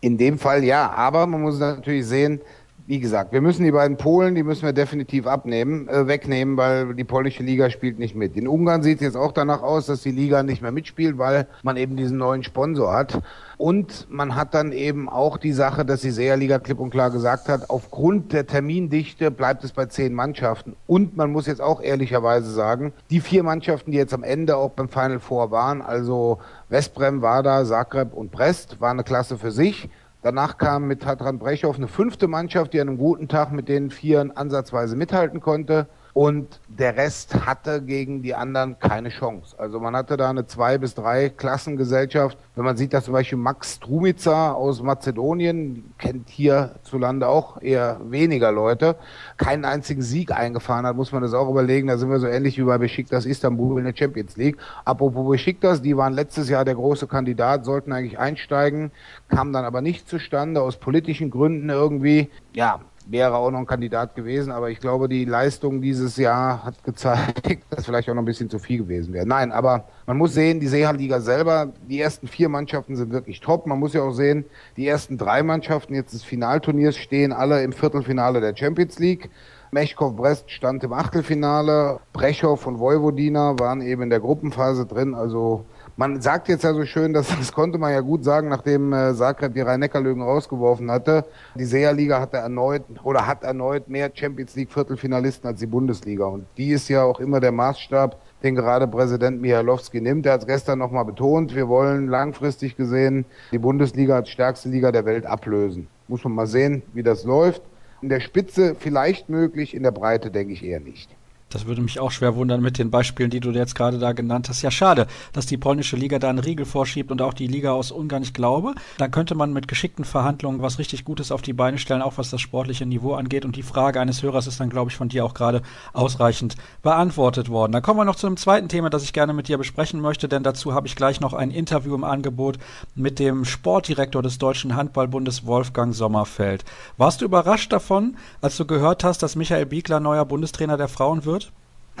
In 0.00 0.18
dem 0.18 0.38
Fall 0.38 0.62
ja, 0.64 0.90
aber 0.90 1.26
man 1.26 1.42
muss 1.42 1.58
natürlich 1.58 2.06
sehen, 2.06 2.40
wie 2.86 3.00
gesagt, 3.00 3.32
wir 3.32 3.40
müssen 3.40 3.64
die 3.64 3.72
beiden 3.72 3.96
Polen, 3.96 4.36
die 4.36 4.44
müssen 4.44 4.62
wir 4.62 4.72
definitiv 4.72 5.26
abnehmen, 5.26 5.88
äh, 5.88 6.06
wegnehmen, 6.06 6.56
weil 6.56 6.94
die 6.94 7.04
polnische 7.04 7.42
Liga 7.42 7.68
spielt 7.68 7.98
nicht 7.98 8.14
mit. 8.14 8.36
In 8.36 8.46
Ungarn 8.46 8.82
sieht 8.82 8.98
es 8.98 9.02
jetzt 9.02 9.16
auch 9.16 9.32
danach 9.32 9.62
aus, 9.62 9.86
dass 9.86 10.02
die 10.02 10.12
Liga 10.12 10.44
nicht 10.44 10.62
mehr 10.62 10.70
mitspielt, 10.70 11.18
weil 11.18 11.48
man 11.64 11.76
eben 11.76 11.96
diesen 11.96 12.18
neuen 12.18 12.44
Sponsor 12.44 12.92
hat. 12.92 13.20
Und 13.58 14.06
man 14.08 14.36
hat 14.36 14.54
dann 14.54 14.70
eben 14.70 15.08
auch 15.08 15.38
die 15.38 15.52
Sache, 15.52 15.84
dass 15.84 16.02
die 16.02 16.10
Seherliga 16.10 16.58
klipp 16.58 16.78
und 16.78 16.90
klar 16.90 17.10
gesagt 17.10 17.48
hat, 17.48 17.70
aufgrund 17.70 18.32
der 18.32 18.46
Termindichte 18.46 19.30
bleibt 19.30 19.64
es 19.64 19.72
bei 19.72 19.86
zehn 19.86 20.14
Mannschaften. 20.14 20.76
Und 20.86 21.16
man 21.16 21.32
muss 21.32 21.46
jetzt 21.46 21.62
auch 21.62 21.82
ehrlicherweise 21.82 22.52
sagen, 22.52 22.92
die 23.10 23.20
vier 23.20 23.42
Mannschaften, 23.42 23.90
die 23.90 23.98
jetzt 23.98 24.14
am 24.14 24.22
Ende 24.22 24.56
auch 24.56 24.70
beim 24.70 24.88
Final 24.88 25.18
Four 25.18 25.50
waren, 25.50 25.82
also 25.82 26.38
Westbrem, 26.68 27.22
Wada, 27.22 27.64
Zagreb 27.64 28.12
und 28.12 28.30
Brest, 28.30 28.80
war 28.80 28.90
eine 28.90 29.04
Klasse 29.04 29.38
für 29.38 29.50
sich. 29.50 29.88
Danach 30.26 30.58
kam 30.58 30.88
mit 30.88 31.02
Tatran 31.02 31.38
Brechow 31.38 31.76
eine 31.76 31.86
fünfte 31.86 32.26
Mannschaft, 32.26 32.72
die 32.72 32.80
an 32.80 32.88
einem 32.88 32.98
guten 32.98 33.28
Tag 33.28 33.52
mit 33.52 33.68
den 33.68 33.92
Vieren 33.92 34.32
ansatzweise 34.32 34.96
mithalten 34.96 35.38
konnte. 35.38 35.86
Und 36.16 36.60
der 36.66 36.96
Rest 36.96 37.44
hatte 37.44 37.82
gegen 37.82 38.22
die 38.22 38.34
anderen 38.34 38.78
keine 38.78 39.10
Chance. 39.10 39.54
Also 39.58 39.80
man 39.80 39.94
hatte 39.94 40.16
da 40.16 40.30
eine 40.30 40.46
zwei 40.46 40.78
bis 40.78 40.94
drei 40.94 41.28
Klassengesellschaft. 41.28 42.38
Wenn 42.54 42.64
man 42.64 42.78
sieht, 42.78 42.94
dass 42.94 43.04
zum 43.04 43.12
Beispiel 43.12 43.36
Max 43.36 43.74
Strumica 43.74 44.52
aus 44.52 44.82
Mazedonien, 44.82 45.92
kennt 45.98 46.30
hierzulande 46.30 47.28
auch 47.28 47.60
eher 47.60 48.00
weniger 48.02 48.50
Leute, 48.50 48.96
keinen 49.36 49.66
einzigen 49.66 50.00
Sieg 50.00 50.32
eingefahren 50.32 50.86
hat, 50.86 50.96
muss 50.96 51.12
man 51.12 51.20
das 51.20 51.34
auch 51.34 51.50
überlegen. 51.50 51.88
Da 51.88 51.98
sind 51.98 52.08
wir 52.08 52.18
so 52.18 52.28
ähnlich 52.28 52.56
wie 52.56 52.62
bei 52.64 52.78
Besiktas 52.78 53.26
Istanbul 53.26 53.78
in 53.78 53.84
der 53.84 53.94
Champions 53.94 54.38
League. 54.38 54.56
Apropos 54.86 55.28
Besiktas, 55.28 55.82
die 55.82 55.98
waren 55.98 56.14
letztes 56.14 56.48
Jahr 56.48 56.64
der 56.64 56.76
große 56.76 57.08
Kandidat, 57.08 57.66
sollten 57.66 57.92
eigentlich 57.92 58.18
einsteigen, 58.18 58.90
kam 59.28 59.52
dann 59.52 59.66
aber 59.66 59.82
nicht 59.82 60.08
zustande 60.08 60.62
aus 60.62 60.78
politischen 60.78 61.30
Gründen 61.30 61.68
irgendwie. 61.68 62.30
Ja, 62.54 62.80
wäre 63.06 63.36
auch 63.36 63.50
noch 63.50 63.60
ein 63.60 63.66
Kandidat 63.66 64.14
gewesen, 64.14 64.50
aber 64.50 64.70
ich 64.70 64.80
glaube, 64.80 65.08
die 65.08 65.24
Leistung 65.24 65.80
dieses 65.80 66.16
Jahr 66.16 66.64
hat 66.64 66.82
gezeigt, 66.84 67.64
dass 67.70 67.86
vielleicht 67.86 68.10
auch 68.10 68.14
noch 68.14 68.22
ein 68.22 68.26
bisschen 68.26 68.50
zu 68.50 68.58
viel 68.58 68.78
gewesen 68.78 69.12
wäre. 69.12 69.26
Nein, 69.26 69.52
aber 69.52 69.84
man 70.06 70.16
muss 70.16 70.34
sehen, 70.34 70.60
die 70.60 70.66
Seehandliga 70.66 71.20
selber, 71.20 71.72
die 71.88 72.00
ersten 72.00 72.26
vier 72.26 72.48
Mannschaften 72.48 72.96
sind 72.96 73.12
wirklich 73.12 73.40
top. 73.40 73.66
Man 73.66 73.78
muss 73.78 73.94
ja 73.94 74.02
auch 74.02 74.12
sehen, 74.12 74.44
die 74.76 74.86
ersten 74.86 75.18
drei 75.18 75.42
Mannschaften 75.42 75.94
jetzt 75.94 76.14
des 76.14 76.24
Finalturniers 76.24 76.96
stehen 76.96 77.32
alle 77.32 77.62
im 77.62 77.72
Viertelfinale 77.72 78.40
der 78.40 78.56
Champions 78.56 78.98
League. 78.98 79.30
Mechkov 79.70 80.16
Brest 80.16 80.50
stand 80.50 80.84
im 80.84 80.92
Achtelfinale, 80.92 82.00
Brechow 82.12 82.66
und 82.66 82.78
Vojvodina 82.78 83.58
waren 83.58 83.80
eben 83.82 84.02
in 84.02 84.10
der 84.10 84.20
Gruppenphase 84.20 84.86
drin, 84.86 85.14
also 85.14 85.64
man 85.96 86.20
sagt 86.20 86.48
jetzt 86.48 86.62
ja 86.62 86.74
so 86.74 86.84
schön, 86.84 87.12
dass 87.12 87.28
das 87.38 87.52
konnte 87.52 87.78
man 87.78 87.92
ja 87.92 88.00
gut 88.00 88.24
sagen, 88.24 88.48
nachdem 88.48 88.92
äh, 88.92 89.14
Zagreb 89.14 89.54
die 89.54 89.62
Rhein-Neckar-Löwen 89.62 90.22
rausgeworfen 90.22 90.90
hatte. 90.90 91.24
Die 91.54 91.64
Seerliga 91.64 92.20
hatte 92.20 92.36
erneut 92.36 92.82
oder 93.02 93.26
hat 93.26 93.42
erneut 93.42 93.88
mehr 93.88 94.10
Champions 94.12 94.54
League 94.56 94.72
Viertelfinalisten 94.72 95.48
als 95.48 95.60
die 95.60 95.66
Bundesliga. 95.66 96.26
Und 96.26 96.46
die 96.56 96.70
ist 96.70 96.88
ja 96.88 97.02
auch 97.02 97.18
immer 97.20 97.40
der 97.40 97.52
Maßstab, 97.52 98.20
den 98.42 98.54
gerade 98.54 98.86
Präsident 98.86 99.40
Mihalowski 99.40 100.00
nimmt. 100.00 100.26
Er 100.26 100.34
hat 100.34 100.42
es 100.42 100.46
gestern 100.46 100.78
nochmal 100.78 101.04
betont, 101.04 101.54
wir 101.54 101.68
wollen 101.68 102.08
langfristig 102.08 102.76
gesehen 102.76 103.24
die 103.50 103.58
Bundesliga 103.58 104.16
als 104.16 104.28
stärkste 104.28 104.68
Liga 104.68 104.92
der 104.92 105.06
Welt 105.06 105.24
ablösen. 105.24 105.88
Muss 106.08 106.22
man 106.24 106.34
mal 106.34 106.46
sehen, 106.46 106.82
wie 106.92 107.02
das 107.02 107.24
läuft. 107.24 107.62
In 108.02 108.10
der 108.10 108.20
Spitze 108.20 108.76
vielleicht 108.78 109.30
möglich, 109.30 109.74
in 109.74 109.82
der 109.82 109.90
Breite 109.90 110.30
denke 110.30 110.52
ich 110.52 110.62
eher 110.62 110.80
nicht. 110.80 111.15
Das 111.48 111.64
würde 111.64 111.80
mich 111.80 112.00
auch 112.00 112.10
schwer 112.10 112.34
wundern 112.34 112.60
mit 112.60 112.76
den 112.76 112.90
Beispielen, 112.90 113.30
die 113.30 113.38
du 113.38 113.50
jetzt 113.52 113.76
gerade 113.76 113.98
da 113.98 114.12
genannt 114.12 114.48
hast. 114.48 114.62
Ja, 114.62 114.70
schade, 114.72 115.06
dass 115.32 115.46
die 115.46 115.56
polnische 115.56 115.96
Liga 115.96 116.18
da 116.18 116.28
einen 116.28 116.40
Riegel 116.40 116.66
vorschiebt 116.66 117.12
und 117.12 117.22
auch 117.22 117.32
die 117.32 117.46
Liga 117.46 117.70
aus 117.70 117.92
Ungarn. 117.92 118.24
Ich 118.24 118.34
glaube, 118.34 118.74
da 118.98 119.06
könnte 119.06 119.36
man 119.36 119.52
mit 119.52 119.68
geschickten 119.68 120.04
Verhandlungen 120.04 120.60
was 120.60 120.80
richtig 120.80 121.04
Gutes 121.04 121.30
auf 121.30 121.42
die 121.42 121.52
Beine 121.52 121.78
stellen, 121.78 122.02
auch 122.02 122.18
was 122.18 122.30
das 122.30 122.40
sportliche 122.40 122.84
Niveau 122.84 123.14
angeht. 123.14 123.44
Und 123.44 123.54
die 123.54 123.62
Frage 123.62 124.00
eines 124.00 124.24
Hörers 124.24 124.48
ist 124.48 124.58
dann, 124.58 124.70
glaube 124.70 124.90
ich, 124.90 124.96
von 124.96 125.08
dir 125.08 125.24
auch 125.24 125.34
gerade 125.34 125.62
ausreichend 125.92 126.56
beantwortet 126.82 127.48
worden. 127.48 127.70
Dann 127.70 127.82
kommen 127.82 128.00
wir 128.00 128.04
noch 128.04 128.16
zu 128.16 128.26
einem 128.26 128.36
zweiten 128.36 128.68
Thema, 128.68 128.90
das 128.90 129.04
ich 129.04 129.12
gerne 129.12 129.32
mit 129.32 129.46
dir 129.46 129.56
besprechen 129.56 130.00
möchte, 130.00 130.28
denn 130.28 130.42
dazu 130.42 130.74
habe 130.74 130.88
ich 130.88 130.96
gleich 130.96 131.20
noch 131.20 131.32
ein 131.32 131.52
Interview 131.52 131.94
im 131.94 132.02
Angebot 132.02 132.58
mit 132.96 133.20
dem 133.20 133.44
Sportdirektor 133.44 134.20
des 134.20 134.38
Deutschen 134.38 134.74
Handballbundes, 134.74 135.46
Wolfgang 135.46 135.94
Sommerfeld. 135.94 136.64
Warst 136.96 137.20
du 137.20 137.24
überrascht 137.24 137.72
davon, 137.72 138.16
als 138.40 138.56
du 138.56 138.66
gehört 138.66 139.04
hast, 139.04 139.22
dass 139.22 139.36
Michael 139.36 139.66
Biegler 139.66 140.00
neuer 140.00 140.24
Bundestrainer 140.24 140.76
der 140.76 140.88
Frauen 140.88 141.24
wird? 141.24 141.45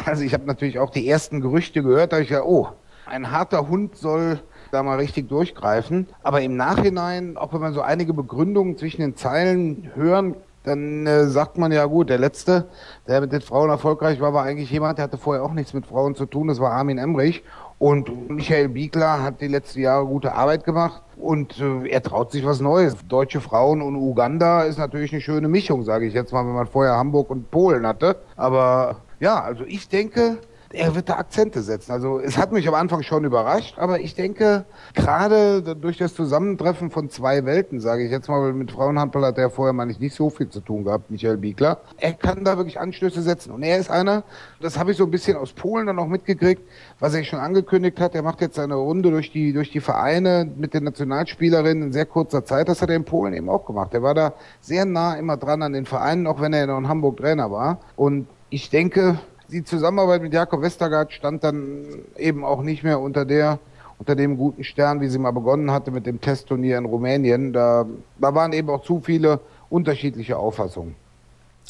Also 0.04 0.22
ich 0.22 0.34
habe 0.34 0.44
natürlich 0.46 0.78
auch 0.78 0.90
die 0.90 1.08
ersten 1.08 1.40
Gerüchte 1.40 1.82
gehört, 1.82 2.12
da 2.12 2.18
ich 2.18 2.30
ja, 2.30 2.42
oh, 2.42 2.68
ein 3.06 3.30
harter 3.30 3.68
Hund 3.68 3.96
soll 3.96 4.40
da 4.72 4.82
mal 4.82 4.98
richtig 4.98 5.28
durchgreifen. 5.28 6.08
Aber 6.22 6.40
im 6.42 6.56
Nachhinein, 6.56 7.36
auch 7.36 7.52
wenn 7.52 7.60
man 7.60 7.72
so 7.72 7.80
einige 7.80 8.12
Begründungen 8.12 8.76
zwischen 8.76 9.00
den 9.00 9.16
Zeilen 9.16 9.90
hören, 9.94 10.34
dann 10.64 11.06
äh, 11.06 11.26
sagt 11.26 11.58
man 11.58 11.70
ja 11.70 11.86
gut, 11.86 12.10
der 12.10 12.18
letzte, 12.18 12.66
der 13.06 13.20
mit 13.20 13.32
den 13.32 13.40
Frauen 13.40 13.70
erfolgreich 13.70 14.20
war, 14.20 14.34
war 14.34 14.44
eigentlich 14.44 14.70
jemand, 14.70 14.98
der 14.98 15.04
hatte 15.04 15.16
vorher 15.16 15.44
auch 15.44 15.52
nichts 15.52 15.72
mit 15.72 15.86
Frauen 15.86 16.16
zu 16.16 16.26
tun, 16.26 16.48
das 16.48 16.58
war 16.58 16.72
Armin 16.72 16.98
Emrich. 16.98 17.44
Und 17.78 18.30
Michael 18.30 18.70
Biegler 18.70 19.22
hat 19.22 19.40
die 19.40 19.48
letzten 19.48 19.80
Jahre 19.80 20.06
gute 20.06 20.32
Arbeit 20.32 20.64
gemacht 20.64 21.02
und 21.16 21.60
äh, 21.60 21.88
er 21.88 22.02
traut 22.02 22.32
sich 22.32 22.44
was 22.44 22.60
Neues. 22.60 22.96
Deutsche 23.06 23.40
Frauen 23.40 23.82
und 23.82 23.96
Uganda 23.96 24.62
ist 24.62 24.78
natürlich 24.78 25.12
eine 25.12 25.20
schöne 25.20 25.46
Mischung, 25.46 25.84
sage 25.84 26.06
ich 26.06 26.14
jetzt 26.14 26.32
mal, 26.32 26.44
wenn 26.44 26.54
man 26.54 26.66
vorher 26.66 26.96
Hamburg 26.96 27.30
und 27.30 27.50
Polen 27.50 27.86
hatte. 27.86 28.16
Aber 28.34 28.96
ja, 29.20 29.42
also 29.42 29.64
ich 29.64 29.88
denke, 29.88 30.38
er 30.72 30.94
wird 30.94 31.08
da 31.08 31.16
Akzente 31.16 31.62
setzen. 31.62 31.92
Also 31.92 32.18
es 32.18 32.36
hat 32.36 32.52
mich 32.52 32.66
am 32.68 32.74
Anfang 32.74 33.02
schon 33.02 33.24
überrascht, 33.24 33.78
aber 33.78 34.00
ich 34.00 34.14
denke, 34.14 34.64
gerade 34.94 35.62
durch 35.62 35.96
das 35.96 36.14
Zusammentreffen 36.14 36.90
von 36.90 37.08
zwei 37.08 37.44
Welten, 37.44 37.80
sage 37.80 38.04
ich 38.04 38.10
jetzt 38.10 38.28
mal, 38.28 38.52
mit 38.52 38.72
Frauenhandball 38.72 39.26
hat 39.26 39.38
er 39.38 39.50
vorher 39.50 39.72
mal 39.72 39.86
nicht 39.86 40.14
so 40.14 40.28
viel 40.28 40.48
zu 40.48 40.60
tun 40.60 40.84
gehabt, 40.84 41.10
Michael 41.10 41.36
Biegler. 41.36 41.80
Er 41.98 42.12
kann 42.12 42.44
da 42.44 42.56
wirklich 42.56 42.80
Anstöße 42.80 43.22
setzen. 43.22 43.52
Und 43.52 43.62
er 43.62 43.78
ist 43.78 43.90
einer, 43.90 44.24
das 44.60 44.78
habe 44.78 44.90
ich 44.90 44.96
so 44.96 45.04
ein 45.04 45.10
bisschen 45.10 45.36
aus 45.36 45.52
Polen 45.52 45.86
dann 45.86 45.98
auch 45.98 46.08
mitgekriegt, 46.08 46.62
was 46.98 47.14
er 47.14 47.24
schon 47.24 47.38
angekündigt 47.38 48.00
hat. 48.00 48.14
Er 48.14 48.22
macht 48.22 48.40
jetzt 48.40 48.56
seine 48.56 48.74
Runde 48.74 49.10
durch 49.10 49.30
die, 49.30 49.52
durch 49.52 49.70
die 49.70 49.80
Vereine 49.80 50.50
mit 50.56 50.74
den 50.74 50.84
Nationalspielerinnen 50.84 51.84
in 51.84 51.92
sehr 51.92 52.06
kurzer 52.06 52.44
Zeit. 52.44 52.68
Das 52.68 52.82
hat 52.82 52.90
er 52.90 52.96
in 52.96 53.04
Polen 53.04 53.34
eben 53.34 53.48
auch 53.48 53.64
gemacht. 53.64 53.94
Er 53.94 54.02
war 54.02 54.14
da 54.14 54.32
sehr 54.60 54.84
nah 54.84 55.14
immer 55.14 55.36
dran 55.36 55.62
an 55.62 55.72
den 55.72 55.86
Vereinen, 55.86 56.26
auch 56.26 56.40
wenn 56.40 56.52
er 56.52 56.64
in 56.64 56.88
Hamburg 56.88 57.18
Trainer 57.18 57.50
war. 57.50 57.78
Und 57.94 58.26
ich 58.50 58.70
denke, 58.70 59.18
die 59.48 59.64
Zusammenarbeit 59.64 60.22
mit 60.22 60.32
Jakob 60.32 60.62
Westergaard 60.62 61.12
stand 61.12 61.44
dann 61.44 61.84
eben 62.16 62.44
auch 62.44 62.62
nicht 62.62 62.82
mehr 62.82 63.00
unter 63.00 63.24
der 63.24 63.58
unter 63.98 64.14
dem 64.14 64.36
guten 64.36 64.64
Stern, 64.64 65.00
wie 65.00 65.08
sie 65.08 65.18
mal 65.18 65.30
begonnen 65.30 65.70
hatte 65.70 65.90
mit 65.90 66.06
dem 66.06 66.20
Testturnier 66.20 66.78
in 66.78 66.84
Rumänien. 66.84 67.52
Da, 67.52 67.86
da 68.18 68.34
waren 68.34 68.52
eben 68.52 68.68
auch 68.68 68.82
zu 68.82 69.00
viele 69.00 69.40
unterschiedliche 69.70 70.36
Auffassungen. 70.36 70.94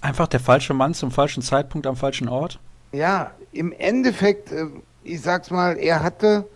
Einfach 0.02 0.26
der 0.26 0.40
falsche 0.40 0.74
Mann 0.74 0.94
zum 0.94 1.10
falschen 1.10 1.42
Zeitpunkt 1.42 1.86
am 1.86 1.96
falschen 1.96 2.28
Ort? 2.28 2.58
Ja, 2.92 3.30
im 3.52 3.72
Endeffekt, 3.72 4.52
äh, 4.52 4.66
ich 5.04 5.22
sag's 5.22 5.50
mal, 5.50 5.78
er 5.78 6.02
hatte, 6.02 6.46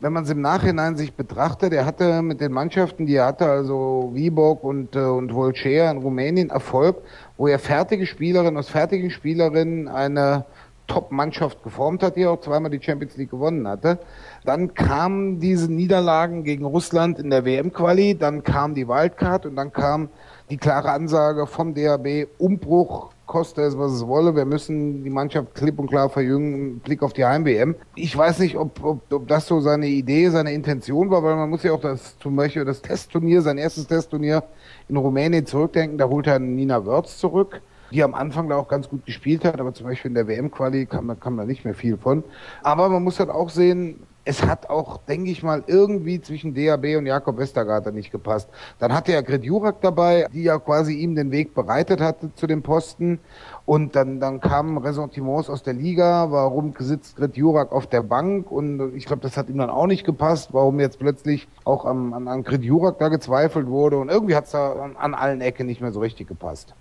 wenn 0.00 0.12
man 0.12 0.24
es 0.24 0.30
im 0.30 0.40
Nachhinein 0.40 0.96
sich 0.96 1.14
betrachtet, 1.14 1.72
er 1.72 1.84
hatte 1.84 2.22
mit 2.22 2.40
den 2.40 2.52
Mannschaften, 2.52 3.06
die 3.06 3.16
er 3.16 3.26
hatte, 3.26 3.46
also 3.46 4.10
Viborg 4.14 4.62
und, 4.62 4.94
äh, 4.94 5.00
und 5.00 5.34
Volcea 5.34 5.90
in 5.90 5.98
Rumänien 5.98 6.50
Erfolg, 6.50 6.98
wo 7.36 7.48
er 7.48 7.58
fertige 7.58 8.06
Spielerinnen 8.06 8.56
aus 8.56 8.68
fertigen 8.68 9.10
Spielerinnen 9.10 9.88
eine 9.88 10.44
Top-Mannschaft 10.86 11.62
geformt 11.62 12.02
hat, 12.02 12.16
die 12.16 12.26
auch 12.26 12.40
zweimal 12.40 12.70
die 12.70 12.82
Champions 12.82 13.16
League 13.16 13.30
gewonnen 13.30 13.68
hatte. 13.68 13.98
Dann 14.44 14.72
kamen 14.72 15.38
diese 15.40 15.70
Niederlagen 15.70 16.44
gegen 16.44 16.64
Russland 16.64 17.18
in 17.18 17.30
der 17.30 17.44
WM-Quali, 17.44 18.16
dann 18.16 18.42
kam 18.42 18.74
die 18.74 18.88
Wildcard 18.88 19.46
und 19.46 19.56
dann 19.56 19.72
kam 19.72 20.08
die 20.48 20.56
klare 20.56 20.90
Ansage 20.90 21.46
vom 21.46 21.74
DAB, 21.74 22.28
Umbruch, 22.38 23.10
koste 23.28 23.62
es, 23.62 23.78
was 23.78 23.92
es 23.92 24.04
wolle. 24.04 24.34
Wir 24.34 24.44
müssen 24.44 25.04
die 25.04 25.10
Mannschaft 25.10 25.54
klipp 25.54 25.78
und 25.78 25.86
klar 25.86 26.08
verjüngen 26.08 26.54
im 26.54 26.78
Blick 26.80 27.04
auf 27.04 27.12
die 27.12 27.24
Heim-WM. 27.24 27.76
Ich 27.94 28.16
weiß 28.16 28.40
nicht, 28.40 28.56
ob, 28.56 28.82
ob, 28.82 29.12
ob 29.12 29.28
das 29.28 29.46
so 29.46 29.60
seine 29.60 29.86
Idee, 29.86 30.30
seine 30.30 30.52
Intention 30.52 31.10
war, 31.10 31.22
weil 31.22 31.36
man 31.36 31.48
muss 31.48 31.62
ja 31.62 31.72
auch 31.72 31.80
das, 31.80 32.18
zum 32.18 32.34
Beispiel 32.34 32.64
das 32.64 32.82
Testturnier, 32.82 33.42
sein 33.42 33.58
erstes 33.58 33.86
Testturnier 33.86 34.42
in 34.88 34.96
Rumänien 34.96 35.46
zurückdenken. 35.46 35.98
Da 35.98 36.08
holt 36.08 36.26
er 36.26 36.40
Nina 36.40 36.84
Wörz 36.84 37.18
zurück 37.18 37.60
die 37.90 38.02
am 38.02 38.14
Anfang 38.14 38.48
da 38.48 38.56
auch 38.56 38.68
ganz 38.68 38.88
gut 38.88 39.06
gespielt 39.06 39.44
hat, 39.44 39.60
aber 39.60 39.72
zum 39.74 39.86
Beispiel 39.86 40.10
in 40.10 40.14
der 40.14 40.26
WM-Quali 40.26 40.86
kam, 40.86 41.18
kam 41.18 41.36
da 41.36 41.44
nicht 41.44 41.64
mehr 41.64 41.74
viel 41.74 41.96
von. 41.96 42.24
Aber 42.62 42.88
man 42.88 43.02
muss 43.02 43.18
halt 43.18 43.30
auch 43.30 43.50
sehen, 43.50 44.00
es 44.28 44.44
hat 44.44 44.68
auch, 44.68 44.98
denke 44.98 45.30
ich 45.30 45.42
mal, 45.42 45.64
irgendwie 45.66 46.20
zwischen 46.20 46.52
DAB 46.52 46.98
und 46.98 47.06
Jakob 47.06 47.38
Westergaard 47.38 47.94
nicht 47.94 48.12
gepasst. 48.12 48.50
Dann 48.78 48.92
hatte 48.92 49.14
er 49.14 49.22
Gret 49.22 49.42
Jurak 49.42 49.80
dabei, 49.80 50.26
die 50.34 50.42
ja 50.42 50.58
quasi 50.58 50.92
ihm 50.92 51.14
den 51.14 51.30
Weg 51.30 51.54
bereitet 51.54 52.02
hatte 52.02 52.34
zu 52.34 52.46
dem 52.46 52.62
Posten. 52.62 53.20
Und 53.64 53.96
dann, 53.96 54.20
dann 54.20 54.40
kamen 54.40 54.76
Ressentiments 54.76 55.48
aus 55.48 55.62
der 55.62 55.72
Liga, 55.72 56.30
warum 56.30 56.74
sitzt 56.78 57.16
Gret 57.16 57.38
Jurak 57.38 57.72
auf 57.72 57.86
der 57.86 58.02
Bank? 58.02 58.52
Und 58.52 58.94
ich 58.94 59.06
glaube, 59.06 59.22
das 59.22 59.38
hat 59.38 59.48
ihm 59.48 59.56
dann 59.56 59.70
auch 59.70 59.86
nicht 59.86 60.04
gepasst, 60.04 60.50
warum 60.52 60.78
jetzt 60.78 60.98
plötzlich 60.98 61.48
auch 61.64 61.86
an, 61.86 62.12
an, 62.12 62.28
an 62.28 62.44
Gret 62.44 62.62
Jurak 62.62 62.98
da 62.98 63.08
gezweifelt 63.08 63.68
wurde. 63.68 63.96
Und 63.96 64.10
irgendwie 64.10 64.36
hat 64.36 64.44
es 64.44 64.50
da 64.50 64.74
an, 64.74 64.94
an 64.96 65.14
allen 65.14 65.40
Ecken 65.40 65.66
nicht 65.66 65.80
mehr 65.80 65.92
so 65.92 66.00
richtig 66.00 66.28
gepasst. 66.28 66.74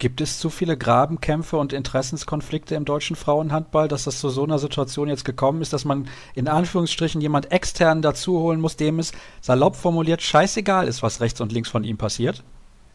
Gibt 0.00 0.22
es 0.22 0.38
zu 0.38 0.48
viele 0.48 0.78
Grabenkämpfe 0.78 1.58
und 1.58 1.74
Interessenskonflikte 1.74 2.74
im 2.74 2.86
deutschen 2.86 3.16
Frauenhandball, 3.16 3.86
dass 3.86 4.04
das 4.04 4.18
zu 4.18 4.30
so 4.30 4.44
einer 4.44 4.58
Situation 4.58 5.08
jetzt 5.08 5.26
gekommen 5.26 5.60
ist, 5.60 5.74
dass 5.74 5.84
man 5.84 6.08
in 6.34 6.48
Anführungsstrichen 6.48 7.20
jemand 7.20 7.52
extern 7.52 8.00
dazuholen 8.00 8.62
muss, 8.62 8.76
dem 8.76 8.98
es 8.98 9.12
salopp 9.42 9.76
formuliert 9.76 10.22
scheißegal 10.22 10.88
ist, 10.88 11.02
was 11.02 11.20
rechts 11.20 11.42
und 11.42 11.52
links 11.52 11.68
von 11.68 11.84
ihm 11.84 11.98
passiert? 11.98 12.42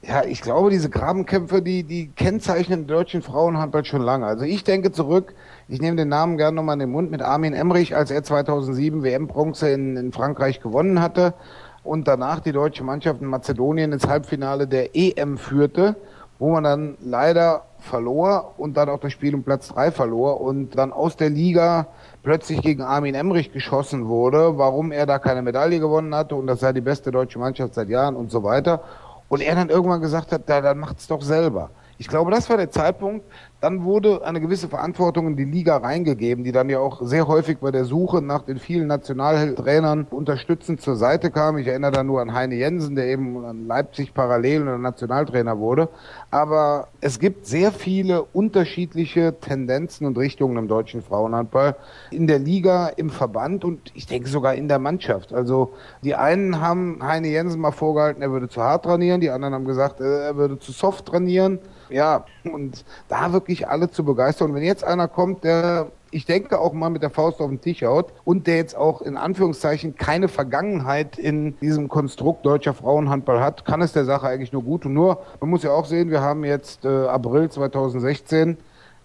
Ja, 0.01 0.23
ich 0.25 0.41
glaube, 0.41 0.71
diese 0.71 0.89
Grabenkämpfe, 0.89 1.61
die, 1.61 1.83
die 1.83 2.07
kennzeichnen 2.07 2.81
den 2.81 2.87
deutschen 2.87 3.21
Frauenhandball 3.21 3.85
schon 3.85 4.01
lange. 4.01 4.25
Also 4.25 4.43
ich 4.43 4.63
denke 4.63 4.91
zurück, 4.91 5.35
ich 5.67 5.79
nehme 5.79 5.97
den 5.97 6.09
Namen 6.09 6.37
gerne 6.37 6.55
nochmal 6.55 6.73
in 6.73 6.79
den 6.79 6.91
Mund, 6.91 7.11
mit 7.11 7.21
Armin 7.21 7.53
Emrich, 7.53 7.95
als 7.95 8.09
er 8.09 8.23
2007 8.23 9.03
WM-Bronze 9.03 9.69
in, 9.69 9.95
in 9.95 10.11
Frankreich 10.11 10.59
gewonnen 10.59 10.99
hatte 11.01 11.35
und 11.83 12.07
danach 12.07 12.39
die 12.39 12.51
deutsche 12.51 12.83
Mannschaft 12.83 13.21
in 13.21 13.27
Mazedonien 13.27 13.93
ins 13.93 14.07
Halbfinale 14.07 14.67
der 14.67 14.95
EM 14.95 15.37
führte 15.37 15.97
wo 16.39 16.51
man 16.51 16.63
dann 16.63 16.97
leider 17.01 17.63
verlor 17.79 18.55
und 18.57 18.75
dann 18.77 18.89
auch 18.89 18.99
das 18.99 19.11
Spiel 19.11 19.35
um 19.35 19.43
Platz 19.43 19.69
drei 19.69 19.91
verlor 19.91 20.41
und 20.41 20.77
dann 20.77 20.91
aus 20.91 21.15
der 21.15 21.29
Liga 21.29 21.87
plötzlich 22.23 22.61
gegen 22.61 22.81
Armin 22.81 23.15
Emrich 23.15 23.51
geschossen 23.53 24.07
wurde, 24.07 24.57
warum 24.57 24.91
er 24.91 25.05
da 25.05 25.19
keine 25.19 25.41
Medaille 25.41 25.79
gewonnen 25.79 26.13
hatte 26.13 26.35
und 26.35 26.47
das 26.47 26.59
sei 26.59 26.73
die 26.73 26.81
beste 26.81 27.11
deutsche 27.11 27.39
Mannschaft 27.39 27.73
seit 27.73 27.89
Jahren 27.89 28.15
und 28.15 28.31
so 28.31 28.43
weiter. 28.43 28.81
Und 29.29 29.41
er 29.41 29.55
dann 29.55 29.69
irgendwann 29.69 30.01
gesagt 30.01 30.31
hat, 30.31 30.43
da, 30.47 30.61
dann 30.61 30.79
macht's 30.79 31.07
doch 31.07 31.21
selber. 31.21 31.69
Ich 31.97 32.07
glaube, 32.07 32.31
das 32.31 32.49
war 32.49 32.57
der 32.57 32.69
Zeitpunkt, 32.69 33.25
dann 33.61 33.83
wurde 33.83 34.23
eine 34.25 34.41
gewisse 34.41 34.67
Verantwortung 34.67 35.27
in 35.27 35.35
die 35.37 35.45
Liga 35.45 35.77
reingegeben, 35.77 36.43
die 36.43 36.51
dann 36.51 36.69
ja 36.69 36.79
auch 36.79 37.01
sehr 37.01 37.27
häufig 37.27 37.59
bei 37.59 37.71
der 37.71 37.85
Suche 37.85 38.21
nach 38.21 38.43
den 38.43 38.59
vielen 38.59 38.87
Nationaltrainern 38.87 40.07
unterstützend 40.11 40.81
zur 40.81 40.95
Seite 40.95 41.31
kam. 41.31 41.57
Ich 41.57 41.67
erinnere 41.67 41.91
da 41.91 42.03
nur 42.03 42.21
an 42.21 42.33
Heine 42.33 42.55
Jensen, 42.55 42.95
der 42.95 43.07
eben 43.07 43.43
an 43.45 43.65
Leipzig 43.67 44.13
parallel 44.13 44.77
Nationaltrainer 44.77 45.57
wurde. 45.57 45.89
Aber 46.31 46.89
es 47.01 47.19
gibt 47.19 47.47
sehr 47.47 47.71
viele 47.71 48.23
unterschiedliche 48.23 49.39
Tendenzen 49.39 50.05
und 50.05 50.17
Richtungen 50.17 50.57
im 50.57 50.67
deutschen 50.67 51.01
Frauenhandball. 51.01 51.75
In 52.11 52.27
der 52.27 52.39
Liga, 52.39 52.87
im 52.87 53.09
Verband 53.09 53.65
und 53.65 53.91
ich 53.95 54.05
denke 54.05 54.29
sogar 54.29 54.55
in 54.55 54.67
der 54.67 54.79
Mannschaft. 54.79 55.33
Also 55.33 55.73
die 56.03 56.13
einen 56.15 56.61
haben 56.61 56.99
Heine 57.01 57.29
Jensen 57.29 57.61
mal 57.61 57.71
vorgehalten, 57.71 58.21
er 58.21 58.31
würde 58.31 58.49
zu 58.49 58.61
hart 58.61 58.85
trainieren, 58.85 59.21
die 59.21 59.29
anderen 59.29 59.53
haben 59.53 59.65
gesagt, 59.65 60.01
er 60.01 60.35
würde 60.35 60.59
zu 60.59 60.71
soft 60.71 61.05
trainieren. 61.05 61.59
Ja, 61.89 62.25
und 62.43 62.83
da 63.07 63.31
wirklich 63.45 63.67
alle 63.67 63.91
zu 63.91 64.03
begeistern. 64.03 64.49
Und 64.49 64.55
wenn 64.55 64.63
jetzt 64.63 64.83
einer 64.83 65.07
kommt, 65.07 65.43
der, 65.43 65.91
ich 66.09 66.25
denke, 66.25 66.59
auch 66.59 66.73
mal 66.73 66.89
mit 66.89 67.03
der 67.03 67.11
Faust 67.11 67.39
auf 67.39 67.49
den 67.49 67.61
Tisch 67.61 67.83
haut 67.83 68.11
und 68.23 68.47
der 68.47 68.57
jetzt 68.57 68.75
auch 68.75 69.03
in 69.03 69.17
Anführungszeichen 69.17 69.95
keine 69.95 70.29
Vergangenheit 70.29 71.19
in 71.19 71.55
diesem 71.59 71.87
Konstrukt 71.87 72.43
deutscher 72.43 72.73
Frauenhandball 72.73 73.41
hat, 73.41 73.63
kann 73.63 73.83
es 73.83 73.93
der 73.93 74.05
Sache 74.05 74.27
eigentlich 74.27 74.51
nur 74.51 74.63
gut. 74.63 74.87
Und 74.87 74.93
nur, 74.93 75.19
man 75.39 75.51
muss 75.51 75.61
ja 75.61 75.69
auch 75.69 75.85
sehen, 75.85 76.09
wir 76.09 76.21
haben 76.21 76.43
jetzt 76.43 76.85
äh, 76.85 77.05
April 77.05 77.51
2016. 77.51 78.57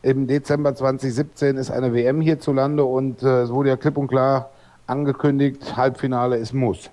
Im 0.02 0.26
Dezember 0.26 0.74
2017 0.74 1.58
ist 1.58 1.70
eine 1.70 1.92
WM 1.92 2.22
hierzulande 2.22 2.82
und 2.84 3.22
äh, 3.22 3.42
es 3.42 3.50
wurde 3.50 3.68
ja 3.68 3.76
klipp 3.76 3.98
und 3.98 4.08
klar 4.08 4.48
angekündigt, 4.86 5.76
Halbfinale 5.76 6.38
ist 6.38 6.54
Muss. 6.54 6.90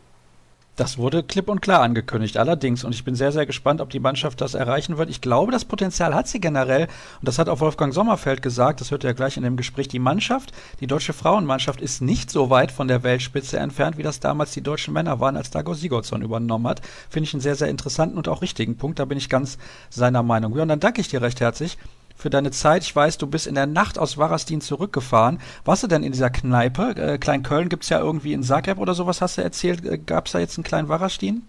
Das 0.78 1.00
wurde 1.00 1.24
klipp 1.24 1.50
und 1.50 1.60
klar 1.60 1.82
angekündigt, 1.82 2.38
allerdings. 2.38 2.84
Und 2.84 2.94
ich 2.94 3.04
bin 3.04 3.16
sehr, 3.16 3.32
sehr 3.32 3.48
gespannt, 3.48 3.82
ob 3.82 3.90
die 3.90 4.00
Mannschaft 4.00 4.42
das 4.42 4.54
erreichen 4.54 5.00
wird. 5.00 5.10
Ich 5.10 5.22
glaube, 5.22 5.52
das 5.52 5.66
Potenzial 5.66 6.14
hat 6.14 6.28
sie 6.28 6.40
generell. 6.40 6.84
Und 6.84 7.28
das 7.28 7.40
hat 7.40 7.50
auch 7.50 7.62
Wolfgang 7.62 7.92
Sommerfeld 7.92 8.44
gesagt. 8.44 8.80
Das 8.80 8.92
hört 8.92 9.04
ja 9.04 9.14
gleich 9.14 9.38
in 9.38 9.44
dem 9.44 9.58
Gespräch. 9.58 9.88
Die 9.88 9.98
Mannschaft, 9.98 10.52
die 10.80 10.86
deutsche 10.86 11.14
Frauenmannschaft 11.14 11.82
ist 11.82 12.04
nicht 12.04 12.30
so 12.30 12.52
weit 12.52 12.72
von 12.72 12.88
der 12.88 13.02
Weltspitze 13.02 13.58
entfernt, 13.58 13.98
wie 13.98 14.04
das 14.04 14.20
damals 14.20 14.52
die 14.52 14.62
deutschen 14.62 14.94
Männer 14.94 15.20
waren, 15.20 15.36
als 15.36 15.50
Dago 15.50 15.74
Sigurdsson 15.74 16.22
übernommen 16.22 16.68
hat. 16.68 16.84
Finde 17.10 17.26
ich 17.28 17.34
einen 17.34 17.42
sehr, 17.42 17.56
sehr 17.56 17.70
interessanten 17.70 18.16
und 18.16 18.28
auch 18.28 18.44
richtigen 18.44 18.78
Punkt. 18.78 19.00
Da 19.00 19.06
bin 19.06 19.18
ich 19.18 19.30
ganz 19.30 19.58
seiner 19.90 20.22
Meinung. 20.22 20.56
Ja, 20.56 20.62
und 20.62 20.68
dann 20.68 20.80
danke 20.80 21.02
ich 21.02 21.08
dir 21.08 21.24
recht 21.24 21.42
herzlich 21.42 21.80
für 22.18 22.30
deine 22.30 22.52
Zeit. 22.52 22.84
Ich 22.84 22.96
weiß, 22.96 23.18
du 23.18 23.28
bist 23.28 23.48
in 23.48 23.56
der 23.56 23.68
Nacht 23.68 23.98
aus 23.98 24.18
Warastin 24.18 24.60
zurückgefahren. 24.60 25.40
Warst 25.64 25.84
du 25.84 25.88
denn 25.88 26.04
in 26.04 26.12
dieser 26.12 26.30
Kneipe? 26.30 26.96
Äh, 26.96 27.18
Köln 27.18 27.70
gibt's 27.70 27.90
ja 27.90 28.00
irgendwie 28.00 28.34
in 28.34 28.44
Zagreb 28.44 28.80
oder 28.80 28.96
sowas, 28.96 29.22
hast 29.22 29.38
du 29.38 29.44
erzählt. 29.44 29.86
Äh, 29.86 30.00
gab's 30.00 30.32
da 30.32 30.40
jetzt 30.40 30.58
einen 30.58 30.64
kleinen 30.64 30.90
Warastin? 30.90 31.44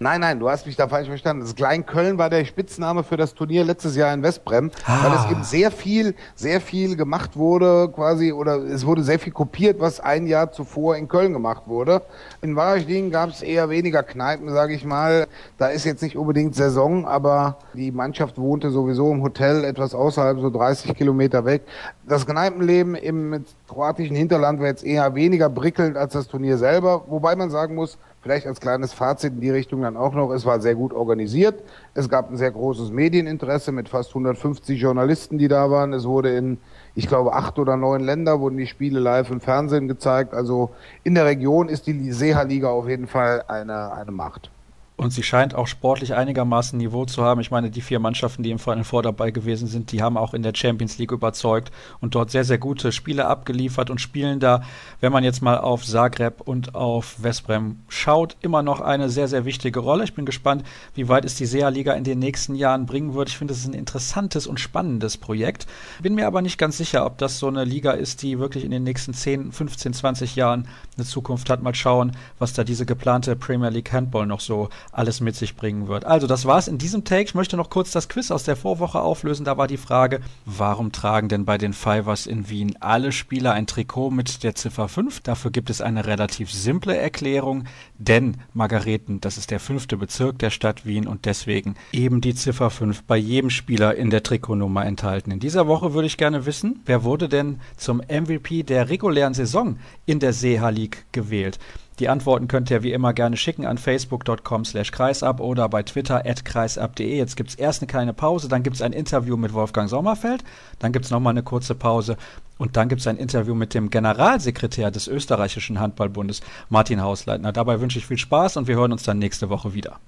Nein, 0.00 0.20
nein, 0.20 0.38
du 0.38 0.48
hast 0.48 0.64
mich 0.64 0.76
da 0.76 0.86
falsch 0.86 1.08
verstanden. 1.08 1.42
Das 1.42 1.56
Klein 1.56 1.84
Köln 1.84 2.18
war 2.18 2.30
der 2.30 2.44
Spitzname 2.44 3.02
für 3.02 3.16
das 3.16 3.34
Turnier 3.34 3.64
letztes 3.64 3.96
Jahr 3.96 4.14
in 4.14 4.22
Westbrem, 4.22 4.70
ah. 4.86 4.98
weil 5.02 5.18
es 5.18 5.28
eben 5.28 5.42
sehr 5.42 5.72
viel, 5.72 6.14
sehr 6.36 6.60
viel 6.60 6.94
gemacht 6.94 7.36
wurde, 7.36 7.90
quasi, 7.92 8.32
oder 8.32 8.58
es 8.58 8.86
wurde 8.86 9.02
sehr 9.02 9.18
viel 9.18 9.32
kopiert, 9.32 9.80
was 9.80 9.98
ein 9.98 10.28
Jahr 10.28 10.52
zuvor 10.52 10.96
in 10.96 11.08
Köln 11.08 11.32
gemacht 11.32 11.64
wurde. 11.66 12.02
In 12.42 12.54
Warastin 12.54 13.10
gab 13.10 13.30
es 13.30 13.42
eher 13.42 13.70
weniger 13.70 14.04
Kneipen, 14.04 14.48
sage 14.50 14.72
ich 14.72 14.84
mal. 14.84 15.26
Da 15.56 15.66
ist 15.66 15.84
jetzt 15.84 16.02
nicht 16.04 16.16
unbedingt 16.16 16.54
Saison, 16.54 17.04
aber 17.04 17.58
die 17.74 17.90
Mannschaft 17.90 18.38
wohnte 18.38 18.70
sowieso 18.70 19.10
im 19.10 19.22
Hotel 19.24 19.64
etwas 19.64 19.96
außerhalb, 19.96 20.38
so 20.38 20.48
30 20.48 20.94
Kilometer 20.94 21.44
weg. 21.44 21.62
Das 22.06 22.24
Kneipenleben 22.24 22.94
im 22.94 23.44
kroatischen 23.66 24.14
Hinterland 24.14 24.60
war 24.60 24.68
jetzt 24.68 24.84
eher 24.84 25.16
weniger 25.16 25.50
prickelnd 25.50 25.96
als 25.96 26.12
das 26.12 26.28
Turnier 26.28 26.56
selber, 26.56 27.02
wobei 27.08 27.34
man 27.34 27.50
sagen 27.50 27.74
muss, 27.74 27.98
Vielleicht 28.20 28.46
als 28.46 28.60
kleines 28.60 28.92
Fazit 28.92 29.34
in 29.34 29.40
die 29.40 29.50
Richtung 29.50 29.82
dann 29.82 29.96
auch 29.96 30.12
noch, 30.12 30.30
es 30.32 30.44
war 30.44 30.60
sehr 30.60 30.74
gut 30.74 30.92
organisiert. 30.92 31.62
Es 31.94 32.08
gab 32.08 32.30
ein 32.30 32.36
sehr 32.36 32.50
großes 32.50 32.90
Medieninteresse 32.90 33.70
mit 33.70 33.88
fast 33.88 34.10
150 34.10 34.80
Journalisten, 34.80 35.38
die 35.38 35.46
da 35.46 35.70
waren. 35.70 35.92
Es 35.92 36.04
wurde 36.04 36.36
in, 36.36 36.58
ich 36.96 37.06
glaube, 37.06 37.32
acht 37.32 37.58
oder 37.60 37.76
neun 37.76 38.02
Länder 38.02 38.40
wurden 38.40 38.56
die 38.56 38.66
Spiele 38.66 38.98
live 38.98 39.30
im 39.30 39.40
Fernsehen 39.40 39.86
gezeigt. 39.86 40.34
Also 40.34 40.70
in 41.04 41.14
der 41.14 41.26
Region 41.26 41.68
ist 41.68 41.86
die 41.86 42.12
Seha-Liga 42.12 42.68
auf 42.68 42.88
jeden 42.88 43.06
Fall 43.06 43.44
eine, 43.46 43.92
eine 43.92 44.10
Macht. 44.10 44.50
Und 44.98 45.12
sie 45.12 45.22
scheint 45.22 45.54
auch 45.54 45.68
sportlich 45.68 46.14
einigermaßen 46.14 46.76
Niveau 46.76 47.04
zu 47.04 47.22
haben. 47.22 47.40
Ich 47.40 47.52
meine, 47.52 47.70
die 47.70 47.82
vier 47.82 48.00
Mannschaften, 48.00 48.42
die 48.42 48.50
im 48.50 48.58
Final 48.58 48.82
Four 48.82 49.04
dabei 49.04 49.30
gewesen 49.30 49.68
sind, 49.68 49.92
die 49.92 50.02
haben 50.02 50.16
auch 50.16 50.34
in 50.34 50.42
der 50.42 50.52
Champions 50.56 50.98
League 50.98 51.12
überzeugt 51.12 51.70
und 52.00 52.16
dort 52.16 52.32
sehr, 52.32 52.42
sehr 52.42 52.58
gute 52.58 52.90
Spiele 52.90 53.26
abgeliefert 53.26 53.90
und 53.90 54.00
spielen 54.00 54.40
da, 54.40 54.64
wenn 55.00 55.12
man 55.12 55.22
jetzt 55.22 55.40
mal 55.40 55.56
auf 55.56 55.84
Zagreb 55.84 56.40
und 56.40 56.74
auf 56.74 57.22
Westbrem 57.22 57.76
schaut, 57.86 58.36
immer 58.40 58.64
noch 58.64 58.80
eine 58.80 59.08
sehr, 59.08 59.28
sehr 59.28 59.44
wichtige 59.44 59.78
Rolle. 59.78 60.02
Ich 60.02 60.14
bin 60.14 60.26
gespannt, 60.26 60.64
wie 60.96 61.08
weit 61.08 61.24
es 61.24 61.36
die 61.36 61.46
SEA-Liga 61.46 61.92
in 61.92 62.02
den 62.02 62.18
nächsten 62.18 62.56
Jahren 62.56 62.84
bringen 62.84 63.14
wird. 63.14 63.28
Ich 63.28 63.38
finde, 63.38 63.54
es 63.54 63.60
ist 63.60 63.68
ein 63.68 63.74
interessantes 63.74 64.48
und 64.48 64.58
spannendes 64.58 65.16
Projekt. 65.16 65.68
Bin 66.02 66.16
mir 66.16 66.26
aber 66.26 66.42
nicht 66.42 66.58
ganz 66.58 66.76
sicher, 66.76 67.06
ob 67.06 67.18
das 67.18 67.38
so 67.38 67.46
eine 67.46 67.62
Liga 67.62 67.92
ist, 67.92 68.22
die 68.22 68.40
wirklich 68.40 68.64
in 68.64 68.72
den 68.72 68.82
nächsten 68.82 69.14
10, 69.14 69.52
15, 69.52 69.92
20 69.92 70.34
Jahren 70.34 70.66
eine 70.96 71.06
Zukunft 71.06 71.50
hat. 71.50 71.62
Mal 71.62 71.76
schauen, 71.76 72.16
was 72.40 72.52
da 72.52 72.64
diese 72.64 72.84
geplante 72.84 73.36
Premier 73.36 73.68
League 73.68 73.92
Handball 73.92 74.26
noch 74.26 74.40
so 74.40 74.70
alles 74.92 75.20
mit 75.20 75.36
sich 75.36 75.56
bringen 75.56 75.88
wird. 75.88 76.04
Also, 76.04 76.26
das 76.26 76.44
war's 76.46 76.68
in 76.68 76.78
diesem 76.78 77.04
Take. 77.04 77.24
Ich 77.24 77.34
möchte 77.34 77.56
noch 77.56 77.70
kurz 77.70 77.90
das 77.90 78.08
Quiz 78.08 78.30
aus 78.30 78.44
der 78.44 78.56
Vorwoche 78.56 79.00
auflösen. 79.00 79.44
Da 79.44 79.56
war 79.56 79.66
die 79.66 79.76
Frage, 79.76 80.20
warum 80.44 80.92
tragen 80.92 81.28
denn 81.28 81.44
bei 81.44 81.58
den 81.58 81.72
Fivers 81.72 82.26
in 82.26 82.48
Wien 82.48 82.76
alle 82.80 83.12
Spieler 83.12 83.52
ein 83.52 83.66
Trikot 83.66 84.10
mit 84.10 84.42
der 84.42 84.54
Ziffer 84.54 84.88
5? 84.88 85.20
Dafür 85.20 85.50
gibt 85.50 85.70
es 85.70 85.80
eine 85.80 86.06
relativ 86.06 86.52
simple 86.52 86.96
Erklärung, 86.96 87.64
denn 87.98 88.36
Margareten, 88.54 89.20
das 89.20 89.38
ist 89.38 89.50
der 89.50 89.60
fünfte 89.60 89.96
Bezirk 89.96 90.38
der 90.38 90.50
Stadt 90.50 90.86
Wien 90.86 91.06
und 91.06 91.24
deswegen 91.24 91.74
eben 91.92 92.20
die 92.20 92.34
Ziffer 92.34 92.70
5 92.70 93.04
bei 93.04 93.16
jedem 93.16 93.50
Spieler 93.50 93.94
in 93.94 94.10
der 94.10 94.22
Trikotnummer 94.22 94.84
enthalten. 94.86 95.30
In 95.30 95.40
dieser 95.40 95.66
Woche 95.66 95.94
würde 95.94 96.06
ich 96.06 96.16
gerne 96.16 96.46
wissen, 96.46 96.80
wer 96.86 97.04
wurde 97.04 97.28
denn 97.28 97.60
zum 97.76 97.98
MVP 97.98 98.62
der 98.62 98.88
regulären 98.88 99.34
Saison 99.34 99.78
in 100.06 100.20
der 100.20 100.32
Seeha 100.32 100.68
League 100.70 101.06
gewählt? 101.12 101.58
Die 101.98 102.08
Antworten 102.08 102.46
könnt 102.46 102.70
ihr 102.70 102.84
wie 102.84 102.92
immer 102.92 103.12
gerne 103.12 103.36
schicken 103.36 103.66
an 103.66 103.76
facebook.com 103.76 104.64
slash 104.64 104.92
kreisab 104.92 105.40
oder 105.40 105.68
bei 105.68 105.82
twitter 105.82 106.24
at 106.24 106.44
kreisab.de. 106.44 107.16
Jetzt 107.16 107.36
gibt 107.36 107.50
es 107.50 107.56
erst 107.56 107.82
eine 107.82 107.88
kleine 107.88 108.12
Pause, 108.12 108.48
dann 108.48 108.62
gibt 108.62 108.76
es 108.76 108.82
ein 108.82 108.92
Interview 108.92 109.36
mit 109.36 109.52
Wolfgang 109.52 109.90
Sommerfeld, 109.90 110.44
dann 110.78 110.92
gibt 110.92 111.06
es 111.06 111.10
nochmal 111.10 111.32
eine 111.32 111.42
kurze 111.42 111.74
Pause 111.74 112.16
und 112.56 112.76
dann 112.76 112.88
gibt 112.88 113.00
es 113.00 113.06
ein 113.08 113.16
Interview 113.16 113.54
mit 113.54 113.74
dem 113.74 113.90
Generalsekretär 113.90 114.92
des 114.92 115.08
österreichischen 115.08 115.80
Handballbundes, 115.80 116.40
Martin 116.68 117.02
Hausleitner. 117.02 117.52
Dabei 117.52 117.80
wünsche 117.80 117.98
ich 117.98 118.06
viel 118.06 118.18
Spaß 118.18 118.58
und 118.58 118.68
wir 118.68 118.76
hören 118.76 118.92
uns 118.92 119.02
dann 119.02 119.18
nächste 119.18 119.48
Woche 119.48 119.74
wieder. 119.74 119.98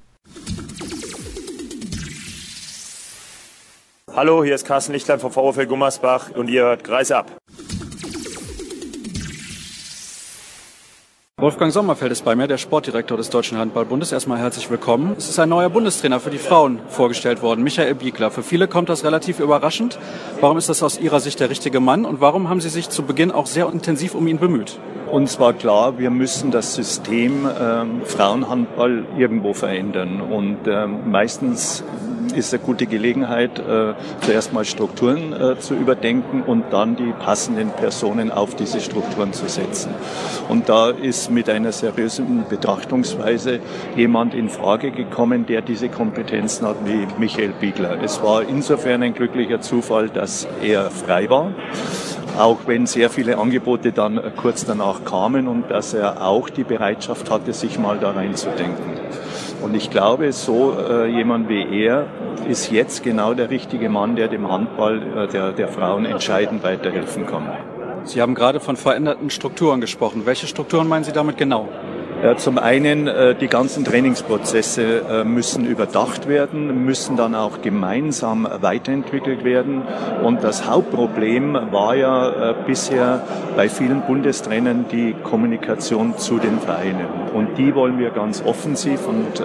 Hallo, 4.15 4.45
hier 4.45 4.55
ist 4.55 4.65
Carsten 4.65 4.93
Lichtlein 4.93 5.19
vom 5.19 5.33
VfL 5.33 5.67
Gummersbach 5.67 6.31
und 6.37 6.49
ihr 6.49 6.63
hört 6.63 6.85
Kreisab. 6.85 7.31
Wolfgang 11.41 11.73
Sommerfeld 11.73 12.13
ist 12.13 12.23
bei 12.23 12.37
mir, 12.37 12.49
der 12.49 12.59
Sportdirektor 12.59 13.17
des 13.17 13.31
Deutschen 13.31 13.57
Handballbundes. 13.57 14.13
Erstmal 14.13 14.39
herzlich 14.39 14.69
willkommen. 14.69 15.15
Es 15.17 15.31
ist 15.31 15.39
ein 15.39 15.49
neuer 15.49 15.71
Bundestrainer 15.71 16.21
für 16.21 16.29
die 16.29 16.37
Frauen 16.37 16.81
vorgestellt 16.89 17.41
worden, 17.41 17.65
Michael 17.65 17.95
Biegler. 17.95 18.31
Für 18.31 18.43
viele 18.43 18.69
kommt 18.69 18.91
das 18.91 19.05
relativ 19.05 19.41
überraschend. 19.41 19.99
Warum 20.43 20.59
ist 20.59 20.69
das 20.69 20.83
aus 20.83 21.01
Ihrer 21.01 21.19
Sicht 21.19 21.41
der 21.41 21.49
richtige 21.49 21.81
Mann 21.81 22.05
und 22.05 22.21
warum 22.21 22.51
haben 22.51 22.61
Sie 22.61 22.69
sich 22.69 22.91
zu 22.91 23.05
Beginn 23.05 23.31
auch 23.31 23.47
sehr 23.47 23.71
intensiv 23.73 24.15
um 24.15 24.27
ihn 24.27 24.39
bemüht? 24.39 24.79
Uns 25.11 25.41
war 25.41 25.55
klar, 25.55 25.99
wir 25.99 26.11
müssen 26.11 26.51
das 26.51 26.75
System 26.75 27.49
ähm, 27.59 28.03
Frauenhandball 28.05 29.07
irgendwo 29.17 29.55
verändern. 29.55 30.21
Und 30.21 30.59
ähm, 30.67 31.11
meistens 31.11 31.83
ist 32.33 32.53
eine 32.53 32.63
gute 32.63 32.87
Gelegenheit, 32.87 33.59
äh, 33.59 33.95
zuerst 34.21 34.53
mal 34.53 34.65
Strukturen 34.65 35.33
äh, 35.33 35.59
zu 35.59 35.75
überdenken 35.75 36.43
und 36.43 36.73
dann 36.73 36.97
die 36.97 37.13
passenden 37.13 37.71
Personen 37.71 38.31
auf 38.31 38.55
diese 38.55 38.81
Strukturen 38.81 39.33
zu 39.33 39.49
setzen. 39.49 39.95
Und 40.49 40.69
da 40.69 40.91
ist 40.91 41.31
mit 41.31 41.49
einer 41.49 41.73
seriösen 41.73 42.45
Betrachtungsweise 42.49 43.61
jemand 43.97 44.35
in 44.35 44.49
Frage 44.49 44.91
gekommen, 44.91 45.47
der 45.47 45.63
diese 45.63 45.89
Kompetenzen 45.89 46.67
hat 46.67 46.77
wie 46.85 47.07
Michael 47.19 47.53
Biegler. 47.61 48.03
Es 48.03 48.23
war 48.23 48.43
insofern 48.43 49.03
ein 49.03 49.15
glücklicher 49.15 49.61
Zufall, 49.61 50.09
dass 50.09 50.47
er 50.63 50.91
frei 50.91 51.29
war 51.31 51.53
auch 52.39 52.59
wenn 52.67 52.87
sehr 52.87 53.11
viele 53.11 53.39
Angebote 53.39 53.93
dann 53.93 54.21
kurz 54.37 54.65
danach 54.65 55.05
kamen 55.05 55.49
und 55.49 55.71
dass 55.71 55.95
er 55.95 56.23
auch 56.23 56.49
die 56.49 56.65
Bereitschaft 56.65 57.31
hatte, 57.31 57.53
sich 57.53 57.79
mal 57.79 57.99
da 57.99 58.13
reinzudenken. 58.13 58.99
Und 59.63 59.75
ich 59.75 59.91
glaube, 59.91 60.33
so 60.33 60.77
äh, 60.79 61.07
jemand 61.07 61.49
wie 61.49 61.85
er 61.85 62.07
ist 62.49 62.71
jetzt 62.71 63.03
genau 63.03 63.35
der 63.35 63.51
richtige 63.51 63.89
Mann, 63.89 64.17
der 64.17 64.29
dem 64.29 64.51
Handball 64.51 65.03
äh, 65.03 65.29
der, 65.29 65.53
der 65.53 65.69
Frauen 65.69 66.07
entscheidend 66.07 66.63
weiterhelfen 66.63 67.27
kann. 67.27 67.53
Sie 68.05 68.23
haben 68.23 68.35
gerade 68.35 68.61
von 68.61 68.77
veränderten 68.77 69.29
Strukturen 69.31 69.81
gesprochen. 69.81 70.23
Welche 70.25 70.47
Strukturen 70.47 70.89
meinen 70.89 71.05
Sie 71.05 71.13
damit 71.13 71.37
genau? 71.37 71.69
Zum 72.37 72.59
einen, 72.59 73.07
äh, 73.07 73.35
die 73.35 73.49
ganzen 73.49 73.83
Trainingsprozesse 73.83 75.03
äh, 75.09 75.25
müssen 75.25 75.65
überdacht 75.65 76.29
werden, 76.29 76.85
müssen 76.85 77.17
dann 77.17 77.35
auch 77.35 77.63
gemeinsam 77.63 78.47
weiterentwickelt 78.61 79.43
werden. 79.43 79.83
Und 80.23 80.45
das 80.45 80.69
Hauptproblem 80.69 81.55
war 81.71 81.97
ja 81.97 82.51
äh, 82.51 82.55
bisher 82.67 83.23
bei 83.57 83.71
vielen 83.71 84.03
Bundestrainern 84.03 84.85
die 84.93 85.15
Kommunikation 85.23 86.19
zu 86.19 86.39
den 86.39 86.59
Vereinen. 86.59 87.07
Und 87.33 87.57
die 87.57 87.75
wollen 87.75 87.99
wir 87.99 88.11
ganz 88.11 88.43
offensiv 88.45 89.07
und 89.07 89.43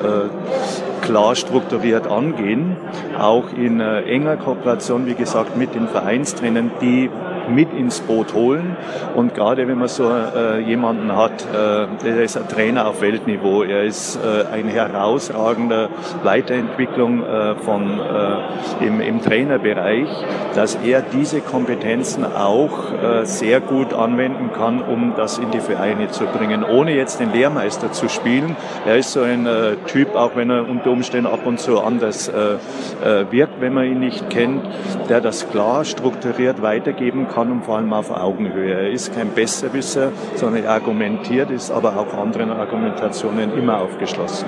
klar 1.02 1.36
strukturiert 1.36 2.08
angehen, 2.08 2.78
auch 3.20 3.54
in 3.56 3.80
enger 3.80 4.38
Kooperation, 4.38 5.06
wie 5.06 5.14
gesagt, 5.14 5.58
mit 5.58 5.76
den 5.76 5.88
Vereinstrainern, 5.88 6.72
die 6.82 7.10
mit 7.50 7.74
ins 7.74 8.00
Boot 8.02 8.34
holen. 8.34 8.76
Und 9.16 9.34
gerade 9.34 9.68
wenn 9.68 9.78
man 9.78 9.88
so 9.88 10.10
äh, 10.10 10.60
jemanden 10.60 11.16
hat, 11.16 11.46
äh, 11.54 11.88
der 12.04 12.24
ist 12.24 12.38
ein 12.38 12.48
Trainer 12.48 12.88
auf 12.88 13.02
Weltniveau, 13.02 13.64
er 13.64 13.84
ist 13.84 14.18
äh, 14.18 14.54
eine 14.54 14.72
herausragende 14.72 15.90
Weiterentwicklung 16.24 17.24
äh, 17.24 17.56
von, 17.56 18.00
äh, 18.00 18.86
im, 18.86 19.02
im 19.02 19.22
Trainerbereich, 19.22 20.10
dass 20.56 20.76
er 20.76 21.02
diese 21.02 21.42
Kompetenzen 21.42 22.26
auch 22.26 22.92
äh, 22.92 23.26
sehr 23.26 23.60
gut 23.60 23.94
anwenden 23.94 24.52
kann, 24.54 24.82
um 24.82 25.14
das 25.16 25.38
in 25.38 25.52
die 25.52 25.60
Vereine 25.60 26.10
zu 26.10 26.26
bringen, 26.26 26.64
ohne 26.64 26.96
jetzt 26.96 27.20
den 27.20 27.32
Lehrmeister 27.32 27.92
zu 27.92 28.10
spielen. 28.10 28.56
Er 28.86 28.98
ist 28.98 29.12
so 29.14 29.22
ein 29.22 29.46
äh, 29.46 29.76
Typ, 29.88 30.16
auch 30.16 30.36
wenn 30.36 30.50
er 30.50 30.68
unter 30.68 30.92
Umständen 30.92 31.28
ab 31.28 31.46
und 31.46 31.60
zu 31.60 31.82
anders 31.82 32.28
äh, 32.28 32.56
äh, 33.04 33.32
wirkt, 33.32 33.62
wenn 33.62 33.74
man 33.74 33.86
ihn 33.86 34.00
nicht 34.00 34.30
kennt, 34.30 34.64
der 35.10 35.22
das 35.22 35.50
klar 35.50 35.86
strukturiert 35.86 36.62
weitergeben 36.62 37.28
kann 37.36 37.52
und 37.52 37.66
vor 37.66 37.78
allem 37.78 37.94
auf 37.94 38.10
Augenhöhe. 38.10 38.74
Er 38.74 38.90
ist 38.90 39.14
kein 39.14 39.30
Besserwisser, 39.30 40.12
sondern 40.36 40.64
er 40.64 40.72
argumentiert, 40.72 41.52
ist 41.52 41.70
aber 41.70 41.98
auch 41.98 42.14
anderen 42.14 42.50
Argumentationen 42.50 43.56
immer 43.58 43.82
aufgeschlossen. 43.82 44.48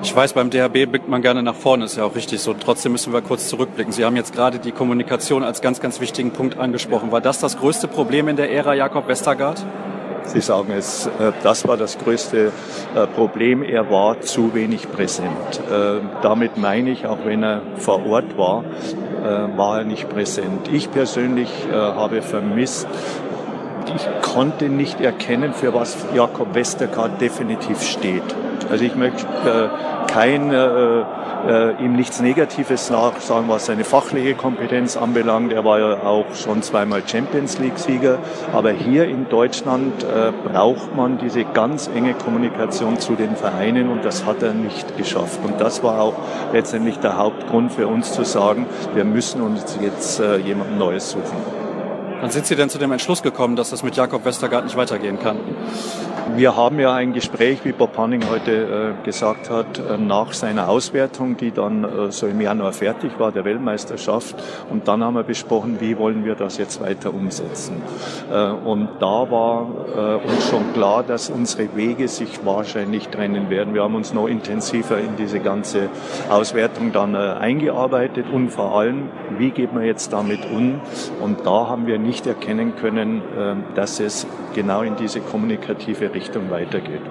Ich 0.00 0.14
weiß, 0.14 0.32
beim 0.34 0.48
DHB 0.48 0.88
blickt 0.88 1.08
man 1.08 1.22
gerne 1.22 1.42
nach 1.42 1.56
vorne, 1.56 1.84
ist 1.86 1.96
ja 1.96 2.04
auch 2.04 2.14
richtig 2.14 2.40
so. 2.40 2.54
Trotzdem 2.54 2.92
müssen 2.92 3.12
wir 3.12 3.20
kurz 3.20 3.48
zurückblicken. 3.48 3.92
Sie 3.92 4.04
haben 4.04 4.14
jetzt 4.14 4.32
gerade 4.32 4.60
die 4.60 4.70
Kommunikation 4.70 5.42
als 5.42 5.60
ganz, 5.60 5.80
ganz 5.80 6.00
wichtigen 6.00 6.30
Punkt 6.30 6.56
angesprochen. 6.56 7.10
War 7.10 7.20
das 7.20 7.40
das 7.40 7.58
größte 7.58 7.88
Problem 7.88 8.28
in 8.28 8.36
der 8.36 8.52
Ära 8.52 8.74
Jakob 8.74 9.08
Westergaard? 9.08 9.66
Sie 10.28 10.42
sagen 10.42 10.72
es, 10.76 11.06
äh, 11.06 11.32
das 11.42 11.66
war 11.66 11.78
das 11.78 11.98
größte 11.98 12.52
äh, 12.94 13.06
Problem. 13.06 13.62
Er 13.62 13.90
war 13.90 14.20
zu 14.20 14.54
wenig 14.54 14.90
präsent. 14.92 15.60
Äh, 15.70 16.00
damit 16.20 16.58
meine 16.58 16.90
ich, 16.90 17.06
auch 17.06 17.18
wenn 17.24 17.42
er 17.42 17.62
vor 17.76 18.04
Ort 18.06 18.36
war, 18.36 18.64
war 19.56 19.78
er 19.78 19.84
nicht 19.84 20.08
präsent. 20.08 20.68
Ich 20.72 20.92
persönlich 20.92 21.50
habe 21.72 22.22
vermisst, 22.22 22.86
ich 23.94 24.08
konnte 24.22 24.68
nicht 24.68 25.00
erkennen, 25.00 25.52
für 25.52 25.74
was 25.74 25.96
Jakob 26.14 26.54
Westergaard 26.54 27.20
definitiv 27.20 27.82
steht. 27.82 28.22
Also 28.70 28.84
ich 28.84 28.94
möchte 28.96 29.24
äh, 29.24 30.10
kein, 30.10 30.50
äh, 30.52 31.00
äh, 31.46 31.84
ihm 31.84 31.94
nichts 31.94 32.20
Negatives 32.20 32.90
nachsagen, 32.90 33.48
was 33.48 33.66
seine 33.66 33.84
fachliche 33.84 34.34
Kompetenz 34.34 34.96
anbelangt. 34.96 35.52
Er 35.52 35.64
war 35.64 35.78
ja 35.78 36.02
auch 36.02 36.34
schon 36.34 36.62
zweimal 36.62 37.02
Champions 37.06 37.58
League-Sieger. 37.58 38.18
Aber 38.52 38.70
hier 38.72 39.06
in 39.06 39.28
Deutschland 39.28 40.02
äh, 40.04 40.32
braucht 40.48 40.94
man 40.96 41.18
diese 41.18 41.44
ganz 41.44 41.88
enge 41.94 42.14
Kommunikation 42.14 42.98
zu 42.98 43.14
den 43.14 43.36
Vereinen 43.36 43.90
und 43.90 44.04
das 44.04 44.26
hat 44.26 44.42
er 44.42 44.54
nicht 44.54 44.96
geschafft. 44.96 45.40
Und 45.44 45.60
das 45.60 45.82
war 45.82 46.00
auch 46.00 46.14
letztendlich 46.52 46.98
der 46.98 47.16
Hauptgrund 47.16 47.72
für 47.72 47.86
uns 47.86 48.12
zu 48.12 48.24
sagen, 48.24 48.66
wir 48.94 49.04
müssen 49.04 49.40
uns 49.40 49.78
jetzt 49.80 50.20
äh, 50.20 50.38
jemand 50.38 50.78
Neues 50.78 51.10
suchen. 51.10 51.67
Wann 52.20 52.30
sind 52.30 52.46
Sie 52.46 52.56
denn 52.56 52.68
zu 52.68 52.78
dem 52.78 52.90
Entschluss 52.90 53.22
gekommen, 53.22 53.54
dass 53.54 53.70
das 53.70 53.84
mit 53.84 53.94
Jakob 53.94 54.24
Westergaard 54.24 54.64
nicht 54.64 54.76
weitergehen 54.76 55.20
kann? 55.20 55.38
Wir 56.36 56.56
haben 56.56 56.78
ja 56.78 56.94
ein 56.94 57.14
Gespräch, 57.14 57.64
wie 57.64 57.72
Bob 57.72 57.96
Hanning 57.96 58.22
heute 58.30 58.94
äh, 59.00 59.04
gesagt 59.04 59.50
hat, 59.50 59.78
äh, 59.78 59.96
nach 59.96 60.32
seiner 60.32 60.68
Auswertung, 60.68 61.36
die 61.36 61.52
dann 61.52 61.84
äh, 61.84 62.12
so 62.12 62.26
im 62.26 62.40
Januar 62.40 62.72
fertig 62.72 63.18
war, 63.18 63.32
der 63.32 63.44
Weltmeisterschaft. 63.44 64.36
Und 64.70 64.88
dann 64.88 65.02
haben 65.02 65.14
wir 65.14 65.22
besprochen, 65.22 65.80
wie 65.80 65.96
wollen 65.96 66.24
wir 66.24 66.34
das 66.34 66.58
jetzt 66.58 66.80
weiter 66.80 67.12
umsetzen. 67.12 67.82
Und 68.64 68.88
da 69.00 69.30
war 69.30 69.66
uns 70.24 70.48
schon 70.48 70.72
klar, 70.74 71.02
dass 71.02 71.30
unsere 71.30 71.74
Wege 71.76 72.08
sich 72.08 72.44
wahrscheinlich 72.44 73.08
trennen 73.08 73.50
werden. 73.50 73.74
Wir 73.74 73.82
haben 73.82 73.94
uns 73.94 74.12
noch 74.12 74.26
intensiver 74.26 74.98
in 74.98 75.16
diese 75.16 75.40
ganze 75.40 75.88
Auswertung 76.28 76.92
dann 76.92 77.16
eingearbeitet 77.16 78.26
und 78.32 78.50
vor 78.50 78.78
allem, 78.78 79.10
wie 79.38 79.50
geht 79.50 79.72
man 79.72 79.84
jetzt 79.84 80.12
damit 80.12 80.40
um? 80.50 80.80
Und 81.20 81.46
da 81.46 81.68
haben 81.68 81.86
wir 81.86 81.98
nicht 82.08 82.26
erkennen 82.26 82.74
können, 82.74 83.22
ähm, 83.38 83.64
dass 83.76 84.00
es 84.00 84.26
genau 84.54 84.82
in 84.82 84.96
diese 84.96 85.20
kommunikative 85.20 86.12
Richtung 86.12 86.50
weitergeht. 86.50 87.02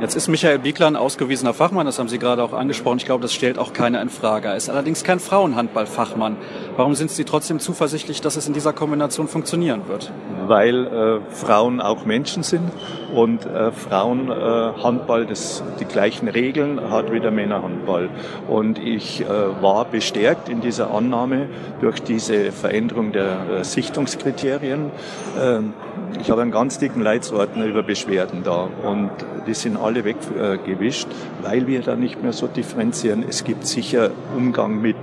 Jetzt 0.00 0.16
ist 0.16 0.26
Michael 0.26 0.58
Biegler 0.58 0.88
ein 0.88 0.96
ausgewiesener 0.96 1.54
Fachmann, 1.54 1.86
das 1.86 2.00
haben 2.00 2.08
Sie 2.08 2.18
gerade 2.18 2.42
auch 2.42 2.54
angesprochen. 2.54 2.96
Ich 2.96 3.04
glaube, 3.04 3.22
das 3.22 3.32
stellt 3.32 3.56
auch 3.56 3.72
keiner 3.72 4.02
in 4.02 4.08
Frage. 4.08 4.48
Er 4.48 4.56
ist 4.56 4.68
allerdings 4.68 5.04
kein 5.04 5.20
Frauenhandballfachmann. 5.20 6.38
Warum 6.76 6.96
sind 6.96 7.12
Sie 7.12 7.22
trotzdem 7.24 7.60
zuversichtlich, 7.60 8.20
dass 8.20 8.34
es 8.34 8.48
in 8.48 8.52
dieser 8.52 8.72
Kombination 8.72 9.28
funktionieren 9.28 9.86
wird? 9.86 10.10
Weil 10.48 10.86
äh, 10.86 11.20
Frauen 11.30 11.80
auch 11.80 12.04
Menschen 12.04 12.42
sind 12.42 12.70
und 13.14 13.44
äh, 13.46 13.70
Frauenhandball 13.72 15.24
äh, 15.24 15.34
die 15.80 15.84
gleichen 15.84 16.28
Regeln 16.28 16.90
hat 16.90 17.12
wie 17.12 17.20
der 17.20 17.30
Männerhandball. 17.30 18.08
Und 18.48 18.78
ich 18.78 19.22
äh, 19.22 19.26
war 19.28 19.84
bestärkt 19.84 20.48
in 20.48 20.60
dieser 20.60 20.92
Annahme 20.92 21.48
durch 21.80 22.00
diese 22.02 22.52
Veränderung 22.52 23.12
der 23.12 23.60
äh, 23.60 23.64
Sichtungskriterien. 23.64 24.90
Ähm, 25.40 25.74
ich 26.20 26.30
habe 26.30 26.42
einen 26.42 26.50
ganz 26.50 26.78
dicken 26.78 27.02
Leitsordner 27.02 27.64
über 27.64 27.82
Beschwerden 27.82 28.42
da 28.44 28.68
und 28.84 29.10
die 29.46 29.54
sind 29.54 29.76
alle 29.76 30.04
weggewischt, 30.04 31.08
weil 31.42 31.66
wir 31.66 31.80
da 31.80 31.96
nicht 31.96 32.22
mehr 32.22 32.32
so 32.32 32.46
differenzieren. 32.46 33.24
Es 33.28 33.44
gibt 33.44 33.66
sicher 33.66 34.10
Umgang 34.36 34.80
mit 34.80 34.96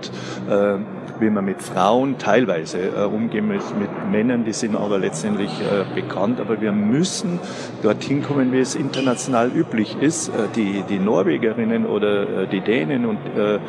äh, 0.50 0.78
wie 1.20 1.30
man 1.30 1.46
mit 1.46 1.62
Frauen 1.62 2.18
teilweise 2.18 2.80
äh, 2.80 3.04
umgehen 3.04 3.48
mit, 3.48 3.62
mit 3.78 3.90
Männern, 4.12 4.46
die 4.46 4.54
sind 4.54 4.76
aber 4.76 5.00
letztendlich 5.00 5.52
äh, 5.62 5.94
bekannt. 5.94 6.40
Aber 6.40 6.62
wir 6.62 6.72
müssen 6.72 7.40
dorthin 7.82 8.24
kommen, 8.24 8.52
wie 8.52 8.60
es 8.60 8.76
international 8.76 9.52
üblich 9.54 9.98
ist. 10.00 10.30
Äh, 10.30 10.48
die, 10.56 10.84
die 10.90 11.00
Norwegerinnen 11.00 11.86
oder 11.86 12.44
äh, 12.44 12.48
die 12.48 12.62
Dänen 12.62 13.06
und 13.06 13.20
äh, 13.38 13.56
äh, 13.56 13.60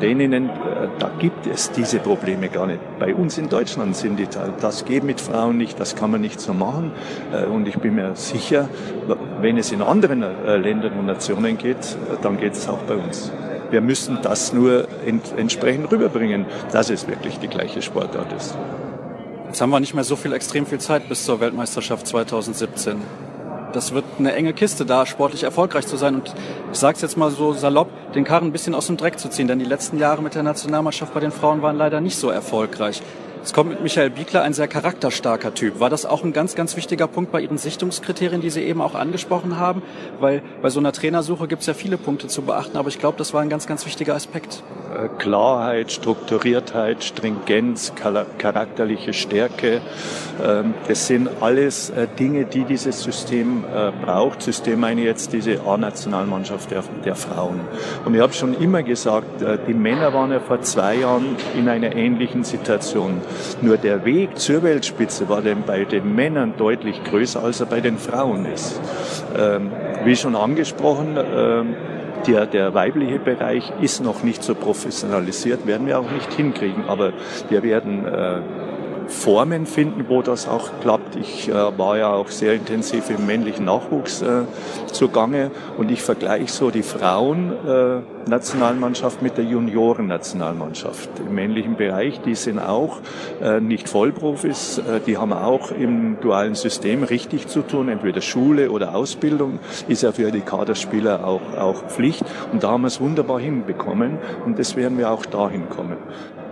Däninnen, 0.00 0.48
äh, 0.48 0.88
da 0.98 1.10
gibt 1.18 1.46
es 1.46 1.70
diese 1.72 1.98
Probleme 1.98 2.48
gar 2.48 2.66
nicht. 2.66 2.80
Bei 2.98 3.14
uns 3.14 3.38
in 3.38 3.48
Deutschland 3.48 3.96
sind 3.96 4.18
die, 4.18 4.28
das 4.60 4.84
geht 4.84 5.04
mit 5.04 5.20
Frauen 5.20 5.56
nicht, 5.56 5.78
das 5.80 5.96
kann 5.96 6.10
man 6.10 6.20
nicht 6.20 6.40
so 6.40 6.54
machen. 6.54 6.92
Äh, 7.32 7.46
und 7.46 7.68
ich 7.68 7.78
bin 7.78 7.94
mir 7.94 8.14
sicher, 8.14 8.68
wenn 9.40 9.58
es 9.58 9.72
in 9.72 9.82
anderen 9.82 10.24
Ländern 10.44 10.92
und 10.98 11.06
Nationen 11.06 11.58
geht, 11.58 11.96
dann 12.22 12.38
geht 12.38 12.52
es 12.52 12.68
auch 12.68 12.78
bei 12.78 12.94
uns. 12.94 13.32
Wir 13.72 13.80
müssen 13.80 14.18
das 14.20 14.52
nur 14.52 14.86
ent 15.06 15.32
entsprechend 15.34 15.90
rüberbringen, 15.90 16.44
dass 16.72 16.90
es 16.90 17.08
wirklich 17.08 17.38
die 17.38 17.48
gleiche 17.48 17.80
Sportart 17.80 18.30
ist. 18.34 18.54
Jetzt 19.46 19.62
haben 19.62 19.70
wir 19.70 19.80
nicht 19.80 19.94
mehr 19.94 20.04
so 20.04 20.14
viel 20.14 20.34
extrem 20.34 20.66
viel 20.66 20.78
Zeit 20.78 21.08
bis 21.08 21.24
zur 21.24 21.40
Weltmeisterschaft 21.40 22.06
2017. 22.06 23.00
Das 23.72 23.94
wird 23.94 24.04
eine 24.18 24.34
enge 24.34 24.52
Kiste, 24.52 24.84
da 24.84 25.06
sportlich 25.06 25.44
erfolgreich 25.44 25.86
zu 25.86 25.96
sein. 25.96 26.16
Und 26.16 26.34
ich 26.70 26.78
sage 26.78 26.96
es 26.96 27.00
jetzt 27.00 27.16
mal 27.16 27.30
so 27.30 27.54
salopp, 27.54 27.88
den 28.12 28.24
Karren 28.24 28.48
ein 28.48 28.52
bisschen 28.52 28.74
aus 28.74 28.88
dem 28.88 28.98
Dreck 28.98 29.18
zu 29.18 29.30
ziehen. 29.30 29.48
Denn 29.48 29.58
die 29.58 29.64
letzten 29.64 29.98
Jahre 29.98 30.20
mit 30.20 30.34
der 30.34 30.42
Nationalmannschaft 30.42 31.14
bei 31.14 31.20
den 31.20 31.32
Frauen 31.32 31.62
waren 31.62 31.78
leider 31.78 32.02
nicht 32.02 32.16
so 32.16 32.28
erfolgreich. 32.28 33.00
Es 33.44 33.52
kommt 33.52 33.70
mit 33.70 33.82
Michael 33.82 34.10
Biegler 34.10 34.42
ein 34.42 34.52
sehr 34.52 34.68
charakterstarker 34.68 35.52
Typ. 35.52 35.80
War 35.80 35.90
das 35.90 36.06
auch 36.06 36.22
ein 36.22 36.32
ganz, 36.32 36.54
ganz 36.54 36.76
wichtiger 36.76 37.08
Punkt 37.08 37.32
bei 37.32 37.40
Ihren 37.40 37.58
Sichtungskriterien, 37.58 38.40
die 38.40 38.50
Sie 38.50 38.62
eben 38.62 38.80
auch 38.80 38.94
angesprochen 38.94 39.58
haben? 39.58 39.82
Weil 40.20 40.42
bei 40.62 40.70
so 40.70 40.78
einer 40.78 40.92
Trainersuche 40.92 41.48
gibt 41.48 41.62
es 41.62 41.66
ja 41.66 41.74
viele 41.74 41.98
Punkte 41.98 42.28
zu 42.28 42.42
beachten, 42.42 42.76
aber 42.76 42.88
ich 42.88 43.00
glaube, 43.00 43.18
das 43.18 43.34
war 43.34 43.42
ein 43.42 43.48
ganz, 43.48 43.66
ganz 43.66 43.84
wichtiger 43.84 44.14
Aspekt. 44.14 44.62
Äh, 44.92 45.08
Klarheit, 45.18 45.92
Strukturiertheit, 45.92 47.04
Stringenz, 47.04 47.92
charakterliche 48.38 49.12
Stärke, 49.12 49.80
ähm, 50.42 50.74
das 50.88 51.06
sind 51.06 51.28
alles 51.40 51.90
äh, 51.90 52.06
Dinge, 52.18 52.44
die 52.44 52.64
dieses 52.64 53.02
System 53.02 53.64
äh, 53.64 53.92
braucht. 54.04 54.42
System 54.42 54.80
meine 54.80 55.02
jetzt 55.02 55.32
diese 55.32 55.60
A-Nationalmannschaft 55.60 56.70
der, 56.70 56.82
der 57.04 57.14
Frauen. 57.14 57.60
Und 58.04 58.14
ich 58.14 58.20
habe 58.20 58.32
schon 58.32 58.54
immer 58.60 58.82
gesagt, 58.82 59.42
die 59.68 59.74
Männer 59.74 60.12
waren 60.12 60.32
ja 60.32 60.40
vor 60.40 60.60
zwei 60.62 60.96
Jahren 60.96 61.36
in 61.56 61.68
einer 61.68 61.94
ähnlichen 61.94 62.44
Situation. 62.44 63.20
Nur 63.60 63.76
der 63.76 64.04
Weg 64.04 64.38
zur 64.38 64.62
Weltspitze 64.62 65.28
war 65.28 65.42
denn 65.42 65.62
bei 65.62 65.84
den 65.84 66.14
Männern 66.14 66.54
deutlich 66.56 67.02
größer, 67.04 67.42
als 67.42 67.60
er 67.60 67.66
bei 67.66 67.80
den 67.80 67.98
Frauen 67.98 68.46
ist. 68.46 68.80
Ähm, 69.38 69.70
wie 70.04 70.16
schon 70.16 70.34
angesprochen, 70.34 71.16
ähm, 71.16 71.74
der, 72.26 72.46
der 72.46 72.74
weibliche 72.74 73.18
Bereich 73.18 73.72
ist 73.80 74.02
noch 74.02 74.22
nicht 74.22 74.42
so 74.42 74.54
professionalisiert, 74.54 75.66
werden 75.66 75.86
wir 75.86 75.98
auch 75.98 76.10
nicht 76.10 76.32
hinkriegen, 76.32 76.84
aber 76.88 77.12
wir 77.48 77.62
werden 77.62 78.06
äh, 78.06 78.40
Formen 79.12 79.66
finden, 79.66 80.06
wo 80.08 80.22
das 80.22 80.48
auch 80.48 80.70
klappt. 80.80 81.16
Ich 81.16 81.48
äh, 81.48 81.52
war 81.52 81.98
ja 81.98 82.12
auch 82.12 82.28
sehr 82.28 82.54
intensiv 82.54 83.10
im 83.10 83.26
männlichen 83.26 83.66
Nachwuchs 83.66 84.22
äh, 84.22 84.44
zugange 84.90 85.50
und 85.78 85.88
ich 85.90 86.02
vergleiche 86.02 86.50
so 86.50 86.70
die 86.70 86.82
Frauen-Nationalmannschaft 86.82 89.20
mit 89.22 89.36
der 89.36 89.44
Junioren-Nationalmannschaft 89.44 91.10
im 91.20 91.34
männlichen 91.34 91.76
Bereich. 91.76 92.22
Die 92.22 92.34
sind 92.34 92.58
auch 92.58 93.00
äh, 93.40 93.60
nicht 93.60 93.88
Vollprofis, 93.88 94.78
äh, 94.78 94.98
die 95.06 95.18
haben 95.18 95.32
auch 95.32 95.70
im 95.70 96.18
dualen 96.20 96.54
System 96.54 97.04
richtig 97.04 97.48
zu 97.48 97.62
tun, 97.62 97.88
entweder 97.88 98.20
Schule 98.20 98.70
oder 98.70 98.94
Ausbildung 98.94 99.58
ist 99.88 100.02
ja 100.02 100.12
für 100.12 100.30
die 100.32 100.40
Kaderspieler 100.40 101.26
auch, 101.26 101.40
auch 101.58 101.84
Pflicht 101.88 102.24
und 102.52 102.62
da 102.64 102.70
haben 102.70 102.82
wir 102.82 102.88
es 102.88 103.00
wunderbar 103.00 103.40
hinbekommen 103.40 104.18
und 104.44 104.58
das 104.58 104.76
werden 104.76 104.98
wir 104.98 105.10
auch 105.10 105.24
dahin 105.26 105.68
kommen. 105.68 105.96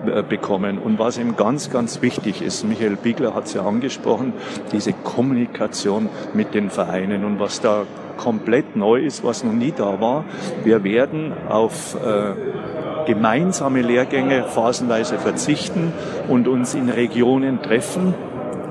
Äh, 0.07 0.23
bekommen. 0.23 0.79
Und 0.79 0.99
was 0.99 1.19
ihm 1.19 1.37
ganz, 1.37 1.71
ganz 1.71 2.01
wichtig 2.01 2.41
ist, 2.41 2.65
Michael 2.65 2.97
Biegler 2.97 3.35
hat 3.35 3.47
es 3.47 3.55
ja 3.55 3.67
angesprochen, 3.67 4.33
diese 4.73 4.95
Kommunikation 4.95 6.09
mit 6.33 6.55
den 6.55 6.71
Vereinen 6.71 7.25
und 7.25 7.39
was 7.39 7.61
da 7.61 7.85
komplett 8.17 8.77
neu 8.77 9.01
ist, 9.01 9.25
was 9.25 9.45
noch 9.45 9.53
nie 9.53 9.73
da 9.77 10.01
war. 10.01 10.25
Wir 10.65 10.85
werden 10.85 11.33
auf 11.51 11.97
äh, 11.97 13.07
gemeinsame 13.07 13.83
Lehrgänge 13.83 14.45
phasenweise 14.45 15.19
verzichten 15.19 15.93
und 16.29 16.49
uns 16.49 16.75
in 16.75 16.89
Regionen 16.89 17.61
treffen, 17.61 18.15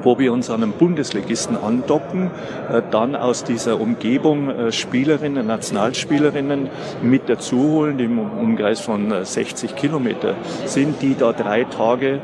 wo 0.03 0.19
wir 0.19 0.33
uns 0.33 0.49
an 0.49 0.63
einem 0.63 0.73
Bundesligisten 0.73 1.57
andocken, 1.57 2.31
äh, 2.71 2.81
dann 2.91 3.15
aus 3.15 3.43
dieser 3.43 3.79
Umgebung 3.79 4.49
äh, 4.49 4.71
Spielerinnen, 4.71 5.47
Nationalspielerinnen 5.47 6.69
mit 7.01 7.29
dazu 7.29 7.59
holen, 7.59 7.97
die 7.97 8.05
im 8.05 8.19
Umkreis 8.19 8.79
von 8.79 9.13
60 9.23 9.71
äh, 9.71 9.73
Kilometer 9.73 10.35
sind, 10.65 11.01
die 11.01 11.15
da 11.15 11.33
drei 11.33 11.63
Tage 11.63 12.21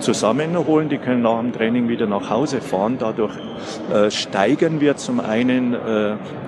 zusammenholen. 0.00 0.88
Die 0.88 0.96
können 0.96 1.20
nach 1.20 1.38
dem 1.38 1.52
Training 1.52 1.86
wieder 1.86 2.06
nach 2.06 2.30
Hause 2.30 2.62
fahren. 2.62 2.96
Dadurch 2.98 3.34
steigern 4.08 4.80
wir 4.80 4.96
zum 4.96 5.20
einen 5.20 5.76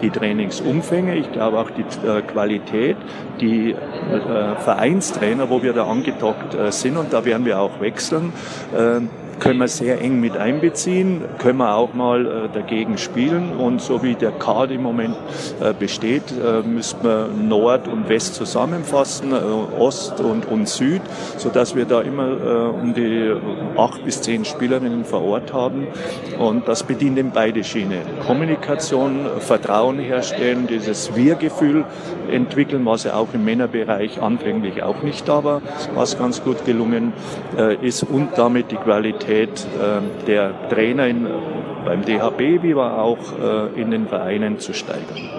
die 0.01 0.09
Trainingsumfänge, 0.09 1.15
ich 1.15 1.31
glaube 1.31 1.59
auch 1.59 1.69
die 1.69 1.85
Qualität, 2.33 2.97
die 3.43 3.77
Vereinstrainer, 4.61 5.51
wo 5.51 5.63
wir 5.63 5.75
da 5.75 5.85
angedockt 5.85 6.57
sind 6.73 6.97
und 6.97 7.13
da 7.13 7.27
werden 7.27 7.45
wir 7.45 7.61
auch 7.61 7.79
wechseln 7.79 8.33
können 9.41 9.59
wir 9.61 9.69
sehr 9.69 10.01
eng 10.01 10.21
mit 10.21 10.37
einbeziehen, 10.37 11.23
können 11.39 11.59
wir 11.59 11.75
auch 11.75 11.95
mal 11.95 12.27
äh, 12.27 12.31
dagegen 12.53 12.99
spielen. 12.99 13.53
Und 13.57 13.81
so 13.81 14.03
wie 14.03 14.15
der 14.15 14.31
Kader 14.31 14.73
im 14.75 14.83
Moment 14.83 15.17
äh, 15.61 15.73
besteht, 15.73 16.23
äh, 16.33 16.67
müssen 16.67 16.99
wir 17.03 17.29
Nord 17.29 17.89
und 17.89 18.09
West 18.09 18.35
zusammenfassen, 18.35 19.33
äh, 19.33 19.81
Ost 19.81 20.21
und, 20.21 20.47
und 20.47 20.69
Süd, 20.69 21.03
sodass 21.37 21.75
wir 21.75 21.85
da 21.85 22.01
immer 22.01 22.29
äh, 22.29 22.83
um 22.83 22.95
die 22.95 23.35
acht 23.77 24.05
bis 24.05 24.23
zehn 24.23 24.45
Spielerinnen 24.45 25.05
vor 25.05 25.23
Ort 25.23 25.53
haben. 25.53 25.89
Und 26.39 26.69
das 26.69 26.83
bedient 26.83 27.19
in 27.19 27.31
beide 27.31 27.65
Schiene. 27.65 28.03
Kommunikation, 28.27 29.27
Vertrauen 29.41 29.99
herstellen, 29.99 30.67
dieses 30.67 31.15
Wir-Gefühl 31.15 31.85
entwickeln, 32.31 32.85
was 32.87 33.05
ja 33.05 33.15
auch 33.15 33.29
im 33.35 33.45
Männerbereich 33.45 34.23
anfänglich 34.23 34.83
auch 34.83 35.03
nicht 35.03 35.29
da 35.29 35.45
war, 35.45 35.63
was 35.95 36.19
ganz 36.19 36.43
gut 36.43 36.65
gelungen 36.65 37.13
äh, 37.59 37.75
ist 37.87 38.03
und 38.03 38.31
damit 38.37 38.71
die 38.71 38.77
Qualität 38.77 39.24
Qualität 39.25 39.67
äh, 39.81 40.27
der 40.27 40.69
Trainer 40.69 41.07
in, 41.07 41.27
beim 41.85 42.05
DHB 42.05 42.63
wie 42.63 42.75
auch 42.75 43.19
äh, 43.39 43.81
in 43.81 43.91
den 43.91 44.09
Vereinen 44.09 44.59
zu 44.59 44.73
steigern. 44.73 45.31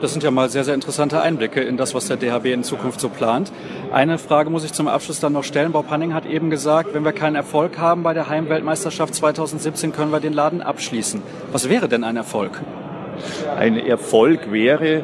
Das 0.00 0.12
sind 0.12 0.22
ja 0.22 0.30
mal 0.30 0.48
sehr, 0.48 0.62
sehr 0.62 0.74
interessante 0.74 1.20
Einblicke 1.20 1.60
in 1.60 1.76
das, 1.76 1.92
was 1.92 2.06
der 2.06 2.16
DHB 2.16 2.46
in 2.46 2.62
Zukunft 2.62 3.00
so 3.00 3.08
plant. 3.08 3.50
Eine 3.92 4.18
Frage 4.18 4.48
muss 4.48 4.64
ich 4.64 4.72
zum 4.72 4.86
Abschluss 4.86 5.18
dann 5.18 5.32
noch 5.32 5.42
stellen. 5.42 5.72
Bob 5.72 5.90
Hanning 5.90 6.14
hat 6.14 6.24
eben 6.24 6.50
gesagt, 6.50 6.94
wenn 6.94 7.04
wir 7.04 7.12
keinen 7.12 7.34
Erfolg 7.34 7.78
haben 7.78 8.04
bei 8.04 8.14
der 8.14 8.28
Heimweltmeisterschaft 8.28 9.14
2017, 9.14 9.92
können 9.92 10.12
wir 10.12 10.20
den 10.20 10.32
Laden 10.32 10.62
abschließen. 10.62 11.20
Was 11.50 11.68
wäre 11.68 11.88
denn 11.88 12.04
ein 12.04 12.16
Erfolg? 12.16 12.60
Ein 13.58 13.76
Erfolg 13.76 14.52
wäre, 14.52 14.98
äh, 14.98 15.02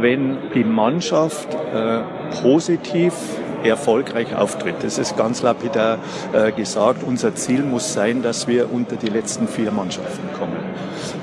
wenn 0.00 0.38
die 0.54 0.62
Mannschaft 0.62 1.48
äh, 1.74 2.02
positiv 2.40 3.14
erfolgreich 3.64 4.34
auftritt. 4.34 4.76
Das 4.82 4.98
ist 4.98 5.16
ganz 5.16 5.42
lapidar 5.42 5.98
äh, 6.32 6.52
gesagt. 6.52 7.02
Unser 7.02 7.34
Ziel 7.34 7.62
muss 7.62 7.92
sein, 7.92 8.22
dass 8.22 8.46
wir 8.46 8.72
unter 8.72 8.96
die 8.96 9.08
letzten 9.08 9.48
vier 9.48 9.70
Mannschaften 9.70 10.28
kommen. 10.38 10.56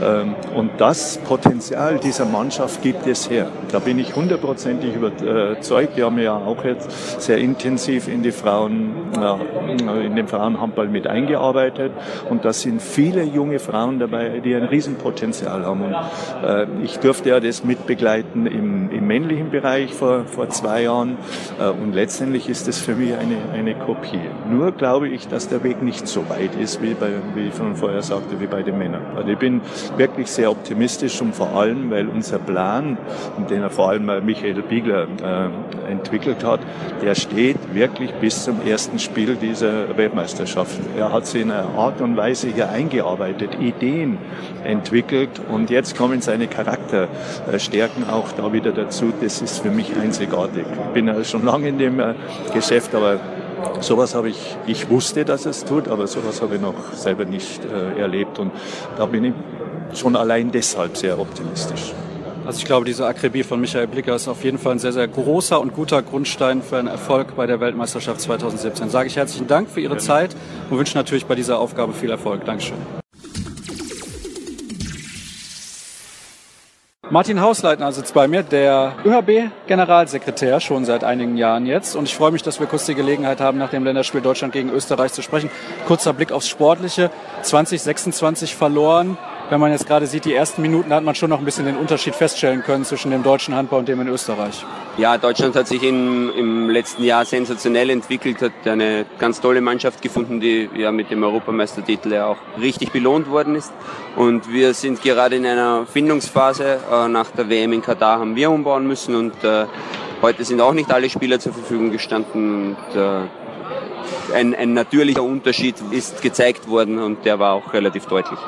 Ähm, 0.04 0.36
und 0.56 0.72
das 0.78 1.18
Potenzial 1.18 2.00
dieser 2.00 2.26
Mannschaft 2.26 2.82
gibt 2.82 3.08
es 3.08 3.30
her. 3.30 3.48
Da 3.72 3.80
bin 3.80 4.00
ich 4.00 4.16
hundertprozentig 4.16 4.96
überzeugt. 4.96 5.98
Wir 5.98 6.06
haben 6.06 6.20
ja 6.20 6.36
auch 6.36 6.64
jetzt 6.64 7.22
sehr 7.22 7.38
intensiv 7.38 8.08
in 8.08 8.24
die 8.24 8.32
Frauen, 8.32 8.96
in 9.78 10.16
den 10.16 10.28
Frauenhandball 10.28 10.88
mit 10.88 11.08
eingearbeitet. 11.08 11.92
Und 12.30 12.46
da 12.46 12.54
sind 12.54 12.82
viele 12.82 13.24
junge 13.24 13.60
Frauen 13.60 14.00
dabei, 14.00 14.42
die 14.44 14.56
ein 14.56 14.64
Riesenpotenzial 14.64 15.66
haben. 15.66 15.82
Und 15.84 15.96
äh, 16.44 16.68
ich 16.84 17.00
durfte 17.00 17.30
ja 17.30 17.40
das 17.40 17.64
mitbegleiten 17.64 18.46
im, 18.46 18.92
im 18.92 19.08
männlichen 19.08 19.52
Bereich 19.52 19.94
vor, 19.94 20.26
vor 20.26 20.50
zwei 20.50 20.84
Jahren. 20.84 21.18
Äh, 21.60 21.70
und 21.70 21.94
letztendlich 21.94 22.50
ist 22.50 22.68
das 22.68 22.80
für 22.80 22.96
mich 22.96 23.14
eine, 23.14 23.38
eine 23.54 23.76
Kopie. 23.76 24.20
Nur 24.50 24.72
glaube 24.72 25.10
ich, 25.10 25.28
dass 25.28 25.48
der 25.48 25.64
Weg 25.64 25.82
nicht 25.82 26.08
so 26.08 26.30
weit 26.30 26.56
ist, 26.60 26.82
wie, 26.82 26.94
bei, 26.94 27.10
wie 27.36 27.48
ich 27.48 27.54
von 27.54 27.76
vorher 27.76 28.02
sagte, 28.02 28.40
wie 28.40 28.48
bei 28.48 28.62
den 28.62 28.78
Männern. 28.78 29.02
Also 29.16 29.30
ich 29.30 29.38
bin 29.38 29.62
wirklich 29.98 30.30
sehr 30.30 30.52
optimistisch 30.52 31.22
und 31.22 31.36
vor 31.36 31.56
allem, 31.56 31.92
weil 31.92 32.08
unser 32.08 32.40
Plan, 32.40 32.98
den 33.50 33.62
er 33.62 33.70
vor 33.70 33.90
allem 33.90 34.26
Michael 34.26 34.62
Biegler 34.62 35.04
äh, 35.04 35.92
entwickelt 35.92 36.44
hat, 36.44 36.60
der 37.02 37.16
steht 37.16 37.58
wirklich 37.74 38.12
bis 38.16 38.44
zum 38.44 38.66
ersten 38.66 39.00
Spiel 39.00 39.36
dieser 39.36 39.98
Weltmeisterschaft. 39.98 40.80
Er 40.98 41.12
hat 41.12 41.28
sie 41.28 41.42
in 41.42 41.52
einer 41.52 41.70
Art 41.78 42.02
und 42.02 42.18
Weise 42.18 42.48
hier 42.48 42.70
eingearbeitet, 42.70 43.58
Ideen 43.60 44.18
entwickelt 44.64 45.42
und 45.52 45.70
jetzt 45.70 45.98
kommen 45.98 46.22
seine 46.22 46.48
Charakterstärken 46.48 48.10
auch 48.10 48.32
da 48.32 48.54
wieder 48.54 48.72
dazu. 48.72 49.14
Das 49.22 49.42
ist 49.42 49.60
für 49.60 49.72
mich 49.72 49.96
einzigartig. 49.98 50.66
Ich 50.88 50.94
bin 50.94 51.08
ja 51.08 51.24
schon 51.24 51.46
lange 51.46 51.68
in 51.68 51.78
dem 51.78 52.00
äh, 52.00 52.14
Geschäft, 52.54 52.96
aber 52.96 53.20
Sowas 53.80 54.16
habe 54.16 54.30
ich, 54.30 54.58
ich 54.68 54.90
wusste, 54.90 55.26
dass 55.26 55.46
es 55.46 55.66
tut, 55.66 55.88
aber 55.88 56.08
sowas 56.08 56.42
habe 56.42 56.56
ich 56.56 56.62
noch 56.62 56.94
selber 56.94 57.26
nicht 57.26 57.62
äh, 57.66 58.00
erlebt 58.00 58.40
und 58.40 58.52
da 58.98 59.06
bin 59.06 59.24
ich 59.24 59.34
schon 59.98 60.16
allein 60.16 60.52
deshalb 60.52 60.98
sehr 60.98 61.20
optimistisch. 61.20 61.94
Also 62.46 62.60
ich 62.60 62.66
glaube, 62.66 62.86
diese 62.86 63.08
Akribie 63.08 63.44
von 63.44 63.62
Michael 63.62 63.88
Blicker 63.88 64.16
ist 64.16 64.28
auf 64.28 64.44
jeden 64.44 64.58
Fall 64.58 64.74
ein 64.74 64.80
sehr, 64.80 64.92
sehr 64.92 65.08
großer 65.08 65.62
und 65.62 65.74
guter 65.74 66.02
Grundstein 66.02 66.62
für 66.62 66.78
einen 66.78 66.90
Erfolg 66.90 67.38
bei 67.38 67.48
der 67.48 67.62
Weltmeisterschaft 67.62 68.20
2017. 68.20 68.90
Sage 68.90 69.08
ich 69.08 69.16
herzlichen 69.16 69.48
Dank 69.48 69.70
für 69.70 69.80
Ihre 69.80 69.98
Zeit 69.98 70.36
und 70.70 70.78
wünsche 70.78 70.98
natürlich 70.98 71.26
bei 71.26 71.36
dieser 71.36 71.60
Aufgabe 71.60 71.94
viel 71.94 72.10
Erfolg. 72.10 72.44
Dankeschön. 72.44 72.78
Martin 77.10 77.42
Hausleitner 77.42 77.92
sitzt 77.92 78.14
bei 78.14 78.28
mir, 78.28 78.44
der 78.44 78.96
ÖHB-Generalsekretär, 79.06 80.60
schon 80.60 80.84
seit 80.84 81.04
einigen 81.04 81.38
Jahren 81.38 81.66
jetzt. 81.66 81.96
Und 81.96 82.06
ich 82.06 82.16
freue 82.16 82.32
mich, 82.32 82.42
dass 82.42 82.60
wir 82.60 82.68
kurz 82.68 82.88
die 82.88 82.96
Gelegenheit 82.96 83.40
haben, 83.40 83.60
nach 83.60 83.70
dem 83.70 83.84
Länderspiel 83.84 84.20
Deutschland 84.20 84.52
gegen 84.52 84.70
Österreich 84.70 85.14
zu 85.14 85.22
sprechen. 85.22 85.52
Kurzer 85.86 86.12
Blick 86.14 86.32
aufs 86.32 86.50
Sportliche. 86.50 87.12
2026 87.44 88.56
verloren 88.56 89.18
wenn 89.54 89.60
man 89.60 89.72
jetzt 89.72 89.86
gerade 89.86 90.08
sieht, 90.08 90.26
die 90.26 90.34
ersten 90.34 90.64
Minuten 90.64 90.92
hat 90.92 91.04
man 91.04 91.14
schon 91.14 91.30
noch 91.30 91.38
ein 91.38 91.46
bisschen 91.46 91.68
den 91.68 91.78
Unterschied 91.78 92.16
feststellen 92.16 92.64
können 92.64 92.86
zwischen 92.86 93.12
dem 93.12 93.22
deutschen 93.22 93.54
Handball 93.54 93.78
und 93.82 93.88
dem 93.88 94.02
in 94.02 94.08
Österreich. 94.08 94.66
Ja, 94.98 95.20
Deutschland 95.20 95.56
hat 95.56 95.68
sich 95.68 95.84
in, 95.84 96.34
im 96.34 96.72
letzten 96.72 97.04
Jahr 97.04 97.24
sensationell 97.24 97.92
entwickelt, 97.92 98.42
hat 98.42 98.52
eine 98.66 99.06
ganz 99.20 99.42
tolle 99.42 99.62
Mannschaft 99.62 100.02
gefunden, 100.02 100.40
die 100.40 100.68
ja 100.76 100.92
mit 100.92 101.12
dem 101.12 101.22
Europameistertitel 101.22 102.14
ja 102.14 102.26
auch 102.26 102.38
richtig 102.60 102.92
belohnt 102.92 103.30
worden 103.30 103.54
ist. 103.54 103.72
Und 104.16 104.52
wir 104.52 104.74
sind 104.74 105.04
gerade 105.04 105.36
in 105.36 105.46
einer 105.46 105.86
Findungsphase. 105.86 106.80
Äh, 106.92 107.08
nach 107.10 107.30
der 107.30 107.48
WM 107.48 107.74
in 107.74 107.84
Katar 107.84 108.20
haben 108.20 108.36
wir 108.36 108.50
umbauen 108.50 108.88
müssen 108.88 109.14
und 109.14 109.44
äh, 109.44 109.68
heute 110.24 110.46
sind 110.46 110.62
auch 110.62 110.74
nicht 110.74 110.92
alle 110.92 111.12
Spieler 111.12 111.40
zur 111.40 111.54
Verfügung 111.54 111.92
gestanden. 111.92 112.76
Und, 112.76 113.00
äh, 113.00 113.20
ein, 114.34 114.56
ein 114.56 114.74
natürlicher 114.74 115.22
Unterschied 115.22 115.76
ist 115.92 116.24
gezeigt 116.24 116.68
worden 116.68 116.98
und 116.98 117.24
der 117.24 117.38
war 117.38 117.54
auch 117.54 117.72
relativ 117.74 118.08
deutlich. 118.08 118.40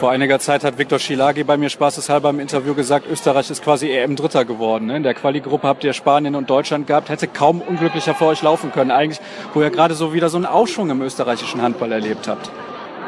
Vor 0.00 0.10
einiger 0.10 0.38
Zeit 0.38 0.64
hat 0.64 0.78
Viktor 0.78 0.98
Schilagi 0.98 1.44
bei 1.44 1.58
mir 1.58 1.68
spaßeshalber 1.68 2.30
im 2.30 2.40
Interview 2.40 2.72
gesagt, 2.72 3.04
Österreich 3.06 3.50
ist 3.50 3.62
quasi 3.62 3.90
EM-Dritter 3.90 4.46
geworden. 4.46 4.86
Ne? 4.86 4.96
In 4.96 5.02
der 5.02 5.12
Quali-Gruppe 5.12 5.68
habt 5.68 5.84
ihr 5.84 5.92
Spanien 5.92 6.36
und 6.36 6.48
Deutschland 6.48 6.86
gehabt, 6.86 7.10
hätte 7.10 7.28
kaum 7.28 7.60
unglücklicher 7.60 8.14
vor 8.14 8.28
euch 8.28 8.40
laufen 8.40 8.72
können. 8.72 8.92
Eigentlich, 8.92 9.20
wo 9.52 9.60
ihr 9.60 9.68
gerade 9.68 9.92
so 9.92 10.14
wieder 10.14 10.30
so 10.30 10.38
einen 10.38 10.46
Aufschwung 10.46 10.88
im 10.88 11.02
österreichischen 11.02 11.60
Handball 11.60 11.92
erlebt 11.92 12.28
habt. 12.28 12.50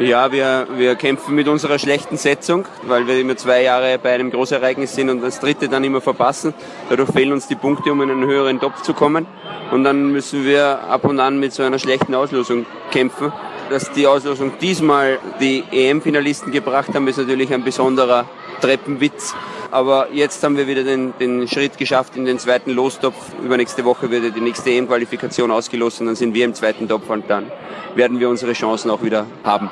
Ja, 0.00 0.32
wir, 0.32 0.66
wir 0.76 0.94
kämpfen 0.96 1.34
mit 1.34 1.48
unserer 1.48 1.78
schlechten 1.78 2.18
Setzung, 2.18 2.66
weil 2.82 3.06
wir 3.06 3.18
immer 3.18 3.38
zwei 3.38 3.62
Jahre 3.62 3.98
bei 3.98 4.12
einem 4.12 4.30
Großereignis 4.30 4.94
sind 4.94 5.08
und 5.08 5.22
das 5.22 5.40
dritte 5.40 5.70
dann 5.70 5.84
immer 5.84 6.02
verpassen. 6.02 6.52
Dadurch 6.90 7.10
fehlen 7.10 7.32
uns 7.32 7.46
die 7.46 7.54
Punkte, 7.54 7.90
um 7.90 8.02
in 8.02 8.10
einen 8.10 8.26
höheren 8.26 8.60
Topf 8.60 8.82
zu 8.82 8.92
kommen. 8.92 9.26
Und 9.70 9.84
dann 9.84 10.12
müssen 10.12 10.44
wir 10.44 10.80
ab 10.90 11.06
und 11.06 11.20
an 11.20 11.40
mit 11.40 11.54
so 11.54 11.62
einer 11.62 11.78
schlechten 11.78 12.14
Auslösung 12.14 12.66
kämpfen 12.90 13.32
dass 13.72 13.90
die 13.90 14.06
Auslosung 14.06 14.52
diesmal 14.60 15.18
die 15.40 15.64
EM-Finalisten 15.72 16.52
gebracht 16.52 16.94
haben, 16.94 17.08
ist 17.08 17.16
natürlich 17.16 17.52
ein 17.52 17.64
besonderer 17.64 18.26
Treppenwitz. 18.60 19.34
Aber 19.70 20.08
jetzt 20.12 20.44
haben 20.44 20.56
wir 20.58 20.66
wieder 20.66 20.84
den, 20.84 21.14
den 21.18 21.48
Schritt 21.48 21.78
geschafft 21.78 22.14
in 22.16 22.26
den 22.26 22.38
zweiten 22.38 22.70
Lostopf. 22.72 23.16
Übernächste 23.42 23.84
Woche 23.84 24.10
wird 24.10 24.36
die 24.36 24.40
nächste 24.40 24.70
EM-Qualifikation 24.70 25.50
ausgelost 25.50 26.00
und 26.00 26.06
dann 26.06 26.14
sind 26.14 26.34
wir 26.34 26.44
im 26.44 26.54
zweiten 26.54 26.86
Topf 26.86 27.08
und 27.08 27.28
dann 27.30 27.50
werden 27.94 28.20
wir 28.20 28.28
unsere 28.28 28.52
Chancen 28.52 28.90
auch 28.90 29.02
wieder 29.02 29.26
haben. 29.42 29.70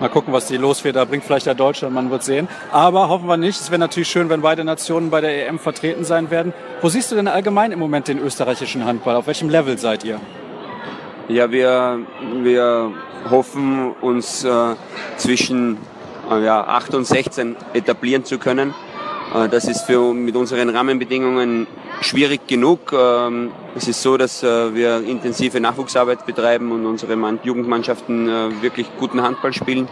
Mal 0.00 0.08
gucken, 0.08 0.32
was 0.32 0.46
die 0.46 0.56
Losfeder 0.56 1.04
bringt. 1.04 1.24
Vielleicht 1.24 1.46
der 1.46 1.54
Deutsche, 1.54 1.90
man 1.90 2.10
wird 2.10 2.22
sehen. 2.22 2.48
Aber 2.70 3.08
hoffen 3.08 3.26
wir 3.26 3.36
nicht. 3.36 3.60
Es 3.60 3.70
wäre 3.70 3.80
natürlich 3.80 4.08
schön, 4.08 4.30
wenn 4.30 4.40
beide 4.40 4.64
Nationen 4.64 5.10
bei 5.10 5.20
der 5.20 5.48
EM 5.48 5.58
vertreten 5.58 6.04
sein 6.04 6.30
werden. 6.30 6.54
Wo 6.80 6.88
siehst 6.88 7.10
du 7.10 7.16
denn 7.16 7.28
allgemein 7.28 7.72
im 7.72 7.80
Moment 7.80 8.08
den 8.08 8.20
österreichischen 8.20 8.84
Handball? 8.84 9.16
Auf 9.16 9.26
welchem 9.26 9.50
Level 9.50 9.76
seid 9.76 10.04
ihr? 10.04 10.20
Ja, 11.28 11.50
wir, 11.50 11.98
wir 12.42 12.92
hoffen, 13.30 13.92
uns 14.00 14.44
äh, 14.44 14.74
zwischen 15.16 15.78
äh, 16.30 16.44
ja, 16.44 16.64
8 16.66 16.94
und 16.94 17.06
16 17.06 17.56
etablieren 17.74 18.24
zu 18.24 18.38
können. 18.38 18.74
Äh, 19.34 19.48
das 19.48 19.64
ist 19.64 19.82
für, 19.82 20.14
mit 20.14 20.36
unseren 20.36 20.70
Rahmenbedingungen 20.70 21.66
schwierig 22.00 22.46
genug. 22.46 22.92
Ähm, 22.92 23.50
es 23.76 23.88
ist 23.88 24.02
so, 24.02 24.16
dass 24.16 24.42
äh, 24.42 24.74
wir 24.74 25.02
intensive 25.04 25.60
Nachwuchsarbeit 25.60 26.26
betreiben 26.26 26.72
und 26.72 26.86
unsere 26.86 27.16
Jugendmannschaften 27.42 28.28
äh, 28.28 28.62
wirklich 28.62 28.88
guten 28.98 29.22
Handball 29.22 29.52
spielen. 29.52 29.88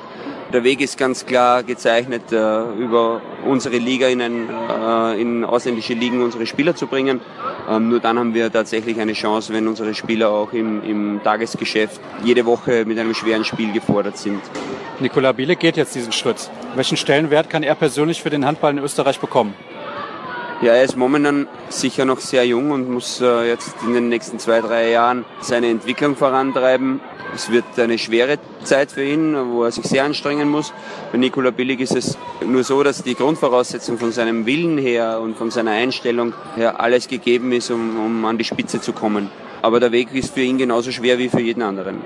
Der 0.52 0.62
Weg 0.62 0.80
ist 0.80 0.96
ganz 0.96 1.26
klar 1.26 1.64
gezeichnet, 1.64 2.30
äh, 2.30 2.62
über 2.78 3.20
unsere 3.44 3.78
Liga 3.78 4.06
in, 4.06 4.20
ein, 4.20 4.48
äh, 4.48 5.20
in 5.20 5.44
ausländische 5.44 5.94
Ligen 5.94 6.22
unsere 6.22 6.46
Spieler 6.46 6.76
zu 6.76 6.86
bringen. 6.86 7.20
Ähm, 7.68 7.88
nur 7.88 7.98
dann 7.98 8.16
haben 8.16 8.32
wir 8.32 8.52
tatsächlich 8.52 9.00
eine 9.00 9.12
Chance, 9.12 9.52
wenn 9.52 9.66
unsere 9.66 9.92
Spieler 9.92 10.30
auch 10.30 10.52
im, 10.52 10.84
im 10.84 11.20
Tagesgeschäft 11.24 12.00
jede 12.22 12.46
Woche 12.46 12.84
mit 12.84 12.96
einem 12.98 13.12
schweren 13.12 13.44
Spiel 13.44 13.72
gefordert 13.72 14.18
sind. 14.18 14.40
Nikola 15.00 15.32
Biele 15.32 15.56
geht 15.56 15.76
jetzt 15.76 15.96
diesen 15.96 16.12
Schritt. 16.12 16.48
Welchen 16.76 16.96
Stellenwert 16.96 17.50
kann 17.50 17.64
er 17.64 17.74
persönlich 17.74 18.22
für 18.22 18.30
den 18.30 18.46
Handball 18.46 18.70
in 18.70 18.78
Österreich 18.78 19.18
bekommen? 19.18 19.52
Ja, 20.62 20.72
er 20.72 20.84
ist 20.84 20.96
momentan 20.96 21.48
sicher 21.68 22.06
noch 22.06 22.18
sehr 22.18 22.46
jung 22.46 22.70
und 22.70 22.88
muss 22.88 23.20
äh, 23.20 23.48
jetzt 23.48 23.74
in 23.84 23.92
den 23.92 24.08
nächsten 24.08 24.38
zwei, 24.38 24.60
drei 24.60 24.90
Jahren 24.90 25.26
seine 25.40 25.68
Entwicklung 25.68 26.16
vorantreiben. 26.16 27.00
Es 27.36 27.50
wird 27.50 27.78
eine 27.78 27.98
schwere 27.98 28.38
Zeit 28.64 28.90
für 28.90 29.04
ihn, 29.04 29.36
wo 29.52 29.64
er 29.64 29.70
sich 29.70 29.84
sehr 29.84 30.04
anstrengen 30.04 30.48
muss. 30.48 30.72
Bei 31.12 31.18
Nikola 31.18 31.50
Billig 31.50 31.80
ist 31.80 31.94
es 31.94 32.16
nur 32.42 32.64
so, 32.64 32.82
dass 32.82 33.02
die 33.02 33.14
Grundvoraussetzung 33.14 33.98
von 33.98 34.10
seinem 34.10 34.46
Willen 34.46 34.78
her 34.78 35.20
und 35.20 35.36
von 35.36 35.50
seiner 35.50 35.72
Einstellung 35.72 36.32
her 36.54 36.80
alles 36.80 37.08
gegeben 37.08 37.52
ist, 37.52 37.70
um, 37.70 38.00
um 38.02 38.24
an 38.24 38.38
die 38.38 38.44
Spitze 38.44 38.80
zu 38.80 38.94
kommen. 38.94 39.30
Aber 39.60 39.80
der 39.80 39.92
Weg 39.92 40.14
ist 40.14 40.32
für 40.32 40.40
ihn 40.40 40.56
genauso 40.56 40.90
schwer 40.92 41.18
wie 41.18 41.28
für 41.28 41.42
jeden 41.42 41.60
anderen. 41.60 42.00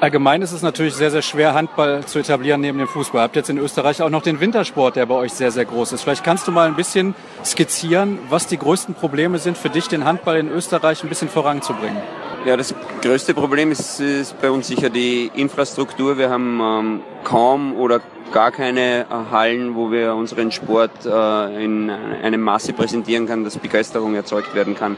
Allgemein 0.00 0.42
ist 0.42 0.50
es 0.50 0.62
natürlich 0.62 0.94
sehr, 0.94 1.12
sehr 1.12 1.22
schwer, 1.22 1.54
Handball 1.54 2.04
zu 2.04 2.18
etablieren 2.18 2.60
neben 2.60 2.78
dem 2.78 2.88
Fußball. 2.88 3.20
Ihr 3.20 3.22
habt 3.22 3.36
jetzt 3.36 3.50
in 3.50 3.58
Österreich 3.58 4.02
auch 4.02 4.10
noch 4.10 4.22
den 4.22 4.40
Wintersport, 4.40 4.96
der 4.96 5.06
bei 5.06 5.14
euch 5.14 5.32
sehr, 5.32 5.52
sehr 5.52 5.64
groß 5.64 5.92
ist. 5.92 6.02
Vielleicht 6.02 6.24
kannst 6.24 6.48
du 6.48 6.50
mal 6.50 6.66
ein 6.66 6.74
bisschen 6.74 7.14
skizzieren, 7.44 8.18
was 8.30 8.48
die 8.48 8.58
größten 8.58 8.96
Probleme 8.96 9.38
sind 9.38 9.56
für 9.56 9.70
dich, 9.70 9.86
den 9.86 10.04
Handball 10.04 10.38
in 10.38 10.48
Österreich 10.48 11.04
ein 11.04 11.08
bisschen 11.08 11.28
voranzubringen. 11.28 12.02
Ja, 12.44 12.56
das 12.56 12.74
größte 13.02 13.34
Problem 13.34 13.70
ist, 13.70 14.00
ist 14.00 14.40
bei 14.40 14.50
uns 14.50 14.66
sicher 14.66 14.90
die 14.90 15.30
Infrastruktur. 15.32 16.18
Wir 16.18 16.28
haben 16.28 16.60
ähm, 16.60 17.00
kaum 17.22 17.76
oder 17.76 18.00
gar 18.32 18.50
keine 18.50 19.02
äh, 19.02 19.30
Hallen, 19.30 19.76
wo 19.76 19.92
wir 19.92 20.16
unseren 20.16 20.50
Sport 20.50 21.06
äh, 21.06 21.64
in 21.64 21.88
einem 21.88 22.40
Maße 22.40 22.72
präsentieren 22.72 23.28
kann, 23.28 23.44
dass 23.44 23.58
Begeisterung 23.58 24.16
erzeugt 24.16 24.56
werden 24.56 24.74
kann. 24.74 24.96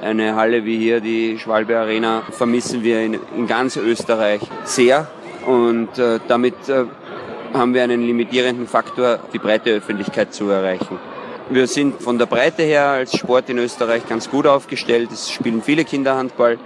Eine 0.00 0.36
Halle 0.36 0.64
wie 0.64 0.78
hier, 0.78 1.00
die 1.00 1.38
Schwalbe 1.38 1.76
Arena, 1.76 2.22
vermissen 2.30 2.82
wir 2.82 3.02
in, 3.02 3.18
in 3.36 3.46
ganz 3.46 3.76
Österreich 3.76 4.40
sehr 4.64 5.06
und 5.44 5.98
äh, 5.98 6.18
damit 6.28 6.54
äh, 6.70 6.84
haben 7.52 7.74
wir 7.74 7.82
einen 7.82 8.06
limitierenden 8.06 8.66
Faktor, 8.66 9.18
die 9.34 9.38
breite 9.38 9.70
Öffentlichkeit 9.70 10.32
zu 10.32 10.48
erreichen. 10.48 10.98
Wir 11.48 11.68
sind 11.68 12.02
von 12.02 12.18
der 12.18 12.26
Breite 12.26 12.62
her 12.62 12.86
als 12.88 13.16
Sport 13.16 13.50
in 13.50 13.58
Österreich 13.58 14.08
ganz 14.08 14.28
gut 14.28 14.48
aufgestellt. 14.48 15.12
Es 15.12 15.30
spielen 15.30 15.62
viele 15.62 15.84
Kinder 15.84 16.16
Handball. 16.16 16.58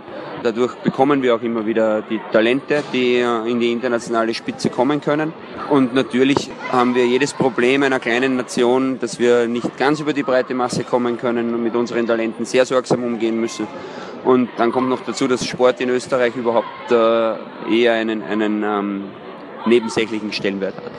Dadurch 0.43 0.74
bekommen 0.76 1.22
wir 1.22 1.34
auch 1.34 1.43
immer 1.43 1.66
wieder 1.66 2.03
die 2.03 2.20
Talente, 2.32 2.82
die 2.93 3.18
in 3.18 3.61
die 3.61 3.72
internationale 3.72 4.32
Spitze 4.34 4.70
kommen 4.70 5.01
können. 5.01 5.32
Und 5.68 5.95
natürlich 5.95 6.51
haben 6.70 6.95
wir 6.95 7.07
jedes 7.07 7.34
Problem 7.34 7.82
einer 7.82 8.01
kleinen 8.01 8.36
Nation, 8.36 8.99
dass 8.99 9.18
wir 9.18 9.47
nicht 9.47 9.76
ganz 9.76 10.01
über 10.01 10.12
die 10.12 10.22
breite 10.22 10.55
Masse 10.55 10.84
kommen 10.84 11.18
können 11.18 11.55
und 11.55 11.62
mit 11.62 11.74
unseren 11.76 12.07
Talenten 12.07 12.45
sehr 12.45 12.64
sorgsam 12.64 13.05
umgehen 13.05 13.41
müssen. 13.41 13.66
Und 14.24 14.49
dann 14.57 14.72
kommt 14.72 14.88
noch 14.88 15.01
dazu, 15.01 15.28
dass 15.28 15.47
Sport 15.47 15.80
in 15.80 15.88
Österreich 15.91 16.36
überhaupt 16.36 16.91
äh, 16.91 17.74
eher 17.74 17.95
einen, 17.95 18.22
einen 18.22 18.62
ähm, 18.62 19.05
nebensächlichen 19.66 20.32
Stellenwert 20.32 20.76
hat. 20.76 20.93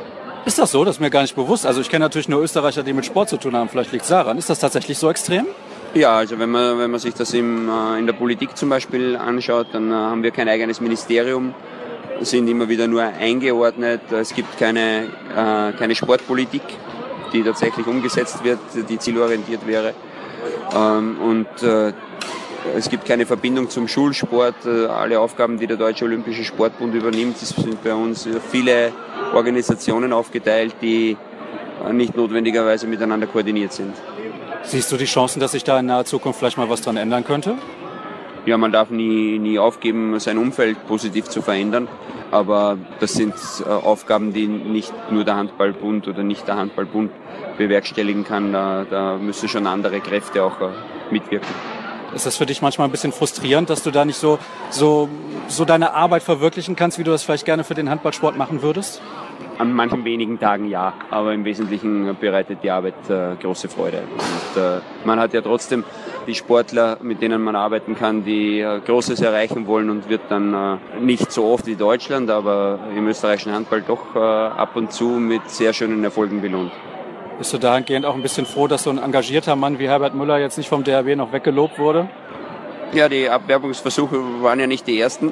Ist 0.45 0.57
das 0.57 0.71
so? 0.71 0.83
Das 0.83 0.95
ist 0.95 0.99
mir 0.99 1.11
gar 1.11 1.21
nicht 1.21 1.35
bewusst. 1.35 1.65
Also 1.65 1.81
ich 1.81 1.89
kenne 1.89 2.05
natürlich 2.05 2.27
nur 2.27 2.41
Österreicher, 2.41 2.81
die 2.81 2.93
mit 2.93 3.05
Sport 3.05 3.29
zu 3.29 3.37
tun 3.37 3.55
haben. 3.55 3.69
Vielleicht 3.69 3.91
liegt 3.91 4.03
es 4.03 4.09
daran. 4.09 4.37
Ist 4.37 4.49
das 4.49 4.59
tatsächlich 4.59 4.97
so 4.97 5.09
extrem? 5.09 5.45
Ja, 5.93 6.15
also 6.15 6.39
wenn 6.39 6.49
man, 6.49 6.79
wenn 6.79 6.89
man 6.89 7.01
sich 7.01 7.13
das 7.13 7.33
im, 7.33 7.67
äh, 7.67 7.99
in 7.99 8.05
der 8.05 8.13
Politik 8.13 8.55
zum 8.55 8.69
Beispiel 8.69 9.17
anschaut, 9.17 9.67
dann 9.73 9.91
äh, 9.91 9.93
haben 9.93 10.23
wir 10.23 10.31
kein 10.31 10.47
eigenes 10.47 10.79
Ministerium, 10.79 11.53
sind 12.21 12.47
immer 12.47 12.69
wieder 12.69 12.87
nur 12.87 13.01
eingeordnet. 13.03 13.99
Es 14.09 14.33
gibt 14.33 14.57
keine, 14.57 15.09
äh, 15.35 15.73
keine 15.77 15.93
Sportpolitik, 15.93 16.61
die 17.33 17.43
tatsächlich 17.43 17.85
umgesetzt 17.87 18.41
wird, 18.41 18.59
die 18.89 18.99
zielorientiert 18.99 19.67
wäre. 19.67 19.93
Ähm, 20.73 21.17
und 21.19 21.47
es 22.77 22.89
gibt 22.89 23.05
keine 23.05 23.25
Verbindung 23.25 23.69
zum 23.69 23.87
Schulsport. 23.87 24.65
Alle 24.65 25.19
Aufgaben, 25.19 25.57
die 25.57 25.67
der 25.67 25.77
Deutsche 25.77 26.05
Olympische 26.05 26.43
Sportbund 26.43 26.93
übernimmt, 26.93 27.37
sind 27.37 27.83
bei 27.83 27.93
uns 27.93 28.29
viele 28.51 28.93
Organisationen 29.33 30.13
aufgeteilt, 30.13 30.75
die 30.81 31.17
nicht 31.91 32.15
notwendigerweise 32.15 32.87
miteinander 32.87 33.27
koordiniert 33.27 33.73
sind. 33.73 33.95
Siehst 34.63 34.91
du 34.91 34.97
die 34.97 35.05
Chancen, 35.05 35.39
dass 35.39 35.51
sich 35.51 35.63
da 35.63 35.79
in 35.79 35.87
naher 35.87 36.05
Zukunft 36.05 36.39
vielleicht 36.39 36.57
mal 36.57 36.69
was 36.69 36.81
dran 36.81 36.97
ändern 36.97 37.23
könnte? 37.23 37.55
Ja, 38.45 38.57
man 38.57 38.71
darf 38.71 38.89
nie, 38.89 39.37
nie 39.37 39.59
aufgeben, 39.59 40.19
sein 40.19 40.37
Umfeld 40.37 40.87
positiv 40.87 41.29
zu 41.29 41.41
verändern. 41.41 41.87
Aber 42.31 42.77
das 42.99 43.13
sind 43.13 43.33
äh, 43.65 43.69
Aufgaben, 43.69 44.33
die 44.33 44.47
nicht 44.47 44.93
nur 45.11 45.25
der 45.25 45.35
Handballbund 45.35 46.07
oder 46.07 46.23
nicht 46.23 46.47
der 46.47 46.55
Handballbund 46.55 47.11
bewerkstelligen 47.57 48.23
kann. 48.23 48.53
Da, 48.53 48.85
da 48.89 49.17
müssen 49.17 49.49
schon 49.49 49.67
andere 49.67 49.99
Kräfte 49.99 50.43
auch 50.43 50.59
äh, 50.61 50.69
mitwirken. 51.11 51.49
Ist 52.15 52.25
das 52.25 52.37
für 52.37 52.45
dich 52.45 52.61
manchmal 52.61 52.87
ein 52.87 52.91
bisschen 52.91 53.11
frustrierend, 53.11 53.69
dass 53.69 53.83
du 53.83 53.91
da 53.91 54.05
nicht 54.05 54.17
so, 54.17 54.39
so, 54.69 55.07
so 55.47 55.65
deine 55.65 55.93
Arbeit 55.93 56.23
verwirklichen 56.23 56.75
kannst, 56.75 56.99
wie 56.99 57.03
du 57.03 57.11
das 57.11 57.23
vielleicht 57.23 57.45
gerne 57.45 57.63
für 57.63 57.73
den 57.73 57.89
Handballsport 57.89 58.37
machen 58.37 58.61
würdest? 58.61 59.01
An 59.61 59.73
manchen 59.73 60.03
wenigen 60.05 60.39
Tagen 60.39 60.67
ja, 60.67 60.91
aber 61.11 61.35
im 61.35 61.45
Wesentlichen 61.45 62.17
bereitet 62.19 62.63
die 62.63 62.71
Arbeit 62.71 62.95
äh, 63.09 63.35
große 63.39 63.69
Freude. 63.69 63.99
Und, 63.99 64.59
äh, 64.59 64.79
man 65.05 65.19
hat 65.19 65.35
ja 65.35 65.41
trotzdem 65.41 65.83
die 66.25 66.33
Sportler, 66.33 66.97
mit 67.03 67.21
denen 67.21 67.43
man 67.43 67.55
arbeiten 67.55 67.95
kann, 67.95 68.25
die 68.25 68.59
äh, 68.59 68.79
Großes 68.79 69.21
erreichen 69.21 69.67
wollen 69.67 69.91
und 69.91 70.09
wird 70.09 70.21
dann 70.29 70.55
äh, 70.55 70.99
nicht 70.99 71.31
so 71.31 71.45
oft 71.45 71.67
wie 71.67 71.75
Deutschland, 71.75 72.31
aber 72.31 72.79
im 72.97 73.07
österreichischen 73.07 73.53
Handball 73.53 73.83
doch 73.83 74.15
äh, 74.15 74.19
ab 74.19 74.75
und 74.75 74.91
zu 74.91 75.05
mit 75.05 75.47
sehr 75.47 75.73
schönen 75.73 76.03
Erfolgen 76.03 76.41
belohnt. 76.41 76.71
Bist 77.37 77.53
du 77.53 77.59
dahingehend 77.59 78.07
auch 78.07 78.15
ein 78.15 78.23
bisschen 78.23 78.47
froh, 78.47 78.65
dass 78.65 78.81
so 78.81 78.89
ein 78.89 78.97
engagierter 78.97 79.55
Mann 79.55 79.77
wie 79.77 79.87
Herbert 79.87 80.15
Müller 80.15 80.39
jetzt 80.39 80.57
nicht 80.57 80.69
vom 80.69 80.83
DRB 80.83 81.15
noch 81.15 81.33
weggelobt 81.33 81.77
wurde? 81.77 82.09
Ja, 82.93 83.07
die 83.07 83.29
Abwerbungsversuche 83.29 84.15
waren 84.41 84.59
ja 84.59 84.65
nicht 84.65 84.87
die 84.87 84.99
ersten. 84.99 85.31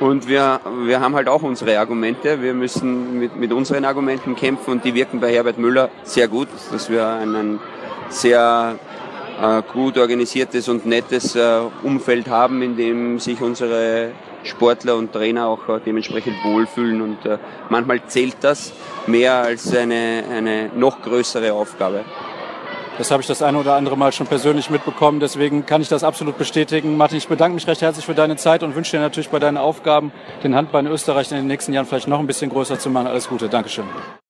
Und 0.00 0.26
wir, 0.26 0.60
wir 0.86 1.00
haben 1.00 1.14
halt 1.14 1.28
auch 1.28 1.42
unsere 1.42 1.78
Argumente. 1.78 2.40
Wir 2.40 2.54
müssen 2.54 3.18
mit, 3.18 3.36
mit 3.36 3.52
unseren 3.52 3.84
Argumenten 3.84 4.34
kämpfen 4.34 4.70
und 4.72 4.84
die 4.84 4.94
wirken 4.94 5.20
bei 5.20 5.30
Herbert 5.30 5.58
Müller 5.58 5.90
sehr 6.04 6.26
gut, 6.26 6.48
dass 6.72 6.88
wir 6.88 7.06
einen 7.06 7.60
sehr 8.08 8.78
äh, 9.40 9.62
gut 9.72 9.98
organisiertes 9.98 10.70
und 10.70 10.86
nettes 10.86 11.36
äh, 11.36 11.60
Umfeld 11.82 12.28
haben, 12.28 12.62
in 12.62 12.78
dem 12.78 13.18
sich 13.18 13.42
unsere 13.42 14.12
Sportler 14.42 14.96
und 14.96 15.12
Trainer 15.12 15.46
auch 15.48 15.68
äh, 15.68 15.80
dementsprechend 15.84 16.36
wohlfühlen. 16.44 17.02
Und 17.02 17.26
äh, 17.26 17.36
manchmal 17.68 18.00
zählt 18.06 18.36
das 18.40 18.72
mehr 19.06 19.34
als 19.34 19.74
eine, 19.76 20.24
eine 20.30 20.70
noch 20.74 21.02
größere 21.02 21.52
Aufgabe. 21.52 22.06
Das 23.00 23.10
habe 23.10 23.22
ich 23.22 23.26
das 23.26 23.40
eine 23.40 23.56
oder 23.56 23.76
andere 23.76 23.96
Mal 23.96 24.12
schon 24.12 24.26
persönlich 24.26 24.68
mitbekommen. 24.68 25.20
Deswegen 25.20 25.64
kann 25.64 25.80
ich 25.80 25.88
das 25.88 26.04
absolut 26.04 26.36
bestätigen. 26.36 26.98
Martin, 26.98 27.16
ich 27.16 27.28
bedanke 27.28 27.54
mich 27.54 27.66
recht 27.66 27.80
herzlich 27.80 28.04
für 28.04 28.14
deine 28.14 28.36
Zeit 28.36 28.62
und 28.62 28.74
wünsche 28.74 28.94
dir 28.94 29.00
natürlich 29.00 29.30
bei 29.30 29.38
deinen 29.38 29.56
Aufgaben, 29.56 30.12
den 30.44 30.54
Handball 30.54 30.84
in 30.84 30.92
Österreich 30.92 31.30
in 31.30 31.38
den 31.38 31.46
nächsten 31.46 31.72
Jahren 31.72 31.86
vielleicht 31.86 32.08
noch 32.08 32.18
ein 32.18 32.26
bisschen 32.26 32.50
größer 32.50 32.78
zu 32.78 32.90
machen. 32.90 33.06
Alles 33.06 33.26
Gute. 33.26 33.48
Dankeschön. 33.48 33.86